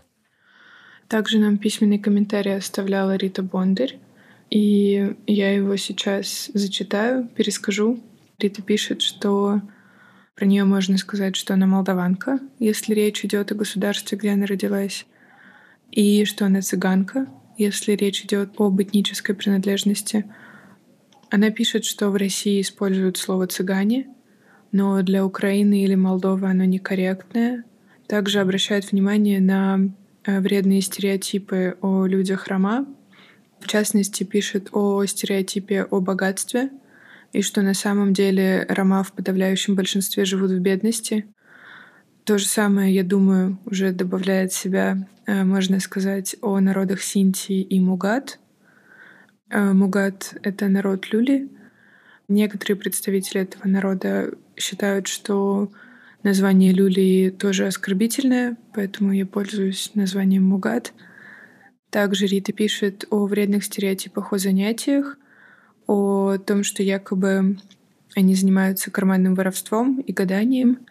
Также 1.09 1.39
нам 1.39 1.57
письменный 1.57 1.99
комментарий 1.99 2.55
оставляла 2.55 3.17
Рита 3.17 3.43
Бондарь, 3.43 3.97
и 4.49 5.13
я 5.27 5.53
его 5.53 5.75
сейчас 5.75 6.51
зачитаю, 6.53 7.27
перескажу. 7.35 7.99
Рита 8.39 8.61
пишет, 8.61 9.01
что 9.01 9.59
про 10.39 10.45
нее 10.45 10.63
можно 10.63 10.97
сказать, 10.97 11.35
что 11.35 11.55
она 11.55 11.67
молдаванка, 11.67 12.39
если 12.59 12.93
речь 12.93 13.25
идет 13.25 13.51
о 13.51 13.55
государстве, 13.55 14.17
где 14.17 14.31
она 14.31 14.45
родилась, 14.45 15.05
и 15.91 16.23
что 16.23 16.45
она 16.45 16.61
цыганка, 16.61 17.27
если 17.57 17.91
речь 17.91 18.23
идет 18.23 18.51
об 18.57 18.81
этнической 18.81 19.35
принадлежности. 19.35 20.23
Она 21.29 21.49
пишет, 21.49 21.83
что 21.83 22.09
в 22.09 22.15
России 22.15 22.61
используют 22.61 23.17
слово 23.17 23.47
«цыгане», 23.47 24.07
но 24.71 25.01
для 25.01 25.25
Украины 25.25 25.83
или 25.83 25.95
Молдовы 25.95 26.47
оно 26.49 26.63
некорректное. 26.63 27.65
Также 28.07 28.39
обращает 28.39 28.93
внимание 28.93 29.41
на 29.41 29.91
э, 30.23 30.39
вредные 30.39 30.79
стереотипы 30.79 31.75
о 31.81 32.05
людях 32.05 32.47
Рома. 32.47 32.87
В 33.59 33.67
частности, 33.67 34.23
пишет 34.23 34.69
о 34.71 35.05
стереотипе 35.05 35.83
о 35.83 35.99
богатстве— 35.99 36.69
и 37.33 37.41
что 37.41 37.61
на 37.61 37.73
самом 37.73 38.13
деле 38.13 38.65
рома 38.69 39.03
в 39.03 39.13
подавляющем 39.13 39.75
большинстве 39.75 40.25
живут 40.25 40.51
в 40.51 40.59
бедности. 40.59 41.25
То 42.23 42.37
же 42.37 42.47
самое, 42.47 42.93
я 42.93 43.03
думаю, 43.03 43.59
уже 43.65 43.91
добавляет 43.91 44.53
себя, 44.53 45.07
э, 45.25 45.43
можно 45.43 45.79
сказать, 45.79 46.35
о 46.41 46.59
народах 46.59 47.01
Синти 47.01 47.61
и 47.61 47.79
Мугат. 47.79 48.39
Э, 49.49 49.73
Мугат— 49.73 50.35
это 50.43 50.67
народ 50.67 51.11
люли. 51.11 51.49
Некоторые 52.27 52.77
представители 52.77 53.41
этого 53.41 53.67
народа 53.67 54.31
считают, 54.55 55.07
что 55.07 55.71
Название 56.21 56.73
люлии 56.73 57.29
тоже 57.29 57.65
оскорбительное, 57.65 58.57
поэтому 58.73 59.13
я 59.13 59.25
пользуюсь 59.25 59.91
названием 59.93 60.43
мугат. 60.43 60.93
Также 61.89 62.25
Рита 62.25 62.51
пишет 62.51 63.05
о 63.09 63.25
вредных 63.25 63.63
стереотипах 63.63 64.33
о 64.33 64.37
занятиях, 64.37 65.17
о 65.89 66.37
том, 66.37 66.63
что 66.63 66.83
якобы 66.83 67.57
они 68.15 68.35
занимаются 68.35 68.91
карманным 68.91 69.33
воровством 69.33 69.99
и 70.01 70.13
гаданием. 70.13 70.85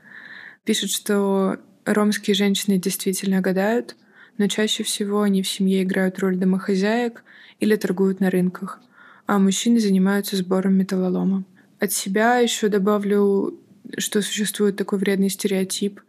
Пишет, 0.64 0.90
что 0.90 1.58
ромские 1.84 2.34
женщины 2.34 2.78
действительно 2.78 3.40
гадают, 3.40 3.94
но 4.38 4.48
чаще 4.48 4.82
всего 4.82 5.22
они 5.22 5.42
в 5.42 5.48
семье 5.48 5.84
играют 5.84 6.18
роль 6.18 6.36
домохозяек 6.36 7.22
или 7.60 7.76
торгуют 7.76 8.18
на 8.18 8.28
рынках, 8.28 8.80
а 9.26 9.38
мужчины 9.38 9.78
занимаются 9.78 10.34
сбором 10.34 10.74
металлолома. 10.74 11.44
От 11.78 11.92
себя 11.92 12.38
еще 12.38 12.66
добавлю, 12.66 13.56
что 13.98 14.20
существует 14.20 14.74
такой 14.74 14.98
вредный 14.98 15.28
стереотип 15.28 16.00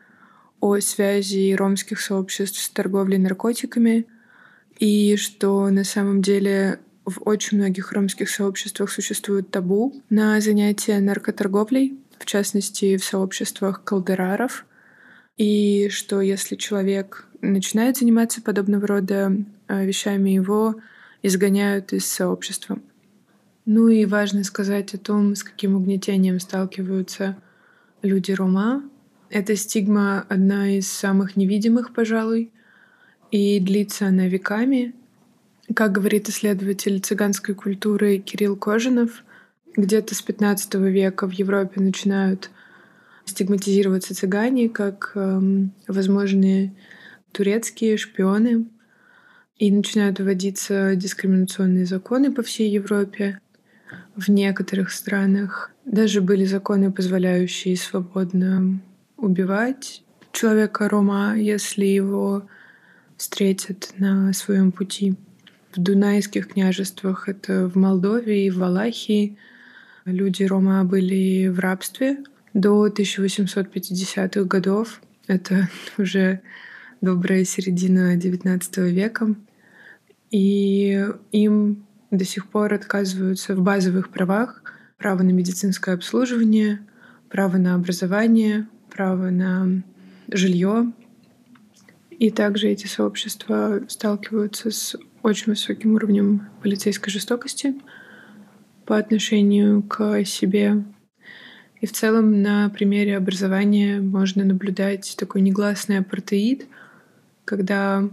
о 0.61 0.79
связи 0.79 1.53
ромских 1.53 2.01
сообществ 2.01 2.59
с 2.59 2.69
торговлей 2.69 3.19
наркотиками, 3.19 4.07
и 4.79 5.15
что 5.15 5.69
на 5.69 5.83
самом 5.83 6.23
деле 6.23 6.79
в 7.09 7.21
очень 7.25 7.57
многих 7.57 7.91
ромских 7.91 8.29
сообществах 8.29 8.91
существует 8.91 9.51
табу 9.51 9.93
на 10.09 10.39
занятия 10.41 10.99
наркоторговлей, 10.99 11.97
в 12.17 12.25
частности, 12.25 12.97
в 12.97 13.03
сообществах 13.03 13.83
колдераров, 13.83 14.65
и 15.37 15.89
что 15.89 16.21
если 16.21 16.55
человек 16.55 17.27
начинает 17.41 17.97
заниматься 17.97 18.41
подобного 18.41 18.87
рода 18.87 19.35
а, 19.67 19.83
вещами, 19.83 20.31
его 20.31 20.75
изгоняют 21.23 21.93
из 21.93 22.05
сообщества. 22.05 22.79
Ну 23.65 23.87
и 23.87 24.05
важно 24.05 24.43
сказать 24.43 24.93
о 24.93 24.97
том, 24.97 25.35
с 25.35 25.43
каким 25.43 25.75
угнетением 25.75 26.39
сталкиваются 26.39 27.37
люди 28.01 28.31
Рома. 28.31 28.83
Эта 29.29 29.55
стигма 29.55 30.25
одна 30.27 30.71
из 30.71 30.91
самых 30.91 31.35
невидимых, 31.35 31.93
пожалуй, 31.93 32.51
и 33.31 33.59
длится 33.59 34.07
она 34.07 34.27
веками. 34.27 34.95
Как 35.75 35.91
говорит 35.91 36.29
исследователь 36.29 36.99
цыганской 36.99 37.53
культуры 37.53 38.17
Кирилл 38.17 38.55
Кожинов, 38.55 39.23
где-то 39.75 40.15
с 40.15 40.21
15 40.21 40.75
века 40.75 41.27
в 41.27 41.31
Европе 41.31 41.79
начинают 41.79 42.49
стигматизироваться 43.25 44.15
цыгане 44.15 44.69
как 44.69 45.11
эм, 45.13 45.71
возможные 45.87 46.73
турецкие 47.31 47.97
шпионы, 47.97 48.65
и 49.59 49.71
начинают 49.71 50.19
вводиться 50.19 50.95
дискриминационные 50.95 51.85
законы 51.85 52.31
по 52.31 52.41
всей 52.41 52.71
Европе. 52.71 53.39
В 54.15 54.29
некоторых 54.29 54.91
странах 54.91 55.71
даже 55.85 56.21
были 56.21 56.45
законы, 56.45 56.91
позволяющие 56.91 57.75
свободно 57.75 58.79
убивать 59.17 60.03
человека 60.31 60.87
Рома, 60.87 61.35
если 61.37 61.85
его 61.85 62.47
встретят 63.17 63.93
на 63.97 64.31
своем 64.31 64.71
пути. 64.71 65.15
В 65.71 65.79
Дунайских 65.79 66.47
княжествах, 66.47 67.29
это 67.29 67.67
в 67.67 67.75
Молдове 67.75 68.47
и 68.47 68.49
в 68.49 68.57
Валахии, 68.57 69.37
люди 70.05 70.43
Рома 70.43 70.83
были 70.83 71.47
в 71.47 71.59
рабстве 71.59 72.17
до 72.55 72.87
1850-х 72.87 74.43
годов. 74.45 74.99
Это 75.27 75.69
уже 75.99 76.41
добрая 77.01 77.43
середина 77.43 78.17
XIX 78.17 78.89
века. 78.89 79.35
И 80.31 81.07
им 81.31 81.85
до 82.09 82.25
сих 82.25 82.47
пор 82.47 82.73
отказываются 82.73 83.55
в 83.55 83.61
базовых 83.61 84.09
правах. 84.09 84.63
Право 84.97 85.21
на 85.21 85.29
медицинское 85.29 85.93
обслуживание, 85.93 86.79
право 87.29 87.57
на 87.57 87.75
образование, 87.75 88.67
право 88.89 89.29
на 89.29 89.83
жилье, 90.29 90.91
и 92.19 92.31
также 92.31 92.67
эти 92.67 92.85
сообщества 92.85 93.81
сталкиваются 93.87 94.71
с 94.71 94.97
очень 95.23 95.47
высоким 95.47 95.95
уровнем 95.95 96.49
полицейской 96.61 97.11
жестокости 97.11 97.75
по 98.85 98.97
отношению 98.97 99.83
к 99.83 100.23
себе. 100.25 100.83
И 101.81 101.85
в 101.85 101.91
целом 101.91 102.41
на 102.41 102.69
примере 102.69 103.17
образования 103.17 104.01
можно 104.01 104.43
наблюдать 104.43 105.15
такой 105.17 105.41
негласный 105.41 105.99
апартеид, 105.99 106.67
когда 107.45 108.09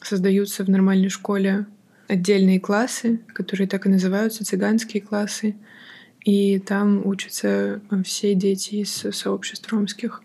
создаются 0.00 0.64
в 0.64 0.70
нормальной 0.70 1.10
школе 1.10 1.66
отдельные 2.08 2.60
классы, 2.60 3.20
которые 3.34 3.68
так 3.68 3.86
и 3.86 3.90
называются 3.90 4.44
цыганские 4.44 5.02
классы, 5.02 5.54
и 6.24 6.58
там 6.58 7.06
учатся 7.06 7.80
все 8.04 8.34
дети 8.34 8.76
из 8.76 8.92
сообществ 8.92 9.70
ромских. 9.72 10.22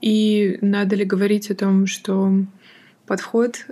И 0.00 0.58
надо 0.60 0.96
ли 0.96 1.04
говорить 1.04 1.50
о 1.50 1.54
том, 1.54 1.86
что 1.86 2.32
подход 3.06 3.66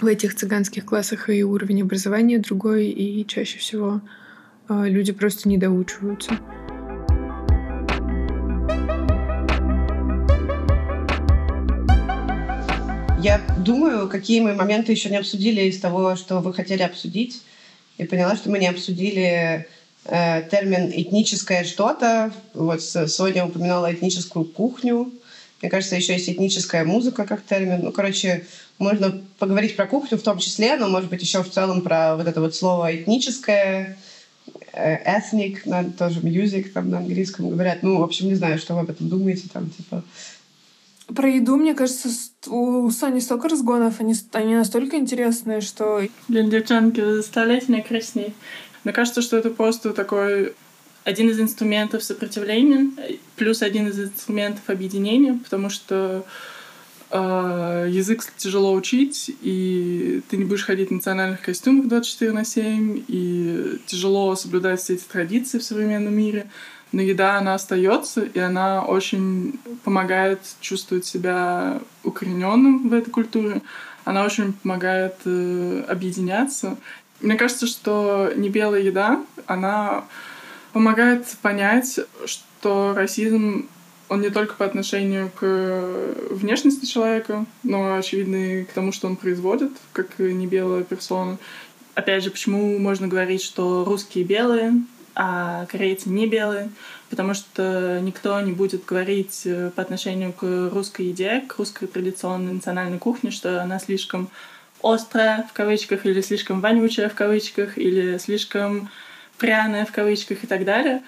в 0.00 0.06
этих 0.06 0.34
цыганских 0.34 0.84
классах 0.84 1.30
и 1.30 1.44
уровень 1.44 1.82
образования 1.82 2.38
другой, 2.38 2.86
и 2.88 3.26
чаще 3.26 3.58
всего 3.58 4.00
а, 4.68 4.84
люди 4.84 5.12
просто 5.12 5.48
не 5.48 5.58
доучиваются. 5.58 6.38
Я 13.22 13.40
думаю, 13.58 14.08
какие 14.08 14.40
мы 14.40 14.54
моменты 14.54 14.90
еще 14.90 15.08
не 15.08 15.16
обсудили 15.16 15.62
из 15.62 15.78
того, 15.78 16.16
что 16.16 16.40
вы 16.40 16.52
хотели 16.52 16.82
обсудить. 16.82 17.42
И 17.96 18.04
поняла, 18.04 18.34
что 18.34 18.50
мы 18.50 18.58
не 18.58 18.66
обсудили 18.66 19.68
э, 20.06 20.48
термин 20.50 20.90
«этническое 20.90 21.62
что-то». 21.62 22.32
Вот 22.52 22.82
Соня 22.82 23.46
упоминала 23.46 23.94
этническую 23.94 24.44
кухню. 24.44 25.12
Мне 25.62 25.70
кажется, 25.70 25.94
еще 25.94 26.14
есть 26.14 26.28
этническая 26.28 26.84
музыка 26.84 27.24
как 27.24 27.42
термин. 27.42 27.82
Ну, 27.84 27.92
короче, 27.92 28.44
можно 28.78 29.22
поговорить 29.38 29.76
про 29.76 29.86
кухню 29.86 30.18
в 30.18 30.22
том 30.22 30.38
числе, 30.38 30.76
но, 30.76 30.88
может 30.88 31.08
быть, 31.08 31.22
еще 31.22 31.42
в 31.44 31.50
целом 31.50 31.82
про 31.82 32.16
вот 32.16 32.26
это 32.26 32.40
вот 32.40 32.56
слово 32.56 32.96
этническое, 32.96 33.96
э, 34.72 35.18
ethnic, 35.18 35.60
на, 35.66 35.84
тоже 35.84 36.20
music 36.20 36.70
там 36.70 36.90
на 36.90 36.98
английском 36.98 37.48
говорят. 37.48 37.84
Ну, 37.84 37.98
в 37.98 38.02
общем, 38.02 38.26
не 38.26 38.34
знаю, 38.34 38.58
что 38.58 38.74
вы 38.74 38.80
об 38.80 38.90
этом 38.90 39.08
думаете, 39.08 39.44
там, 39.52 39.70
типа... 39.70 40.02
Про 41.06 41.28
еду, 41.28 41.56
мне 41.56 41.74
кажется, 41.74 42.08
у 42.48 42.90
Сани 42.90 43.20
столько 43.20 43.48
разгонов, 43.48 44.00
они, 44.00 44.14
они 44.32 44.56
настолько 44.56 44.96
интересные, 44.96 45.60
что... 45.60 46.02
Блин, 46.26 46.50
девчонки, 46.50 47.00
заставляйте 47.00 47.66
меня 47.68 47.82
краснеть. 47.82 48.34
Мне 48.82 48.92
кажется, 48.92 49.22
что 49.22 49.36
это 49.36 49.50
просто 49.50 49.92
такой 49.92 50.54
один 51.04 51.30
из 51.30 51.40
инструментов 51.40 52.04
сопротивления, 52.04 52.90
плюс 53.36 53.62
один 53.62 53.88
из 53.88 53.98
инструментов 53.98 54.62
объединения, 54.68 55.38
потому 55.42 55.68
что 55.68 56.24
э, 57.10 57.86
язык 57.90 58.24
тяжело 58.36 58.72
учить, 58.72 59.30
и 59.42 60.22
ты 60.28 60.36
не 60.36 60.44
будешь 60.44 60.64
ходить 60.64 60.90
в 60.90 60.92
национальных 60.92 61.40
костюмах 61.40 61.88
24 61.88 62.32
на 62.32 62.44
7, 62.44 63.04
и 63.08 63.80
тяжело 63.86 64.34
соблюдать 64.36 64.80
все 64.80 64.94
эти 64.94 65.04
традиции 65.04 65.58
в 65.58 65.64
современном 65.64 66.14
мире. 66.14 66.50
Но 66.92 67.00
еда, 67.00 67.38
она 67.38 67.54
остается, 67.54 68.22
и 68.22 68.38
она 68.38 68.84
очень 68.84 69.58
помогает 69.82 70.40
чувствовать 70.60 71.06
себя 71.06 71.80
укорененным 72.04 72.88
в 72.88 72.92
этой 72.92 73.10
культуре. 73.10 73.62
Она 74.04 74.24
очень 74.24 74.52
помогает 74.52 75.14
э, 75.24 75.84
объединяться. 75.88 76.76
Мне 77.20 77.36
кажется, 77.36 77.66
что 77.66 78.32
не 78.36 78.50
белая 78.50 78.82
еда, 78.82 79.24
она 79.46 80.04
помогает 80.72 81.26
понять, 81.42 82.00
что 82.24 82.94
расизм 82.94 83.68
он 84.08 84.20
не 84.20 84.30
только 84.30 84.54
по 84.54 84.64
отношению 84.64 85.30
к 85.30 85.44
внешности 86.30 86.84
человека, 86.84 87.46
но, 87.62 87.96
очевидно, 87.96 88.36
и 88.36 88.64
к 88.64 88.72
тому, 88.72 88.92
что 88.92 89.06
он 89.06 89.16
производит, 89.16 89.72
как 89.92 90.18
не 90.18 90.46
белая 90.46 90.84
персона. 90.84 91.38
Опять 91.94 92.24
же, 92.24 92.30
почему 92.30 92.78
можно 92.78 93.08
говорить, 93.08 93.42
что 93.42 93.84
русские 93.84 94.24
белые, 94.24 94.74
а 95.14 95.66
корейцы 95.66 96.10
не 96.10 96.26
белые? 96.26 96.70
Потому 97.08 97.32
что 97.34 98.00
никто 98.02 98.38
не 98.40 98.52
будет 98.52 98.84
говорить 98.84 99.46
по 99.76 99.82
отношению 99.82 100.32
к 100.32 100.70
русской 100.72 101.06
еде, 101.06 101.42
к 101.46 101.56
русской 101.58 101.86
традиционной 101.86 102.52
национальной 102.52 102.98
кухне, 102.98 103.30
что 103.30 103.62
она 103.62 103.78
слишком 103.78 104.28
острая, 104.82 105.46
в 105.48 105.52
кавычках, 105.52 106.04
или 106.06 106.20
слишком 106.20 106.60
вонючая, 106.60 107.08
в 107.08 107.14
кавычках, 107.14 107.78
или 107.78 108.18
слишком 108.18 108.90
пряное 109.42 109.84
в 109.84 109.90
кавычках 109.90 110.44
и 110.44 110.46
так 110.46 110.64
далее. 110.64 111.02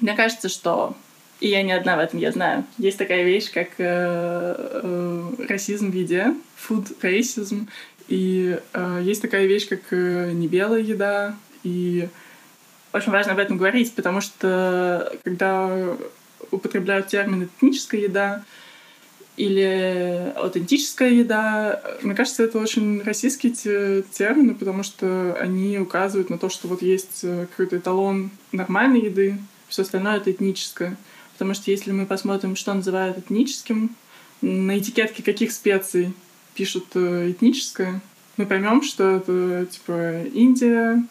Мне 0.00 0.14
кажется, 0.14 0.48
что 0.48 0.96
и 1.40 1.48
я 1.48 1.62
не 1.62 1.72
одна 1.72 1.96
в 1.96 2.00
этом, 2.00 2.18
я 2.18 2.32
знаю. 2.32 2.64
Есть 2.78 2.98
такая 2.98 3.22
вещь, 3.22 3.52
как 3.52 3.68
э, 3.78 3.78
э, 3.78 5.30
расизм 5.48 5.90
в 5.90 5.94
еде, 5.94 6.34
food 6.68 7.00
racism, 7.00 7.68
и 8.08 8.58
э, 8.72 9.00
есть 9.04 9.22
такая 9.22 9.46
вещь, 9.46 9.68
как 9.68 9.80
э, 9.90 10.32
небелая 10.32 10.80
еда, 10.80 11.36
и 11.62 12.08
очень 12.92 13.12
важно 13.12 13.32
об 13.32 13.38
этом 13.38 13.56
говорить, 13.56 13.94
потому 13.94 14.20
что 14.20 15.12
когда 15.22 15.96
употребляют 16.50 17.06
термин 17.08 17.44
этническая 17.44 18.00
еда, 18.00 18.44
или 19.36 20.32
аутентическая 20.36 21.10
еда. 21.10 21.80
Мне 22.02 22.14
кажется, 22.14 22.44
это 22.44 22.58
очень 22.58 23.02
российские 23.02 24.02
термины, 24.02 24.54
потому 24.54 24.82
что 24.82 25.36
они 25.40 25.78
указывают 25.78 26.30
на 26.30 26.38
то, 26.38 26.48
что 26.48 26.68
вот 26.68 26.82
есть 26.82 27.20
э, 27.24 27.46
какой-то 27.50 27.78
эталон 27.78 28.30
нормальной 28.52 29.02
еды, 29.02 29.38
все 29.68 29.82
остальное 29.82 30.18
это 30.18 30.30
этническое. 30.30 30.96
Потому 31.32 31.54
что 31.54 31.70
если 31.70 31.90
мы 31.90 32.06
посмотрим, 32.06 32.54
что 32.54 32.72
называют 32.74 33.18
этническим, 33.18 33.96
на 34.40 34.78
этикетке 34.78 35.22
каких 35.22 35.50
специй 35.50 36.12
пишут 36.54 36.86
э, 36.94 37.32
этническое, 37.32 38.00
мы 38.36 38.46
поймем, 38.46 38.82
что 38.82 39.16
это 39.16 39.66
типа 39.66 40.22
Индия, 40.32 41.02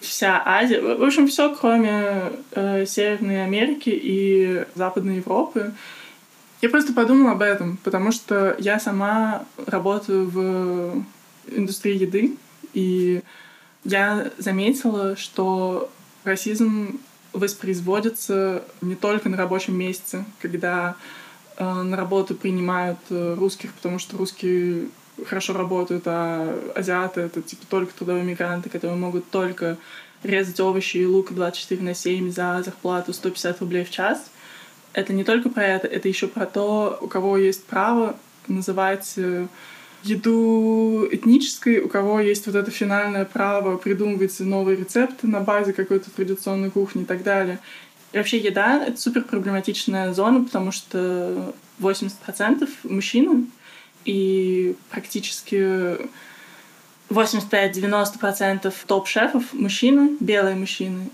вся 0.00 0.42
Азия, 0.44 0.80
в 0.80 1.02
общем, 1.02 1.28
все, 1.28 1.54
кроме 1.54 2.32
э, 2.52 2.86
Северной 2.86 3.44
Америки 3.44 3.90
и 3.92 4.64
Западной 4.74 5.16
Европы. 5.16 5.74
Я 6.60 6.68
просто 6.68 6.92
подумала 6.92 7.32
об 7.32 7.42
этом, 7.42 7.78
потому 7.78 8.12
что 8.12 8.54
я 8.58 8.78
сама 8.78 9.44
работаю 9.66 10.28
в 10.28 11.04
индустрии 11.46 11.98
еды, 11.98 12.36
и 12.74 13.22
я 13.84 14.30
заметила, 14.36 15.16
что 15.16 15.90
расизм 16.24 17.00
воспроизводится 17.32 18.62
не 18.82 18.94
только 18.94 19.28
на 19.28 19.36
рабочем 19.36 19.76
месте, 19.76 20.24
когда 20.40 20.96
э, 21.56 21.64
на 21.64 21.96
работу 21.96 22.34
принимают 22.34 22.98
э, 23.08 23.34
русских, 23.38 23.72
потому 23.72 23.98
что 23.98 24.18
русские 24.18 24.88
хорошо 25.26 25.52
работают, 25.54 26.04
а 26.06 26.58
азиаты— 26.74 27.20
это 27.22 27.40
типа 27.42 27.64
только 27.68 27.94
трудовые 27.94 28.24
мигранты, 28.24 28.68
которые 28.68 28.98
могут 28.98 29.30
только 29.30 29.78
резать 30.22 30.60
овощи 30.60 30.98
и 30.98 31.06
лук 31.06 31.32
24 31.32 31.80
на 31.82 31.94
7 31.94 32.30
за 32.30 32.62
зарплату 32.62 33.12
150 33.12 33.60
рублей 33.60 33.84
в 33.84 33.90
час. 33.90 34.29
Это 34.92 35.12
не 35.12 35.24
только 35.24 35.48
про 35.48 35.64
это, 35.64 35.86
это 35.86 36.08
еще 36.08 36.26
про 36.26 36.46
то, 36.46 36.98
у 37.00 37.06
кого 37.06 37.38
есть 37.38 37.64
право 37.64 38.16
называть 38.48 39.14
э, 39.16 39.46
еду 40.02 41.06
этнической, 41.10 41.80
у 41.80 41.88
кого 41.88 42.20
есть 42.20 42.46
вот 42.46 42.56
это 42.56 42.70
финальное 42.70 43.24
право 43.24 43.76
придумывать 43.76 44.38
новые 44.40 44.76
рецепты 44.76 45.26
на 45.26 45.40
базе 45.40 45.72
какой-то 45.72 46.10
традиционной 46.10 46.70
кухни 46.70 47.02
и 47.02 47.04
так 47.04 47.22
далее. 47.22 47.60
И 48.12 48.16
вообще 48.16 48.38
еда— 48.38 48.84
это 48.86 49.00
супер 49.00 49.22
проблематичная 49.22 50.12
зона, 50.12 50.44
потому 50.44 50.72
что 50.72 51.54
80% 51.78 52.68
мужчины, 52.82 53.46
и 54.04 54.74
практически 54.90 55.98
85-90% 57.10 58.72
топ-шефов 58.86 59.52
мужчины, 59.52 60.16
белые 60.20 60.56
мужчины. 60.56 61.10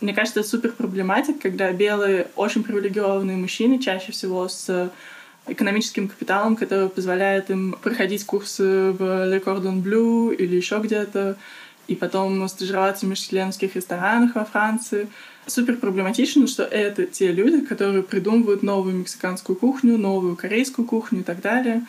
Мне 0.00 0.14
кажется, 0.14 0.40
это 0.40 0.48
супер 0.48 0.72
проблематик, 0.72 1.40
когда 1.40 1.72
белые, 1.72 2.28
очень 2.36 2.62
привилегированные 2.62 3.36
мужчины, 3.36 3.80
чаще 3.80 4.12
всего 4.12 4.48
с 4.48 4.90
экономическим 5.46 6.08
капиталом, 6.08 6.56
который 6.56 6.88
позволяет 6.88 7.50
им 7.50 7.76
проходить 7.82 8.24
курсы 8.24 8.92
в 8.92 9.02
Le 9.02 9.42
Cordon 9.42 9.82
Bleu 9.82 10.34
или 10.34 10.56
еще 10.56 10.78
где-то, 10.78 11.36
и 11.88 11.94
потом 11.96 12.46
стажироваться 12.48 13.06
в 13.06 13.08
межчленских 13.08 13.74
ресторанах 13.74 14.34
во 14.34 14.44
Франции. 14.44 15.08
Супер 15.46 15.76
проблематично, 15.76 16.46
что 16.46 16.62
это 16.62 17.06
те 17.06 17.32
люди, 17.32 17.64
которые 17.64 18.02
придумывают 18.02 18.62
новую 18.62 18.96
мексиканскую 18.96 19.56
кухню, 19.56 19.96
новую 19.96 20.36
корейскую 20.36 20.86
кухню 20.86 21.20
и 21.20 21.22
так 21.22 21.40
далее. 21.40 21.86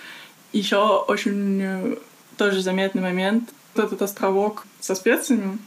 Еще 0.54 0.78
очень 0.78 1.60
э, 1.62 1.96
тоже 2.38 2.62
заметный 2.62 3.02
момент. 3.02 3.50
Этот 3.76 4.02
островок 4.02 4.66
со 4.80 4.96
специями, 4.96 5.60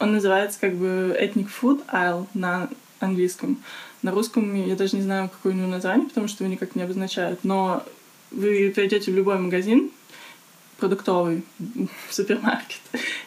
он 0.00 0.12
называется 0.12 0.58
как 0.58 0.74
бы 0.74 1.16
Ethnic 1.20 1.48
Food 1.60 1.82
Isle 1.92 2.26
на 2.34 2.68
английском. 2.98 3.62
На 4.02 4.10
русском 4.10 4.54
я 4.54 4.74
даже 4.74 4.96
не 4.96 5.02
знаю, 5.02 5.28
какое 5.28 5.52
у 5.52 5.56
него 5.56 5.68
название, 5.68 6.08
потому 6.08 6.26
что 6.26 6.42
его 6.42 6.52
никак 6.52 6.74
не 6.74 6.82
обозначают. 6.82 7.44
Но 7.44 7.84
вы 8.30 8.72
придете 8.74 9.12
в 9.12 9.14
любой 9.14 9.38
магазин, 9.38 9.90
продуктовый, 10.78 11.42
супермаркет, 12.10 12.80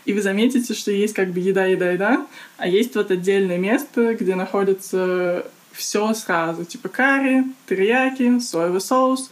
и 0.06 0.14
вы 0.14 0.22
заметите, 0.22 0.74
что 0.74 0.92
есть 0.92 1.14
как 1.14 1.32
бы 1.32 1.40
еда, 1.40 1.66
еда, 1.66 1.92
еда, 1.92 2.28
а 2.58 2.68
есть 2.68 2.96
вот 2.96 3.12
отдельное 3.12 3.60
место, 3.60 4.16
где 4.16 4.34
находится 4.34 5.46
все 5.72 6.14
сразу, 6.16 6.66
типа 6.66 6.90
карри, 6.90 7.46
терияки, 7.70 8.40
соевый 8.40 8.82
соус, 8.82 9.30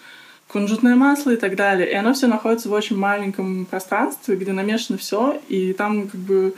кунжутное 0.48 0.96
масло 0.96 1.32
и 1.32 1.38
так 1.38 1.56
далее. 1.56 1.90
И 1.90 1.96
оно 1.96 2.14
все 2.14 2.28
находится 2.28 2.70
в 2.70 2.74
очень 2.74 2.98
маленьком 2.98 3.66
пространстве, 3.66 4.36
где 4.36 4.52
намешано 4.52 4.98
все, 5.00 5.42
и 5.48 5.74
там 5.74 6.08
как 6.08 6.22
бы... 6.22 6.54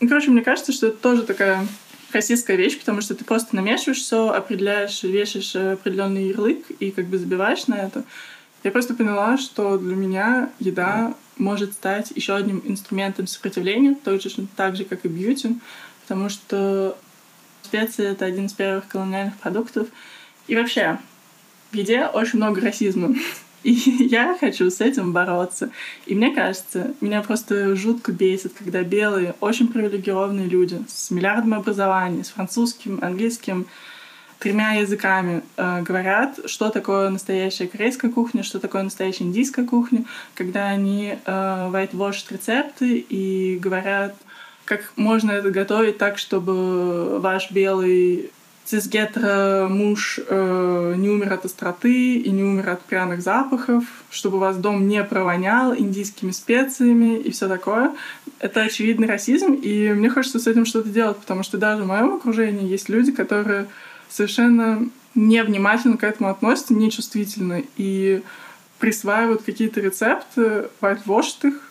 Ну, 0.00 0.08
короче, 0.08 0.30
мне 0.30 0.42
кажется, 0.42 0.72
что 0.72 0.88
это 0.88 0.96
тоже 0.96 1.22
такая 1.22 1.66
российская 2.12 2.56
вещь, 2.56 2.78
потому 2.78 3.00
что 3.00 3.14
ты 3.14 3.24
просто 3.24 3.56
намешиваешь 3.56 3.98
все, 3.98 4.30
определяешь, 4.30 5.02
вешаешь 5.02 5.54
определенный 5.56 6.28
ярлык 6.28 6.70
и 6.78 6.90
как 6.90 7.06
бы 7.06 7.18
забиваешь 7.18 7.66
на 7.66 7.74
это. 7.74 8.04
Я 8.64 8.70
просто 8.70 8.94
поняла, 8.94 9.38
что 9.38 9.78
для 9.78 9.94
меня 9.94 10.50
еда 10.58 11.14
может 11.36 11.74
стать 11.74 12.12
еще 12.14 12.34
одним 12.34 12.62
инструментом 12.64 13.26
сопротивления, 13.26 13.94
же, 13.94 14.48
так 14.56 14.76
же 14.76 14.84
как 14.84 15.04
и 15.04 15.08
бьюти, 15.08 15.58
потому 16.02 16.28
что 16.28 16.96
специи— 17.62 18.06
это 18.10 18.24
один 18.24 18.46
из 18.46 18.52
первых 18.52 18.88
колониальных 18.88 19.36
продуктов. 19.36 19.88
И 20.46 20.56
вообще, 20.56 20.98
в 21.70 21.76
еде 21.76 22.06
очень 22.06 22.38
много 22.38 22.60
расизма. 22.60 23.14
И 23.62 23.72
я 24.10 24.36
хочу 24.38 24.70
с 24.70 24.80
этим 24.80 25.12
бороться. 25.12 25.70
И 26.06 26.14
мне 26.14 26.34
кажется, 26.34 26.94
меня 27.00 27.22
просто 27.22 27.74
жутко 27.76 28.12
бесит, 28.12 28.52
когда 28.58 28.82
белые, 28.82 29.34
очень 29.40 29.68
привилегированные 29.68 30.46
люди 30.46 30.80
с 30.88 31.10
миллиардом 31.10 31.54
образований, 31.54 32.24
с 32.24 32.30
французским, 32.30 32.98
английским, 33.02 33.66
тремя 34.38 34.74
языками 34.74 35.42
э, 35.56 35.82
говорят, 35.82 36.38
что 36.46 36.70
такое 36.70 37.10
настоящая 37.10 37.66
корейская 37.66 38.08
кухня, 38.08 38.42
что 38.42 38.60
такое 38.60 38.82
настоящая 38.82 39.24
индийская 39.24 39.64
кухня, 39.64 40.04
когда 40.34 40.68
они 40.68 41.18
э, 41.24 41.30
whitewash 41.30 42.24
рецепты 42.30 42.98
и 42.98 43.58
говорят, 43.58 44.14
как 44.64 44.92
можно 44.96 45.32
это 45.32 45.50
готовить 45.50 45.98
так, 45.98 46.18
чтобы 46.18 47.18
ваш 47.20 47.50
белый 47.50 48.30
цисгетро 48.68 49.66
муж 49.70 50.20
э, 50.28 50.94
не 50.98 51.08
умер 51.08 51.32
от 51.32 51.46
остроты 51.46 52.16
и 52.16 52.30
не 52.30 52.42
умер 52.42 52.68
от 52.68 52.82
пряных 52.82 53.22
запахов, 53.22 53.84
чтобы 54.10 54.36
у 54.36 54.40
вас 54.40 54.58
дом 54.58 54.86
не 54.86 55.02
провонял 55.04 55.74
индийскими 55.74 56.32
специями 56.32 57.18
и 57.18 57.30
все 57.30 57.48
такое. 57.48 57.92
Это 58.40 58.60
очевидный 58.60 59.08
расизм, 59.08 59.54
и 59.54 59.94
мне 59.94 60.10
хочется 60.10 60.38
с 60.38 60.46
этим 60.46 60.66
что-то 60.66 60.90
делать, 60.90 61.16
потому 61.16 61.42
что 61.44 61.56
даже 61.56 61.84
в 61.84 61.86
моем 61.86 62.16
окружении 62.16 62.68
есть 62.68 62.90
люди, 62.90 63.10
которые 63.10 63.68
совершенно 64.10 64.86
невнимательно 65.14 65.96
к 65.96 66.04
этому 66.04 66.28
относятся, 66.28 66.74
нечувствительно, 66.74 67.62
и 67.78 68.22
присваивают 68.78 69.42
какие-то 69.44 69.80
рецепты, 69.80 70.68
whitewashed 70.82 71.48
их, 71.48 71.70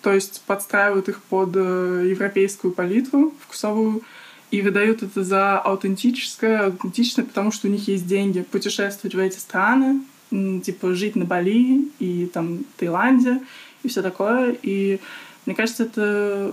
то 0.00 0.14
есть 0.14 0.42
подстраивают 0.46 1.10
их 1.10 1.20
под 1.24 1.50
э, 1.56 2.06
европейскую 2.08 2.72
палитру 2.72 3.34
вкусовую, 3.40 4.02
и 4.50 4.62
выдают 4.62 5.02
это 5.02 5.22
за 5.22 5.58
аутентическое, 5.58 6.66
аутентичное, 6.66 7.24
потому 7.24 7.50
что 7.52 7.68
у 7.68 7.70
них 7.70 7.88
есть 7.88 8.06
деньги 8.06 8.42
путешествовать 8.42 9.14
в 9.14 9.18
эти 9.18 9.38
страны, 9.38 10.00
типа 10.30 10.94
жить 10.94 11.16
на 11.16 11.24
Бали 11.24 11.88
и 11.98 12.26
там 12.26 12.64
Таиланде 12.76 13.40
и 13.82 13.88
все 13.88 14.02
такое. 14.02 14.56
И 14.62 15.00
мне 15.46 15.54
кажется, 15.54 15.84
это 15.84 16.52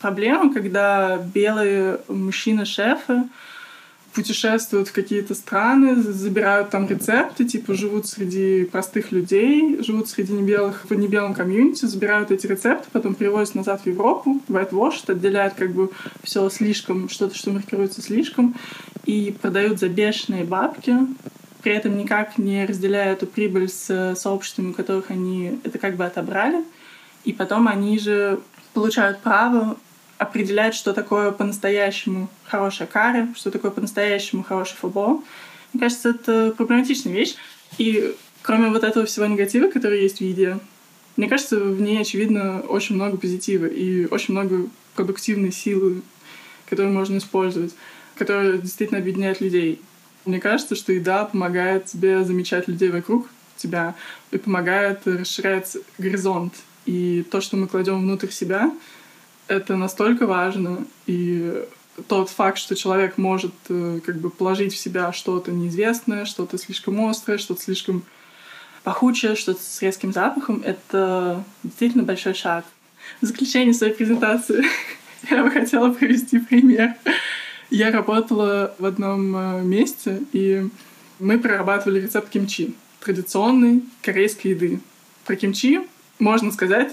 проблема, 0.00 0.52
когда 0.52 1.18
белые 1.18 2.00
мужчины-шефы 2.08 3.24
путешествуют 4.12 4.88
в 4.88 4.92
какие-то 4.92 5.34
страны, 5.34 5.96
забирают 6.02 6.70
там 6.70 6.86
рецепты, 6.86 7.44
типа 7.44 7.74
живут 7.74 8.06
среди 8.06 8.64
простых 8.64 9.10
людей, 9.12 9.82
живут 9.82 10.08
среди 10.08 10.32
небелых, 10.32 10.84
в 10.88 10.94
небелом 10.94 11.34
комьюнити, 11.34 11.86
забирают 11.86 12.30
эти 12.30 12.46
рецепты, 12.46 12.88
потом 12.92 13.14
привозят 13.14 13.54
назад 13.54 13.82
в 13.82 13.86
Европу, 13.86 14.40
whitewash, 14.48 15.10
отделяют 15.10 15.54
как 15.54 15.72
бы 15.72 15.90
все 16.22 16.48
слишком, 16.50 17.08
что-то, 17.08 17.34
что 17.36 17.50
маркируется 17.50 18.02
слишком, 18.02 18.54
и 19.06 19.34
продают 19.40 19.78
за 19.78 19.88
бешеные 19.88 20.44
бабки, 20.44 20.96
при 21.62 21.72
этом 21.72 21.96
никак 21.96 22.38
не 22.38 22.66
разделяя 22.66 23.12
эту 23.12 23.26
прибыль 23.26 23.68
с 23.68 24.14
сообществами, 24.16 24.70
у 24.70 24.74
которых 24.74 25.10
они 25.10 25.60
это 25.64 25.78
как 25.78 25.96
бы 25.96 26.04
отобрали. 26.04 26.64
И 27.24 27.32
потом 27.32 27.68
они 27.68 27.98
же 28.00 28.40
получают 28.74 29.20
право 29.20 29.76
определять, 30.22 30.74
что 30.74 30.92
такое 30.92 31.32
по-настоящему 31.32 32.28
хорошая 32.44 32.86
карри, 32.86 33.28
что 33.36 33.50
такое 33.50 33.70
по-настоящему 33.70 34.42
хороший 34.42 34.76
футбол. 34.76 35.24
Мне 35.72 35.80
кажется, 35.80 36.10
это 36.10 36.54
проблематичная 36.56 37.12
вещь. 37.12 37.34
И 37.78 38.14
кроме 38.42 38.68
вот 38.68 38.84
этого 38.84 39.04
всего 39.06 39.26
негатива, 39.26 39.68
который 39.68 40.02
есть 40.02 40.18
в 40.18 40.20
еде, 40.20 40.58
мне 41.16 41.28
кажется, 41.28 41.58
в 41.58 41.80
ней, 41.80 42.00
очевидно, 42.00 42.60
очень 42.60 42.94
много 42.94 43.16
позитива 43.16 43.66
и 43.66 44.06
очень 44.06 44.32
много 44.32 44.68
продуктивной 44.94 45.52
силы, 45.52 46.02
которую 46.68 46.94
можно 46.94 47.18
использовать, 47.18 47.74
которая 48.16 48.58
действительно 48.58 49.00
объединяет 49.00 49.40
людей. 49.40 49.80
Мне 50.24 50.40
кажется, 50.40 50.76
что 50.76 50.92
еда 50.92 51.24
помогает 51.24 51.86
тебе 51.86 52.24
замечать 52.24 52.68
людей 52.68 52.90
вокруг 52.90 53.28
тебя 53.56 53.94
и 54.30 54.38
помогает 54.38 55.00
расширять 55.04 55.76
горизонт. 55.98 56.54
И 56.86 57.24
то, 57.30 57.40
что 57.40 57.56
мы 57.56 57.68
кладем 57.68 58.00
внутрь 58.00 58.30
себя, 58.30 58.72
это 59.52 59.76
настолько 59.76 60.26
важно. 60.26 60.84
И 61.06 61.64
тот 62.08 62.30
факт, 62.30 62.58
что 62.58 62.74
человек 62.74 63.18
может 63.18 63.52
э, 63.68 64.00
как 64.04 64.18
бы 64.18 64.30
положить 64.30 64.72
в 64.72 64.78
себя 64.78 65.12
что-то 65.12 65.52
неизвестное, 65.52 66.24
что-то 66.24 66.58
слишком 66.58 67.04
острое, 67.06 67.38
что-то 67.38 67.62
слишком 67.62 68.02
пахучее, 68.82 69.36
что-то 69.36 69.62
с 69.62 69.82
резким 69.82 70.12
запахом, 70.12 70.62
это 70.64 71.44
действительно 71.62 72.02
большой 72.02 72.34
шаг. 72.34 72.64
В 73.20 73.26
заключение 73.26 73.74
своей 73.74 73.92
презентации 73.92 74.64
я 75.30 75.42
бы 75.42 75.50
хотела 75.50 75.92
привести 75.92 76.38
пример. 76.38 76.94
Я 77.70 77.90
работала 77.90 78.74
в 78.78 78.84
одном 78.84 79.36
э, 79.36 79.62
месте, 79.62 80.22
и 80.32 80.68
мы 81.18 81.38
прорабатывали 81.38 82.00
рецепт 82.00 82.30
кимчи, 82.30 82.74
традиционной 83.00 83.82
корейской 84.02 84.48
еды. 84.48 84.80
Про 85.24 85.36
кимчи 85.36 85.80
можно 86.18 86.50
сказать 86.52 86.92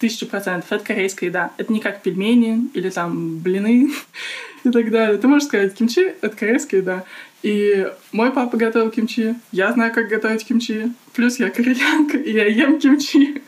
тысячу 0.00 0.26
процентов. 0.26 0.72
Это 0.72 0.84
корейская 0.84 1.26
еда. 1.26 1.52
Это 1.58 1.72
не 1.72 1.78
как 1.78 2.02
пельмени 2.02 2.68
или 2.74 2.90
там 2.90 3.38
блины 3.38 3.90
и 4.64 4.70
так 4.70 4.90
далее. 4.90 5.18
Ты 5.18 5.28
можешь 5.28 5.46
сказать, 5.46 5.74
кимчи— 5.74 6.14
это 6.22 6.36
корейская 6.36 6.78
еда. 6.78 7.04
И 7.42 7.88
мой 8.12 8.32
папа 8.32 8.56
готовил 8.56 8.90
кимчи, 8.90 9.34
я 9.52 9.72
знаю, 9.72 9.94
как 9.94 10.08
готовить 10.08 10.44
кимчи. 10.44 10.92
Плюс 11.14 11.38
я 11.38 11.50
кореянка, 11.50 12.16
и 12.18 12.32
я 12.32 12.46
ем 12.46 12.80
кимчи. 12.80 13.42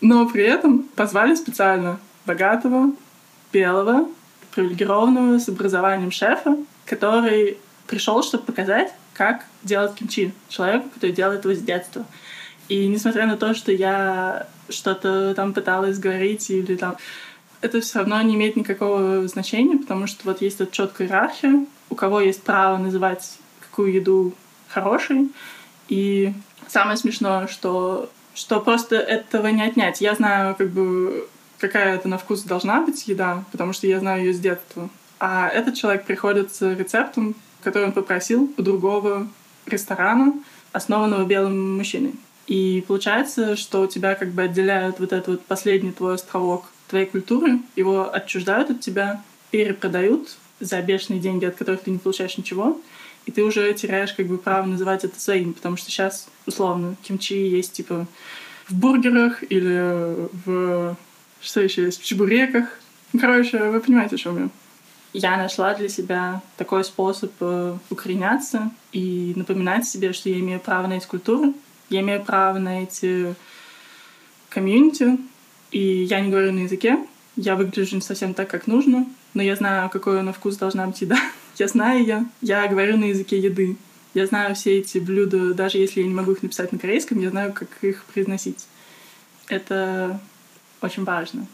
Но 0.00 0.28
при 0.28 0.42
этом 0.42 0.82
позвали 0.96 1.34
специально 1.34 2.00
богатого, 2.26 2.92
белого, 3.52 4.08
привилегированного 4.54 5.38
с 5.38 5.48
образованием 5.48 6.10
шефа, 6.10 6.56
который 6.84 7.58
пришел, 7.86 8.22
чтобы 8.22 8.44
показать, 8.44 8.92
как 9.12 9.44
делать 9.62 9.94
кимчи 9.94 10.32
человеку, 10.48 10.88
который 10.90 11.12
делает 11.12 11.44
его 11.44 11.54
с 11.54 11.60
детства. 11.60 12.04
И 12.68 12.86
несмотря 12.86 13.26
на 13.26 13.36
то, 13.36 13.54
что 13.54 13.72
я 13.72 14.48
что-то 14.68 15.34
там 15.34 15.52
пыталась 15.52 15.98
говорить 15.98 16.50
или 16.50 16.76
там 16.76 16.96
это 17.64 17.80
все 17.80 18.00
равно 18.00 18.20
не 18.20 18.34
имеет 18.34 18.56
никакого 18.56 19.26
значения, 19.26 19.78
потому 19.78 20.06
что 20.06 20.24
вот 20.24 20.42
есть 20.42 20.60
эта 20.60 20.70
четкая 20.70 21.06
иерархия, 21.06 21.66
у 21.88 21.94
кого 21.94 22.20
есть 22.20 22.42
право 22.42 22.76
называть 22.76 23.38
какую 23.60 23.92
еду 23.94 24.34
хорошей. 24.68 25.30
И 25.88 26.34
самое 26.68 26.96
смешное, 26.96 27.46
что, 27.46 28.10
что 28.34 28.60
просто 28.60 28.96
этого 28.96 29.46
не 29.48 29.62
отнять. 29.62 30.00
Я 30.00 30.14
знаю, 30.14 30.54
как 30.54 30.70
бы, 30.70 31.26
какая 31.58 31.94
это 31.96 32.06
на 32.06 32.18
вкус 32.18 32.42
должна 32.42 32.82
быть 32.82 33.08
еда, 33.08 33.44
потому 33.50 33.72
что 33.72 33.86
я 33.86 33.98
знаю 33.98 34.24
ее 34.24 34.34
с 34.34 34.40
детства. 34.40 34.90
А 35.18 35.48
этот 35.48 35.74
человек 35.74 36.04
приходит 36.04 36.54
с 36.54 36.60
рецептом, 36.74 37.34
который 37.62 37.86
он 37.86 37.92
попросил 37.92 38.52
у 38.58 38.62
другого 38.62 39.26
ресторана, 39.66 40.34
основанного 40.72 41.24
белым 41.24 41.78
мужчиной. 41.78 42.14
И 42.46 42.84
получается, 42.86 43.56
что 43.56 43.82
у 43.82 43.86
тебя 43.86 44.14
как 44.14 44.30
бы 44.30 44.42
отделяют 44.42 45.00
вот 45.00 45.12
этот 45.12 45.28
вот 45.28 45.44
последний 45.46 45.92
твой 45.92 46.14
островок 46.14 46.66
твоей 46.88 47.06
культуры, 47.06 47.60
его 47.76 48.14
отчуждают 48.14 48.70
от 48.70 48.80
тебя, 48.80 49.22
перепродают 49.50 50.36
за 50.60 50.80
бешеные 50.82 51.20
деньги, 51.20 51.46
от 51.46 51.56
которых 51.56 51.82
ты 51.82 51.90
не 51.90 51.98
получаешь 51.98 52.36
ничего, 52.36 52.80
и 53.26 53.32
ты 53.32 53.42
уже 53.42 53.72
теряешь 53.72 54.12
как 54.12 54.26
бы 54.26 54.36
право 54.36 54.66
называть 54.66 55.04
это 55.04 55.18
своим, 55.18 55.54
потому 55.54 55.76
что 55.76 55.90
сейчас, 55.90 56.28
условно, 56.46 56.96
кимчи 57.02 57.48
есть 57.48 57.72
типа 57.72 58.06
в 58.68 58.74
бургерах 58.74 59.42
или 59.50 60.28
в... 60.44 60.96
Что 61.40 61.60
еще 61.60 61.84
есть? 61.84 62.00
В 62.00 62.04
чебуреках. 62.04 62.66
Короче, 63.18 63.58
вы 63.70 63.80
понимаете, 63.80 64.16
о 64.16 64.18
чем 64.18 64.38
я 64.38 64.48
я 65.14 65.36
нашла 65.36 65.74
для 65.74 65.88
себя 65.88 66.42
такой 66.56 66.84
способ 66.84 67.30
э, 67.40 67.76
укореняться 67.88 68.72
и 68.92 69.32
напоминать 69.36 69.86
себе, 69.86 70.12
что 70.12 70.28
я 70.28 70.40
имею 70.40 70.58
право 70.58 70.88
на 70.88 70.94
эти 70.94 71.06
культуры, 71.06 71.54
я 71.94 72.00
имею 72.00 72.24
право 72.24 72.58
на 72.58 72.82
эти 72.82 73.34
комьюнити, 74.48 75.18
и 75.70 76.04
я 76.04 76.20
не 76.20 76.30
говорю 76.30 76.52
на 76.52 76.60
языке, 76.60 76.98
я 77.36 77.56
выгляжу 77.56 77.96
не 77.96 78.02
совсем 78.02 78.34
так, 78.34 78.48
как 78.48 78.66
нужно, 78.66 79.06
но 79.32 79.42
я 79.42 79.56
знаю, 79.56 79.90
какой 79.90 80.22
на 80.22 80.32
вкус 80.32 80.56
должна 80.56 80.86
быть 80.86 81.00
еда. 81.00 81.18
Я 81.56 81.68
знаю 81.68 82.00
ее, 82.00 82.26
я 82.40 82.66
говорю 82.66 82.96
на 82.96 83.04
языке 83.04 83.38
еды. 83.38 83.76
Я 84.12 84.26
знаю 84.26 84.54
все 84.54 84.78
эти 84.78 84.98
блюда, 84.98 85.54
даже 85.54 85.78
если 85.78 86.00
я 86.00 86.06
не 86.06 86.14
могу 86.14 86.32
их 86.32 86.42
написать 86.42 86.70
на 86.72 86.78
корейском, 86.78 87.20
я 87.20 87.30
знаю, 87.30 87.52
как 87.52 87.68
их 87.82 88.04
произносить. 88.04 88.66
Это 89.48 90.20
очень 90.80 91.04
важно. 91.04 91.46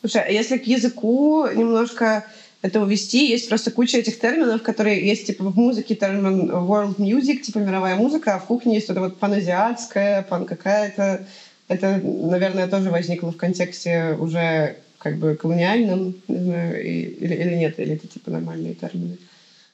Слушай, 0.00 0.22
а 0.26 0.30
если 0.30 0.58
к 0.58 0.66
языку 0.66 1.46
немножко 1.46 2.26
это 2.62 2.80
увести, 2.80 3.28
есть 3.28 3.48
просто 3.48 3.72
куча 3.72 3.98
этих 3.98 4.20
терминов, 4.20 4.62
которые 4.62 5.04
есть 5.04 5.26
типа 5.26 5.44
в 5.44 5.56
музыке 5.56 5.96
термин 5.96 6.48
world 6.48 6.96
music, 6.96 7.40
типа 7.40 7.58
мировая 7.58 7.96
музыка, 7.96 8.36
а 8.36 8.38
в 8.38 8.46
кухне 8.46 8.74
есть 8.74 8.86
что-то 8.86 9.00
вот 9.00 9.18
паназиатская, 9.18 10.22
пан 10.22 10.46
какая-то. 10.46 11.26
Это, 11.66 12.00
наверное, 12.02 12.68
тоже 12.68 12.90
возникло 12.90 13.32
в 13.32 13.36
контексте 13.36 14.16
уже 14.18 14.76
как 14.98 15.18
бы 15.18 15.34
колониальном, 15.34 16.14
не 16.28 16.38
знаю, 16.38 16.80
или, 16.80 17.34
или 17.34 17.54
нет, 17.56 17.80
или 17.80 17.94
это 17.94 18.06
типа 18.06 18.30
нормальные 18.30 18.74
термины. 18.74 19.18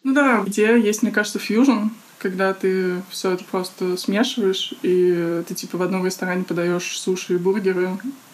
Ну 0.03 0.15
да, 0.15 0.43
где 0.47 0.81
есть, 0.81 1.03
мне 1.03 1.13
кажется, 1.13 1.39
фьюжн, 1.39 1.89
когда 2.17 2.55
ты 2.55 3.03
все 3.11 3.33
это 3.33 3.45
просто 3.45 3.99
смешиваешь, 3.99 4.73
и 4.83 5.43
ты 5.47 5.55
типа 5.55 5.77
в 5.77 5.83
одном 5.83 6.07
ресторане 6.07 6.45
подаешь 6.45 6.99
суши 6.99 7.35
и 7.35 7.39
бургеры, 7.39 7.91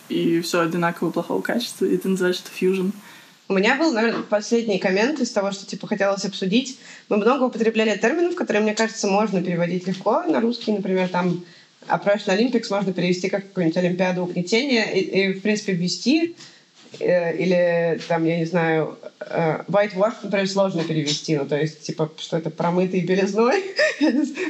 и 0.09 0.41
все 0.43 0.61
одинаково 0.61 1.11
плохого 1.11 1.43
качества, 1.43 1.87
и 1.87 1.97
ты 1.97 2.09
называешь 2.09 2.41
это 2.41 2.51
фьюжн. 2.51 2.91
У 3.47 3.53
меня 3.53 3.77
был, 3.77 3.93
наверное, 3.93 4.23
последний 4.23 4.79
коммент 4.79 5.21
из 5.21 5.31
того, 5.31 5.53
что 5.53 5.67
типа 5.67 5.87
хотелось 5.87 6.25
обсудить. 6.25 6.79
Мы 7.11 7.19
много 7.19 7.45
употребляли 7.45 7.97
терминов, 7.97 8.37
которые, 8.37 8.63
мне 8.63 8.75
кажется, 8.75 9.07
можно 9.07 9.43
переводить 9.43 9.87
легко 9.87 10.23
на 10.23 10.41
русский. 10.41 10.73
Например, 10.73 11.09
там 11.09 11.45
Operation 11.87 12.39
Olympics 12.39 12.67
можно 12.71 12.95
перевести 12.95 13.29
как 13.29 13.47
какую-нибудь 13.47 13.77
Олимпиаду 13.77 14.23
угнетения 14.23 14.91
и, 14.93 15.01
и, 15.01 15.33
в 15.35 15.43
принципе, 15.43 15.75
ввести. 15.75 16.37
Э, 17.01 17.37
или, 17.37 18.01
там, 18.09 18.25
я 18.25 18.39
не 18.39 18.45
знаю, 18.45 18.99
э, 19.21 19.63
whitewash, 19.69 20.15
например, 20.23 20.49
сложно 20.49 20.85
перевести. 20.85 21.37
Ну, 21.37 21.47
то 21.47 21.57
есть, 21.57 21.83
типа, 21.83 22.11
что 22.19 22.37
это 22.37 22.51
промытый 22.51 23.01
белизной. 23.01 23.63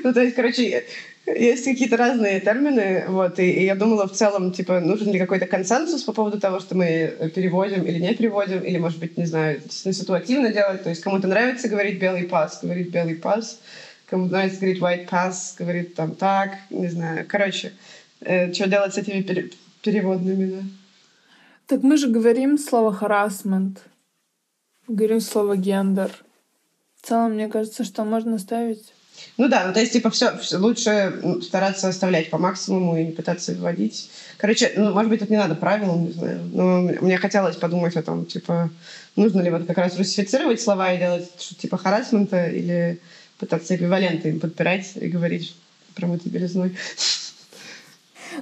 ну, 0.04 0.12
то 0.12 0.20
есть, 0.20 0.34
короче, 0.34 0.84
есть 1.26 1.64
какие-то 1.64 1.96
разные 1.96 2.40
термины, 2.40 3.04
вот, 3.08 3.38
и, 3.38 3.50
и 3.50 3.64
я 3.64 3.74
думала 3.74 4.06
в 4.06 4.12
целом, 4.12 4.52
типа, 4.52 4.80
нужен 4.80 5.10
ли 5.10 5.18
какой-то 5.18 5.46
консенсус 5.46 6.02
по 6.02 6.12
поводу 6.12 6.38
того, 6.38 6.60
что 6.60 6.74
мы 6.74 7.30
переводим 7.34 7.82
или 7.82 7.98
не 7.98 8.14
переводим, 8.14 8.60
или, 8.60 8.76
может 8.76 8.98
быть, 8.98 9.16
не 9.16 9.24
знаю, 9.24 9.60
ситуативно 9.70 10.52
делать, 10.52 10.82
то 10.82 10.90
есть 10.90 11.02
кому-то 11.02 11.26
нравится 11.26 11.68
говорить 11.68 11.98
белый 11.98 12.24
пас, 12.24 12.58
говорить 12.62 12.90
белый 12.90 13.14
пас, 13.14 13.58
кому 14.06 14.26
нравится 14.26 14.60
говорить 14.60 14.82
white 14.82 15.08
pass, 15.08 15.54
говорит 15.58 15.94
там 15.94 16.14
так, 16.14 16.58
не 16.68 16.88
знаю, 16.88 17.24
короче, 17.26 17.72
э, 18.20 18.52
что 18.52 18.68
делать 18.68 18.92
с 18.92 18.98
этими 18.98 19.22
пере 19.22 19.50
переводными, 19.82 20.50
да? 20.50 20.62
Так 21.66 21.82
мы 21.82 21.96
же 21.96 22.08
говорим 22.08 22.58
слово 22.58 22.96
harassment, 23.00 23.78
говорим 24.86 25.20
слово 25.20 25.56
гендер. 25.56 26.10
В 27.00 27.06
целом, 27.06 27.32
мне 27.32 27.48
кажется, 27.48 27.84
что 27.84 28.04
можно 28.04 28.38
ставить 28.38 28.92
ну 29.36 29.48
да, 29.48 29.66
ну 29.66 29.72
то 29.72 29.80
есть, 29.80 29.92
типа, 29.92 30.10
все, 30.10 30.32
лучше 30.52 31.40
стараться 31.42 31.88
оставлять 31.88 32.30
по 32.30 32.38
максимуму 32.38 32.96
и 32.96 33.04
не 33.04 33.12
пытаться 33.12 33.52
вводить. 33.54 34.10
Короче, 34.38 34.72
ну, 34.76 34.92
может 34.92 35.10
быть, 35.10 35.20
тут 35.20 35.30
не 35.30 35.36
надо 35.36 35.54
правил, 35.54 35.96
не 35.96 36.12
знаю. 36.12 36.40
Но 36.52 36.80
мне 37.00 37.16
хотелось 37.16 37.56
подумать 37.56 37.96
о 37.96 38.02
том, 38.02 38.26
типа, 38.26 38.70
нужно 39.16 39.40
ли 39.40 39.50
вот 39.50 39.66
как 39.66 39.78
раз 39.78 39.96
русифицировать 39.96 40.60
слова 40.60 40.92
и 40.92 40.98
делать 40.98 41.30
что 41.38 41.54
типа 41.54 41.76
харасмента 41.78 42.48
или 42.48 43.00
пытаться 43.38 43.74
эквиваленты 43.74 44.28
им 44.30 44.40
подпирать 44.40 44.92
и 44.96 45.08
говорить 45.08 45.56
промытой 45.94 46.30
белизной. 46.30 46.76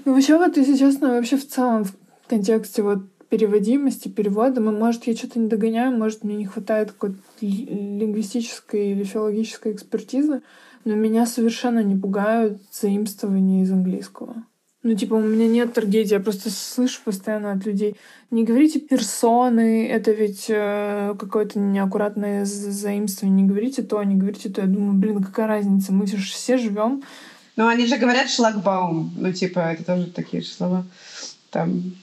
Ну, 0.05 0.15
вообще, 0.15 0.39
вот, 0.39 0.57
если 0.57 0.77
честно, 0.77 1.09
вообще 1.09 1.37
в 1.37 1.47
целом 1.47 1.85
в 1.85 1.93
контексте 2.27 2.83
вот 2.83 3.12
переводимости, 3.33 4.09
перевода, 4.09 4.61
мы, 4.61 4.73
может, 4.73 5.05
я 5.05 5.17
что-то 5.17 5.39
не 5.39 5.49
догоняю, 5.49 5.97
может, 5.97 6.23
мне 6.23 6.37
не 6.37 6.45
хватает 6.45 6.93
какой-то 6.93 7.17
лингвистической 7.41 8.91
или 8.91 9.05
филологической 9.05 9.73
экспертизы, 9.73 10.43
но 10.85 10.95
меня 10.95 11.25
совершенно 11.25 11.83
не 11.83 11.97
пугают 11.97 12.61
заимствования 12.71 13.63
из 13.63 13.73
английского. 13.73 14.45
Ну, 14.83 14.95
типа, 14.95 15.15
у 15.15 15.23
меня 15.23 15.49
нет 15.49 15.73
трагедии, 15.73 16.13
я 16.13 16.21
просто 16.21 16.51
слышу 16.51 17.01
постоянно 17.07 17.53
от 17.53 17.65
людей. 17.65 17.97
Не 18.31 18.45
говорите 18.45 18.81
персоны, 18.81 19.89
это 19.89 20.11
ведь 20.11 20.51
э, 20.51 21.15
какое-то 21.19 21.59
неаккуратное 21.59 22.45
заимствование. 22.45 23.45
Не 23.45 23.49
говорите 23.49 23.83
то, 23.83 24.03
не 24.03 24.17
говорите 24.17 24.51
то. 24.51 24.61
Я 24.61 24.67
думаю, 24.67 24.99
блин, 24.99 25.25
какая 25.25 25.47
разница, 25.47 25.95
мы 25.95 26.07
же 26.07 26.19
все 26.19 26.59
живем. 26.59 27.03
Ну, 27.57 27.67
они 27.67 27.87
же 27.87 27.97
говорят 27.97 28.29
шлагбаум. 28.29 29.11
Ну, 29.17 29.33
типа, 29.33 29.61
это 29.61 29.85
тоже 29.85 30.11
такие 30.11 30.43
же 30.43 30.49
слова. 30.49 30.85
Там, 31.51 31.95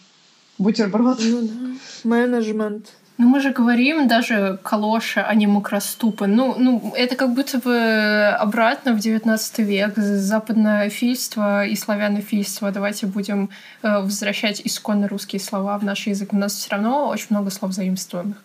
бутерброд. 0.59 1.19
Ну, 1.21 1.41
да. 1.41 1.79
Менеджмент. 2.03 2.93
Ну, 3.17 3.27
мы 3.27 3.41
же 3.41 3.51
говорим 3.51 4.07
даже 4.07 4.59
калоша, 4.63 5.25
а 5.25 5.35
не 5.35 5.45
макроступы. 5.45 6.25
Ну, 6.25 6.55
ну, 6.57 6.93
это 6.95 7.17
как 7.17 7.33
будто 7.33 7.59
бы 7.59 8.33
обратно 8.39 8.93
в 8.93 8.99
19 8.99 9.59
век. 9.59 9.97
Западнофильство 9.97 11.65
и 11.65 11.75
славянофильство. 11.75 12.71
Давайте 12.71 13.07
будем 13.07 13.49
э, 13.83 13.99
возвращать 13.99 14.61
исконно 14.63 15.09
русские 15.09 15.41
слова 15.41 15.77
в 15.77 15.83
наш 15.83 16.07
язык. 16.07 16.31
У 16.31 16.37
нас 16.37 16.53
все 16.53 16.71
равно 16.71 17.09
очень 17.09 17.27
много 17.31 17.49
слов 17.49 17.73
заимствованных. 17.73 18.41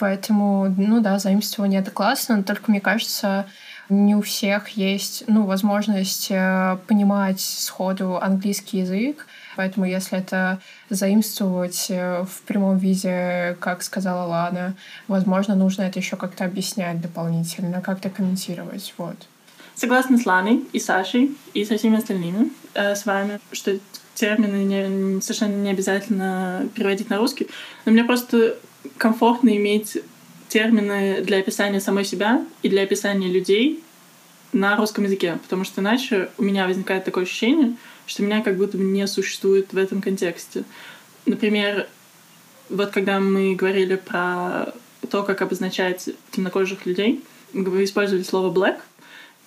Поэтому, 0.00 0.74
ну 0.76 1.00
да, 1.00 1.20
заимствование— 1.20 1.80
это 1.82 1.92
классно, 1.92 2.38
но 2.38 2.42
только, 2.42 2.72
мне 2.72 2.80
кажется, 2.80 3.46
не 3.88 4.16
у 4.16 4.20
всех 4.20 4.70
есть 4.70 5.22
ну, 5.28 5.44
возможность 5.44 6.26
э, 6.30 6.76
понимать 6.88 7.40
сходу 7.40 8.18
английский 8.20 8.78
язык, 8.78 9.28
Поэтому 9.56 9.86
если 9.86 10.18
это 10.18 10.60
заимствовать 10.90 11.86
э, 11.90 12.24
в 12.24 12.42
прямом 12.42 12.78
виде, 12.78 13.56
как 13.60 13.82
сказала 13.82 14.26
Лана, 14.26 14.74
возможно, 15.08 15.54
нужно 15.54 15.82
это 15.82 15.98
еще 15.98 16.16
как-то 16.16 16.44
объяснять 16.44 17.00
дополнительно, 17.00 17.80
как-то 17.80 18.10
комментировать. 18.10 18.94
Вот. 18.98 19.16
Согласна 19.74 20.18
с 20.18 20.26
Ланой 20.26 20.64
и 20.72 20.78
Сашей 20.78 21.36
и 21.54 21.64
со 21.64 21.76
всеми 21.76 21.98
остальными 21.98 22.50
э, 22.74 22.94
с 22.94 23.06
вами, 23.06 23.40
что 23.52 23.78
термины 24.14 24.64
не, 24.64 25.20
совершенно 25.20 25.56
не 25.56 25.70
обязательно 25.70 26.68
переводить 26.74 27.10
на 27.10 27.18
русский. 27.18 27.48
Но 27.84 27.92
мне 27.92 28.04
просто 28.04 28.56
комфортно 28.98 29.56
иметь 29.56 29.98
термины 30.48 31.22
для 31.22 31.38
описания 31.38 31.80
самой 31.80 32.04
себя 32.04 32.44
и 32.62 32.68
для 32.68 32.82
описания 32.82 33.28
людей 33.28 33.82
на 34.52 34.76
русском 34.76 35.04
языке, 35.04 35.38
потому 35.42 35.64
что 35.64 35.80
иначе 35.80 36.28
у 36.36 36.42
меня 36.42 36.66
возникает 36.66 37.04
такое 37.04 37.24
ощущение, 37.24 37.76
что 38.06 38.22
меня 38.22 38.42
как 38.42 38.56
будто 38.56 38.78
бы 38.78 38.84
не 38.84 39.06
существует 39.06 39.72
в 39.72 39.78
этом 39.78 40.00
контексте. 40.00 40.64
Например, 41.26 41.86
вот 42.68 42.90
когда 42.90 43.20
мы 43.20 43.54
говорили 43.54 43.96
про 43.96 44.72
то, 45.10 45.22
как 45.22 45.42
обозначать 45.42 46.08
темнокожих 46.30 46.86
людей, 46.86 47.22
мы 47.52 47.84
использовали 47.84 48.22
слово 48.22 48.52
black, 48.52 48.80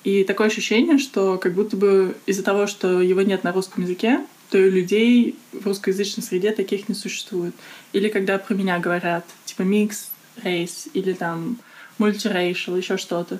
и 0.03 0.23
такое 0.23 0.47
ощущение, 0.47 0.99
что 0.99 1.39
как 1.39 1.53
будто 1.53 1.75
бы 1.75 2.15
из-за 2.27 2.43
того, 2.43 2.67
что 2.67 3.01
его 3.01 3.23
нет 3.23 3.43
на 3.43 3.51
русском 3.51 3.83
языке, 3.83 4.19
то 4.51 4.57
и 4.59 4.69
людей 4.69 5.35
в 5.51 5.65
русскоязычной 5.65 6.23
среде 6.23 6.51
таких 6.51 6.87
не 6.87 6.93
существует. 6.93 7.55
Или 7.91 8.09
когда 8.09 8.37
про 8.37 8.53
меня 8.53 8.77
говорят, 8.77 9.25
типа 9.45 9.63
микс, 9.63 10.11
рейс, 10.43 10.87
или 10.93 11.13
там 11.13 11.57
мультирейшл, 11.97 12.75
еще 12.75 12.97
что-то. 12.97 13.39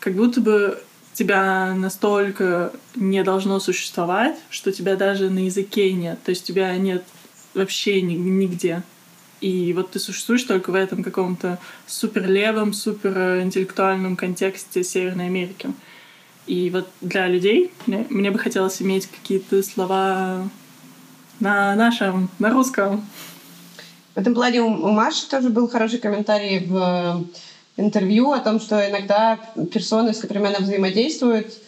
Как 0.00 0.14
будто 0.14 0.40
бы 0.40 0.82
тебя 1.12 1.74
настолько 1.74 2.72
не 2.94 3.22
должно 3.22 3.60
существовать, 3.60 4.36
что 4.50 4.72
тебя 4.72 4.96
даже 4.96 5.30
на 5.30 5.40
языке 5.40 5.92
нет. 5.92 6.22
То 6.22 6.30
есть 6.30 6.44
тебя 6.44 6.76
нет 6.76 7.04
вообще 7.54 8.00
нигде. 8.02 8.82
И 9.40 9.72
вот 9.72 9.90
ты 9.90 9.98
существуешь 9.98 10.44
только 10.44 10.70
в 10.70 10.74
этом 10.74 11.02
каком-то 11.02 11.58
супер 11.86 12.28
левом, 12.28 12.72
супер 12.72 13.40
интеллектуальном 13.42 14.16
контексте 14.16 14.84
Северной 14.84 15.26
Америки. 15.26 15.72
И 16.46 16.70
вот 16.70 16.88
для 17.00 17.26
людей 17.26 17.72
мне, 17.86 18.06
мне 18.08 18.30
бы 18.30 18.38
хотелось 18.38 18.80
иметь 18.80 19.06
какие-то 19.06 19.62
слова 19.62 20.48
на 21.40 21.74
нашем, 21.74 22.30
на 22.38 22.50
русском. 22.50 23.04
В 24.14 24.18
этом 24.18 24.34
плане 24.34 24.62
у 24.62 24.90
Маши 24.90 25.28
тоже 25.28 25.50
был 25.50 25.68
хороший 25.68 25.98
комментарий 25.98 26.66
в 26.66 27.24
интервью 27.76 28.32
о 28.32 28.40
том, 28.40 28.60
что 28.60 28.88
иногда 28.88 29.38
персоны, 29.72 30.12
с 30.12 30.18
которыми 30.18 30.48
она 30.48 30.58
взаимодействует, 30.58 31.58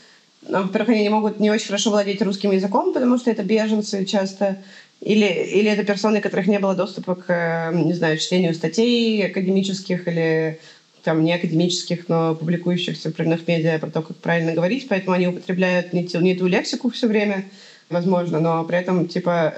ну, 0.49 0.63
во-первых, 0.63 0.91
они 0.91 1.03
не 1.03 1.09
могут 1.09 1.41
не 1.41 1.51
очень 1.51 1.67
хорошо 1.67 1.91
владеть 1.91 2.21
русским 2.21 2.51
языком, 2.51 2.93
потому 2.93 3.17
что 3.17 3.31
это 3.31 3.43
беженцы 3.43 4.05
часто, 4.05 4.59
или, 5.01 5.25
или 5.25 5.71
это 5.71 5.85
персоны, 5.85 6.19
у 6.19 6.23
которых 6.23 6.47
не 6.47 6.59
было 6.59 6.75
доступа 6.75 7.15
к, 7.15 7.71
не 7.73 7.95
знаю, 7.95 8.19
чтению 8.19 8.55
статей 8.55 9.27
академических 9.27 10.07
или 10.07 10.61
там 11.03 11.23
не 11.23 11.35
академических, 11.35 12.09
но 12.09 12.35
публикующихся 12.35 13.11
в 13.11 13.13
правильных 13.13 13.47
медиа 13.47 13.79
про 13.79 13.91
то, 13.91 14.03
как 14.03 14.17
правильно 14.17 14.53
говорить, 14.53 14.87
поэтому 14.89 15.13
они 15.13 15.29
употребляют 15.29 15.93
не 15.93 16.07
ту, 16.07 16.21
не 16.21 16.35
ту 16.35 16.47
лексику 16.47 16.91
все 16.91 17.07
время, 17.07 17.45
возможно, 17.91 18.41
но 18.41 18.65
при 18.65 18.79
этом, 18.79 19.07
типа, 19.07 19.55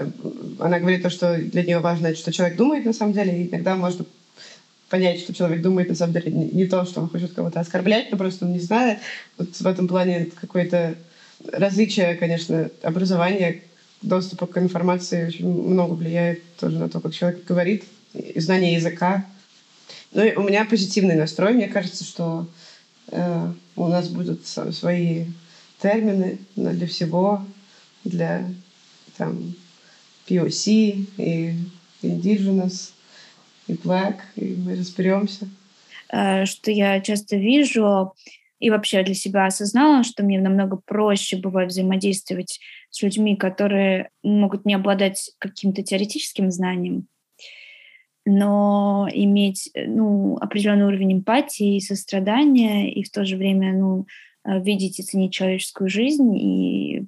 она 0.59 0.81
говорит 0.81 1.03
то, 1.03 1.11
что 1.11 1.37
для 1.37 1.63
нее 1.63 1.79
важно, 1.79 2.15
что 2.15 2.33
человек 2.33 2.57
думает 2.57 2.85
на 2.85 2.93
самом 2.93 3.13
деле, 3.13 3.43
и 3.43 3.49
иногда 3.49 3.77
можно 3.77 4.05
понять, 4.89 5.21
что 5.21 5.35
человек 5.35 5.63
думает 5.63 5.89
на 5.89 5.95
самом 5.95 6.13
деле 6.13 6.31
не, 6.33 6.47
не 6.47 6.67
то, 6.67 6.85
что 6.85 7.01
он 7.01 7.09
хочет 7.09 7.33
кого-то 7.33 7.61
оскорблять, 7.61 8.11
но 8.11 8.17
просто 8.17 8.45
он 8.45 8.53
не 8.53 8.61
знает. 8.61 8.99
Вот 9.39 9.55
в 9.55 9.67
этом 9.67 9.89
плане 9.89 10.31
какое-то 10.41 10.95
различие, 11.53 12.15
конечно, 12.15 12.71
образования, 12.83 13.63
доступа 14.03 14.47
к 14.47 14.59
информации 14.59 15.27
очень 15.27 15.49
много 15.49 15.95
влияет 15.95 16.43
тоже 16.57 16.79
на 16.79 16.89
то, 16.89 17.01
как 17.01 17.13
человек 17.13 17.45
говорит, 17.45 17.85
и 18.15 18.39
знание 18.41 18.75
языка. 18.75 19.27
Ну 20.13 20.25
и 20.25 20.35
у 20.35 20.43
меня 20.43 20.65
позитивный 20.65 21.17
настрой. 21.17 21.55
Мне 21.55 21.69
кажется, 21.69 22.05
что 22.05 22.49
э, 23.09 23.53
у 23.75 23.89
нас 23.89 24.09
будут 24.09 24.47
свои 24.47 25.27
термины 25.83 26.39
для 26.55 26.87
всего, 26.87 27.45
для 28.05 28.49
там, 29.17 29.55
POC 30.29 31.07
и 31.19 31.55
Indigenous, 32.03 32.91
и 33.67 33.73
Black, 33.73 34.17
и 34.37 34.55
мы 34.55 34.77
разберемся. 34.77 35.49
Э, 36.13 36.45
что 36.45 36.71
я 36.71 37.01
часто 37.01 37.37
вижу 37.37 38.13
и 38.59 38.71
вообще 38.71 39.03
для 39.03 39.15
себя 39.15 39.47
осознала, 39.47 40.03
что 40.03 40.25
мне 40.25 40.41
намного 40.41 40.77
проще 40.77 41.37
бывает 41.37 41.71
взаимодействовать 41.71 42.61
с 42.91 43.03
людьми, 43.03 43.37
которые 43.37 44.11
могут 44.23 44.65
не 44.65 44.75
обладать 44.75 45.33
каким-то 45.39 45.83
теоретическим 45.83 46.51
знанием, 46.51 47.07
но 48.25 49.09
иметь 49.13 49.71
ну, 49.75 50.37
определенный 50.39 50.87
уровень 50.87 51.15
эмпатии 51.15 51.77
и 51.77 51.81
сострадания, 51.81 52.93
и 52.93 53.03
в 53.03 53.11
то 53.11 53.25
же 53.25 53.37
время 53.37 53.75
ну, 53.75 54.07
э, 54.45 54.61
видеть 54.61 54.99
и 55.01 55.03
ценить 55.03 55.33
человеческую 55.33 55.91
жизнь 55.91 56.35
и 56.37 57.07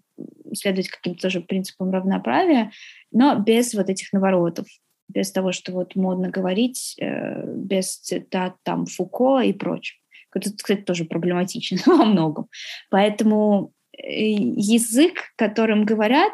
следовать 0.54 0.88
каким-то 0.88 1.22
тоже 1.22 1.40
принципам 1.40 1.90
равноправия, 1.90 2.72
но 3.10 3.38
без 3.38 3.74
вот 3.74 3.88
этих 3.88 4.12
наворотов 4.12 4.66
без 5.08 5.32
того, 5.32 5.52
что 5.52 5.72
вот 5.72 5.96
модно 5.96 6.30
говорить, 6.30 6.94
э, 7.00 7.44
без 7.56 7.96
цитат 7.96 8.56
там 8.62 8.86
Фуко 8.86 9.40
и 9.40 9.52
прочее. 9.52 9.98
Это, 10.34 10.50
кстати, 10.52 10.82
тоже 10.82 11.04
проблематично 11.04 11.78
во 11.86 12.04
многом. 12.04 12.48
Поэтому 12.90 13.72
э, 13.96 14.30
язык, 14.30 15.32
которым 15.36 15.84
говорят, 15.84 16.32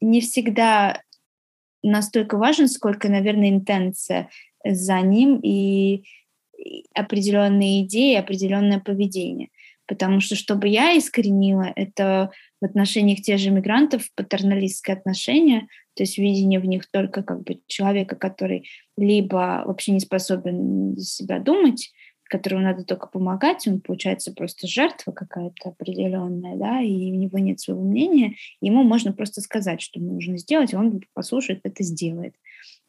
не 0.00 0.20
всегда 0.20 1.00
настолько 1.82 2.36
важен, 2.36 2.68
сколько, 2.68 3.08
наверное, 3.08 3.50
интенция 3.50 4.28
за 4.64 5.00
ним 5.00 5.40
и 5.42 6.04
определенные 6.94 7.84
идеи, 7.84 8.16
определенное 8.16 8.80
поведение. 8.80 9.48
Потому 9.86 10.20
что, 10.20 10.34
чтобы 10.34 10.68
я 10.68 10.98
искоренила, 10.98 11.72
это 11.76 12.30
отношениях 12.66 13.22
тех 13.22 13.38
же 13.38 13.50
мигрантов 13.50 14.10
патерналистское 14.14 14.96
отношение, 14.96 15.68
то 15.94 16.02
есть 16.02 16.18
видение 16.18 16.60
в 16.60 16.66
них 16.66 16.90
только 16.90 17.22
как 17.22 17.42
бы 17.42 17.60
человека, 17.66 18.16
который 18.16 18.68
либо 18.96 19.62
вообще 19.66 19.92
не 19.92 20.00
способен 20.00 20.96
за 20.96 21.04
себя 21.04 21.38
думать, 21.38 21.92
которому 22.28 22.62
надо 22.62 22.84
только 22.84 23.06
помогать, 23.06 23.66
он 23.66 23.80
получается 23.80 24.32
просто 24.32 24.66
жертва 24.66 25.12
какая-то 25.12 25.70
определенная, 25.70 26.56
да, 26.56 26.80
и 26.80 27.12
у 27.12 27.14
него 27.14 27.38
нет 27.38 27.60
своего 27.60 27.82
мнения, 27.82 28.34
ему 28.60 28.82
можно 28.82 29.12
просто 29.12 29.40
сказать, 29.40 29.80
что 29.80 30.00
нужно 30.00 30.36
сделать, 30.38 30.72
и 30.72 30.76
он 30.76 31.02
послушает, 31.14 31.60
это 31.62 31.82
сделает, 31.84 32.34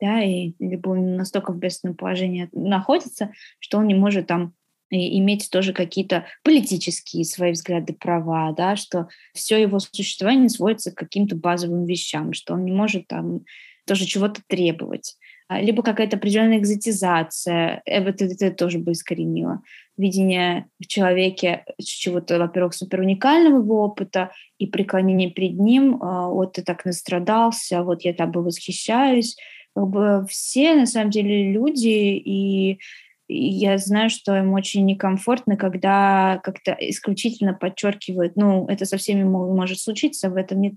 да, 0.02 0.24
и 0.24 0.54
либо 0.60 0.90
он 0.90 1.16
настолько 1.16 1.54
в 1.54 1.60
бедственном 1.60 1.96
положении 1.96 2.50
находится, 2.52 3.32
что 3.60 3.78
он 3.78 3.88
не 3.88 3.96
может 3.96 4.28
там 4.28 4.54
и 4.90 5.18
иметь 5.20 5.50
тоже 5.52 5.74
какие-то 5.74 6.26
политические 6.44 7.26
свои 7.26 7.52
взгляды, 7.52 7.94
права, 7.94 8.54
да, 8.54 8.76
что 8.76 9.08
все 9.34 9.62
его 9.62 9.80
существование 9.80 10.50
сводится 10.50 10.92
к 10.92 10.96
каким-то 10.96 11.36
базовым 11.36 11.86
вещам, 11.86 12.34
что 12.34 12.54
он 12.54 12.66
не 12.66 12.72
может 12.72 13.08
там 13.08 13.42
тоже 13.86 14.06
чего-то 14.06 14.42
требовать. 14.48 15.16
А, 15.50 15.62
либо 15.62 15.82
какая-то 15.82 16.18
определенная 16.18 16.58
экзотизация, 16.58 17.82
это, 17.86 18.26
это 18.26 18.52
тоже 18.52 18.80
бы 18.80 18.92
искоренило. 18.92 19.62
Видение 19.98 20.68
в 20.80 20.88
человеке 20.88 21.64
чего-то, 21.82 22.38
во-первых, 22.38 22.74
супер 22.74 23.00
уникального 23.00 23.64
его 23.64 23.84
опыта 23.84 24.32
и 24.58 24.68
преклонение 24.68 25.32
перед 25.32 25.58
ним, 25.58 26.04
а, 26.04 26.28
вот 26.30 26.54
ты 26.54 26.64
так 26.64 26.84
настрадался, 26.86 27.84
вот 27.84 28.04
я 28.04 28.14
тобой 28.14 28.44
восхищаюсь. 28.44 29.38
Как 29.74 29.88
бы 29.88 30.26
все, 30.30 30.76
на 30.76 30.86
самом 30.86 31.12
деле, 31.12 31.52
люди, 31.52 31.88
и 31.88 32.80
я 33.28 33.78
знаю, 33.78 34.10
что 34.10 34.38
им 34.38 34.54
очень 34.54 34.86
некомфортно, 34.86 35.58
когда 35.58 36.40
как-то 36.44 36.76
исключительно 36.80 37.54
подчеркивают, 37.54 38.36
ну, 38.36 38.66
это 38.68 38.86
со 38.86 38.98
всеми 38.98 39.24
может 39.24 39.80
случиться, 39.80 40.30
в 40.30 40.36
этом 40.36 40.62
нет 40.62 40.74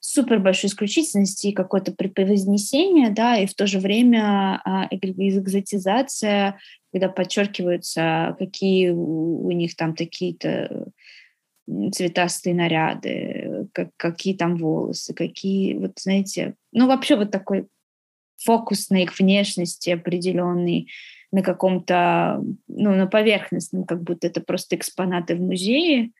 супер 0.00 0.38
большой 0.38 0.68
исключительности 0.68 1.48
и 1.48 1.52
какое-то 1.52 1.92
превознесение, 1.92 3.10
да, 3.10 3.36
и 3.36 3.46
в 3.46 3.54
то 3.54 3.66
же 3.66 3.78
время 3.78 4.60
а, 4.64 4.88
экзотизация, 4.90 6.58
когда 6.90 7.08
подчеркиваются, 7.08 8.34
какие 8.38 8.90
у 8.90 9.50
них 9.50 9.76
там 9.76 9.94
такие-то 9.94 10.88
цветастые 11.92 12.54
наряды, 12.54 13.68
как, 13.72 13.90
какие 13.96 14.34
там 14.34 14.56
волосы, 14.56 15.14
какие, 15.14 15.74
вот 15.74 15.92
знаете, 15.98 16.54
ну 16.72 16.86
вообще 16.86 17.16
вот 17.16 17.30
такой 17.30 17.68
фокус 18.38 18.90
на 18.90 19.02
их 19.02 19.18
внешности 19.18 19.90
определенный, 19.90 20.88
на 21.32 21.42
каком-то, 21.42 22.42
ну, 22.68 22.94
на 22.94 23.06
поверхностном, 23.06 23.84
как 23.84 24.02
будто 24.02 24.26
это 24.26 24.40
просто 24.40 24.76
экспонаты 24.76 25.36
в 25.36 25.40
музее, 25.40 26.10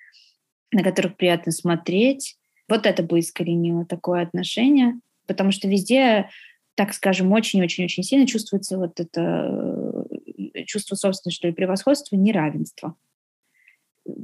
на 0.73 0.83
которых 0.83 1.17
приятно 1.17 1.53
смотреть. 1.53 2.37
Вот 2.69 2.87
это 2.87 3.03
бы 3.03 3.19
искоренило 3.19 3.85
такое 3.85 4.23
отношение, 4.23 5.01
потому 5.27 5.51
что 5.51 5.67
везде, 5.69 6.29
так 6.77 6.95
скажем, 6.95 7.33
очень-очень-очень 7.33 8.05
сильно 8.05 8.27
чувствуется 8.27 8.79
вот 8.79 9.01
это 9.01 10.07
э, 10.55 10.65
чувство 10.65 10.95
собственного, 10.95 11.35
что 11.35 11.49
ли, 11.49 11.55
превосходства, 11.55 12.15
неравенства. 12.15 12.95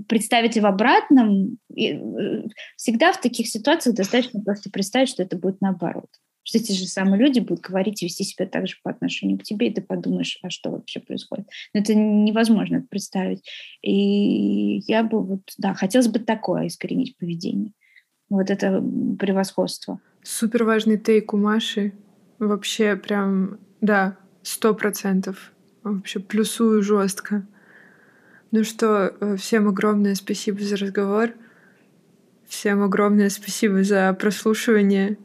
Представить 0.08 0.56
в 0.56 0.64
обратном, 0.64 1.58
э, 1.76 2.44
всегда 2.76 3.12
в 3.12 3.20
таких 3.20 3.48
ситуациях 3.48 3.96
достаточно 3.96 4.40
просто 4.40 4.70
представить, 4.70 5.08
что 5.08 5.24
это 5.24 5.36
будет 5.36 5.60
наоборот 5.60 6.10
что 6.46 6.58
эти 6.58 6.72
же 6.72 6.86
самые 6.86 7.20
люди 7.20 7.40
будут 7.40 7.64
говорить 7.64 8.02
и 8.02 8.06
вести 8.06 8.22
себя 8.22 8.46
так 8.46 8.68
же 8.68 8.76
по 8.84 8.90
отношению 8.90 9.36
к 9.38 9.42
тебе, 9.42 9.68
и 9.68 9.74
ты 9.74 9.82
подумаешь, 9.82 10.38
а 10.42 10.50
что 10.50 10.70
вообще 10.70 11.00
происходит. 11.00 11.48
Но 11.74 11.80
это 11.80 11.94
невозможно 11.94 12.86
представить. 12.88 13.42
И 13.82 14.78
я 14.86 15.02
бы 15.02 15.20
вот, 15.22 15.40
да, 15.58 15.74
хотелось 15.74 16.06
бы 16.06 16.20
такое 16.20 16.68
искоренить 16.68 17.16
поведение. 17.18 17.72
Вот 18.28 18.50
это 18.50 18.80
превосходство. 19.18 20.00
Супер 20.22 20.62
важный 20.62 20.98
тейк 20.98 21.34
у 21.34 21.36
Маши. 21.36 21.92
Вообще 22.38 22.94
прям, 22.94 23.58
да, 23.80 24.16
сто 24.42 24.72
процентов. 24.72 25.52
Вообще 25.82 26.20
плюсую 26.20 26.80
жестко. 26.80 27.44
Ну 28.52 28.62
что, 28.62 29.12
э, 29.20 29.36
всем 29.36 29.66
огромное 29.66 30.14
спасибо 30.14 30.60
за 30.60 30.76
разговор. 30.76 31.30
Всем 32.46 32.84
огромное 32.84 33.30
спасибо 33.30 33.82
за 33.82 34.14
прослушивание. 34.14 35.18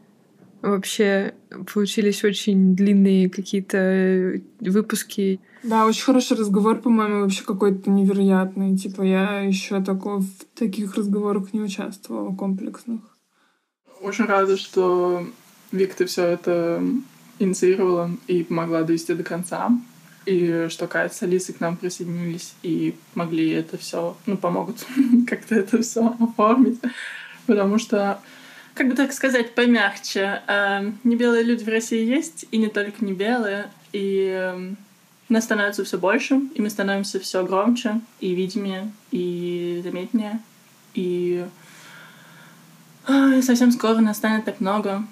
Вообще 0.62 1.34
получились 1.72 2.22
очень 2.22 2.76
длинные 2.76 3.28
какие-то 3.28 3.76
э, 3.76 4.40
выпуски. 4.60 5.40
Да, 5.64 5.86
очень 5.86 6.04
хороший 6.04 6.36
разговор, 6.36 6.80
по-моему, 6.80 7.22
вообще 7.22 7.42
какой-то 7.42 7.90
невероятный. 7.90 8.76
Типа 8.76 9.02
я 9.02 9.40
еще 9.40 9.82
такого, 9.82 10.20
в 10.20 10.44
таких 10.54 10.94
разговорах 10.94 11.52
не 11.52 11.60
участвовала, 11.60 12.34
комплексных. 12.34 13.00
Очень 14.00 14.26
рада, 14.26 14.56
что 14.56 15.26
Вик, 15.72 15.94
ты 15.94 16.06
все 16.06 16.26
это 16.26 16.82
инициировала 17.38 18.10
и 18.26 18.44
помогла 18.44 18.82
довести 18.82 19.14
до 19.14 19.24
конца. 19.24 19.70
И 20.26 20.66
что 20.68 20.86
Катя 20.86 21.14
с 21.14 21.22
Алисой 21.22 21.54
к 21.54 21.60
нам 21.60 21.76
присоединились 21.76 22.54
и 22.62 22.94
могли 23.14 23.50
это 23.50 23.76
все, 23.76 24.16
ну, 24.26 24.36
помогут 24.36 24.86
как-то 25.26 25.56
это 25.56 25.82
все 25.82 26.14
оформить. 26.20 26.80
Потому 27.46 27.78
что, 27.78 28.20
как 28.74 28.88
бы 28.88 28.94
так 28.94 29.12
сказать, 29.12 29.54
помягче, 29.54 30.42
э, 30.46 30.90
не 31.04 31.16
белые 31.16 31.42
люди 31.42 31.64
в 31.64 31.68
России 31.68 32.04
есть, 32.04 32.46
и 32.50 32.58
не 32.58 32.68
только 32.68 33.04
не 33.04 33.12
белые. 33.12 33.70
И 33.92 34.30
э, 34.34 34.72
нас 35.28 35.44
становится 35.44 35.84
все 35.84 35.98
больше, 35.98 36.40
и 36.54 36.62
мы 36.62 36.70
становимся 36.70 37.20
все 37.20 37.44
громче, 37.44 38.00
и 38.20 38.34
видимее, 38.34 38.90
и 39.10 39.80
заметнее. 39.84 40.40
И 40.94 41.44
э, 43.06 43.42
совсем 43.42 43.72
скоро 43.72 43.96
нас 43.96 44.16
станет 44.16 44.44
так 44.44 44.60
много, 44.60 45.04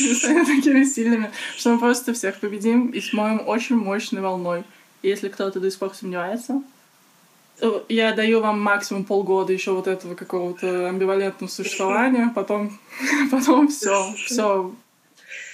мы 0.00 0.14
станем 0.14 0.46
такими 0.46 0.84
сильными, 0.84 1.30
что 1.56 1.72
мы 1.72 1.78
просто 1.78 2.12
всех 2.14 2.40
победим 2.40 2.88
и 2.88 3.00
смоем 3.00 3.42
очень 3.46 3.76
мощной 3.76 4.22
волной. 4.22 4.64
И 5.02 5.08
если 5.08 5.28
кто-то 5.28 5.60
до 5.60 5.70
сих 5.70 5.78
пор 5.78 5.94
сомневается, 5.94 6.62
я 7.88 8.12
даю 8.12 8.40
вам 8.40 8.60
максимум 8.60 9.04
полгода 9.04 9.52
еще 9.52 9.72
вот 9.72 9.86
этого 9.86 10.14
какого-то 10.14 10.88
амбивалентного 10.88 11.50
существования, 11.50 12.30
потом, 12.34 12.78
потом 13.30 13.68
все, 13.68 14.12
все, 14.16 14.74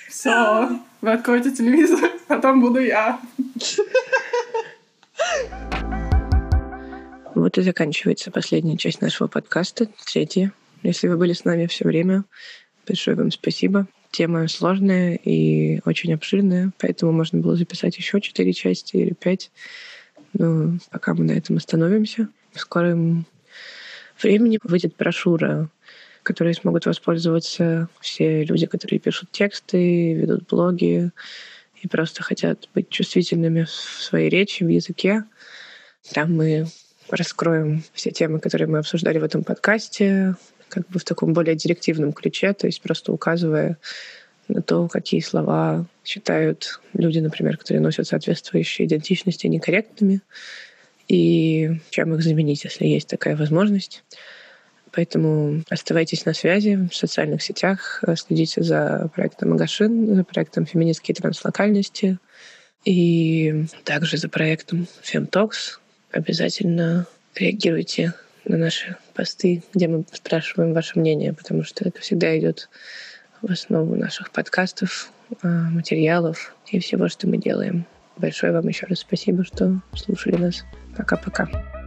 все, 0.09 0.81
вы 1.01 1.12
откроете 1.12 1.51
телевизор, 1.51 2.10
потом 2.28 2.60
буду 2.60 2.81
я. 2.81 3.20
Вот 7.35 7.56
и 7.59 7.62
заканчивается 7.62 8.31
последняя 8.31 8.77
часть 8.77 9.01
нашего 9.01 9.28
подкаста, 9.28 9.89
третья. 10.05 10.52
Если 10.82 11.09
вы 11.09 11.16
были 11.16 11.32
с 11.32 11.44
нами 11.44 11.66
все 11.66 11.85
время, 11.85 12.24
большое 12.86 13.16
вам 13.16 13.31
спасибо. 13.31 13.86
Тема 14.10 14.48
сложная 14.48 15.14
и 15.14 15.81
очень 15.85 16.12
обширная, 16.12 16.72
поэтому 16.78 17.12
можно 17.12 17.39
было 17.39 17.55
записать 17.55 17.97
еще 17.97 18.20
четыре 18.20 18.52
части 18.52 18.97
или 18.97 19.14
пять. 19.14 19.51
Но 20.32 20.78
пока 20.90 21.15
мы 21.15 21.24
на 21.24 21.32
этом 21.32 21.57
остановимся. 21.57 22.28
В 22.52 22.61
скором 22.61 23.27
времени 24.20 24.59
выйдет 24.62 24.97
брошюра, 24.97 25.69
которой 26.23 26.55
смогут 26.55 26.86
воспользоваться 26.86 27.89
все 28.01 28.44
люди, 28.44 28.66
которые 28.66 28.98
пишут 28.98 29.31
тексты, 29.32 30.15
ведут 30.15 30.47
блоги 30.48 31.11
и 31.82 31.89
просто 31.89 32.23
хотят 32.23 32.69
быть 32.74 32.90
чувствительными 32.90 33.65
в 33.65 33.70
своей 33.70 34.28
речи, 34.28 34.65
в 34.65 34.69
языке. 34.69 35.24
Там 36.12 36.36
мы 36.36 36.66
раскроем 37.09 37.82
все 37.93 38.11
темы, 38.11 38.40
которые 38.40 38.69
мы 38.69 38.78
обсуждали 38.78 39.19
в 39.19 39.24
этом 39.24 39.43
подкасте, 39.44 40.36
как 40.69 40.89
бы 40.89 40.98
в 40.98 41.05
таком 41.05 41.32
более 41.32 41.57
директивном 41.57 42.12
ключе, 42.12 42.52
то 42.52 42.66
есть 42.66 42.81
просто 42.81 43.12
указывая 43.12 43.78
на 44.51 44.62
то, 44.62 44.89
какие 44.89 45.20
слова 45.20 45.86
считают 46.05 46.81
люди, 46.93 47.18
например, 47.20 47.56
которые 47.56 47.81
носят 47.81 48.06
соответствующие 48.06 48.86
идентичности 48.86 49.47
некорректными, 49.47 50.20
и 51.09 51.72
чем 51.90 52.14
их 52.14 52.22
заменить, 52.22 52.64
если 52.64 52.86
есть 52.86 53.09
такая 53.09 53.36
возможность. 53.36 54.05
Поэтому 54.93 55.62
оставайтесь 55.68 56.24
на 56.24 56.35
связи 56.35 56.89
в 56.90 56.94
социальных 56.94 57.43
сетях, 57.43 58.02
следите 58.16 58.62
за 58.62 59.09
проектом 59.14 59.52
Агашин, 59.52 60.14
за 60.16 60.24
проектом 60.24 60.66
«Феминистские 60.66 61.14
транслокальности» 61.14 62.18
и 62.85 63.66
также 63.85 64.16
за 64.16 64.28
проектом 64.28 64.86
FemTalks. 65.02 65.78
Обязательно 66.10 67.06
реагируйте 67.36 68.14
на 68.44 68.56
наши 68.56 68.97
посты, 69.14 69.62
где 69.74 69.86
мы 69.86 70.05
спрашиваем 70.12 70.72
ваше 70.72 70.98
мнение, 70.98 71.35
потому 71.35 71.62
что 71.62 71.89
это 71.89 72.01
всегда 72.01 72.36
идет 72.36 72.68
в 73.42 73.50
основу 73.50 73.96
наших 73.96 74.30
подкастов, 74.30 75.10
а, 75.42 75.48
материалов 75.48 76.54
и 76.66 76.78
всего, 76.78 77.08
что 77.08 77.28
мы 77.28 77.38
делаем. 77.38 77.84
Большое 78.16 78.52
вам 78.52 78.68
еще 78.68 78.86
раз 78.86 79.00
спасибо, 79.00 79.44
что 79.44 79.80
слушали 79.94 80.36
нас. 80.36 80.64
Пока-пока. 80.96 81.80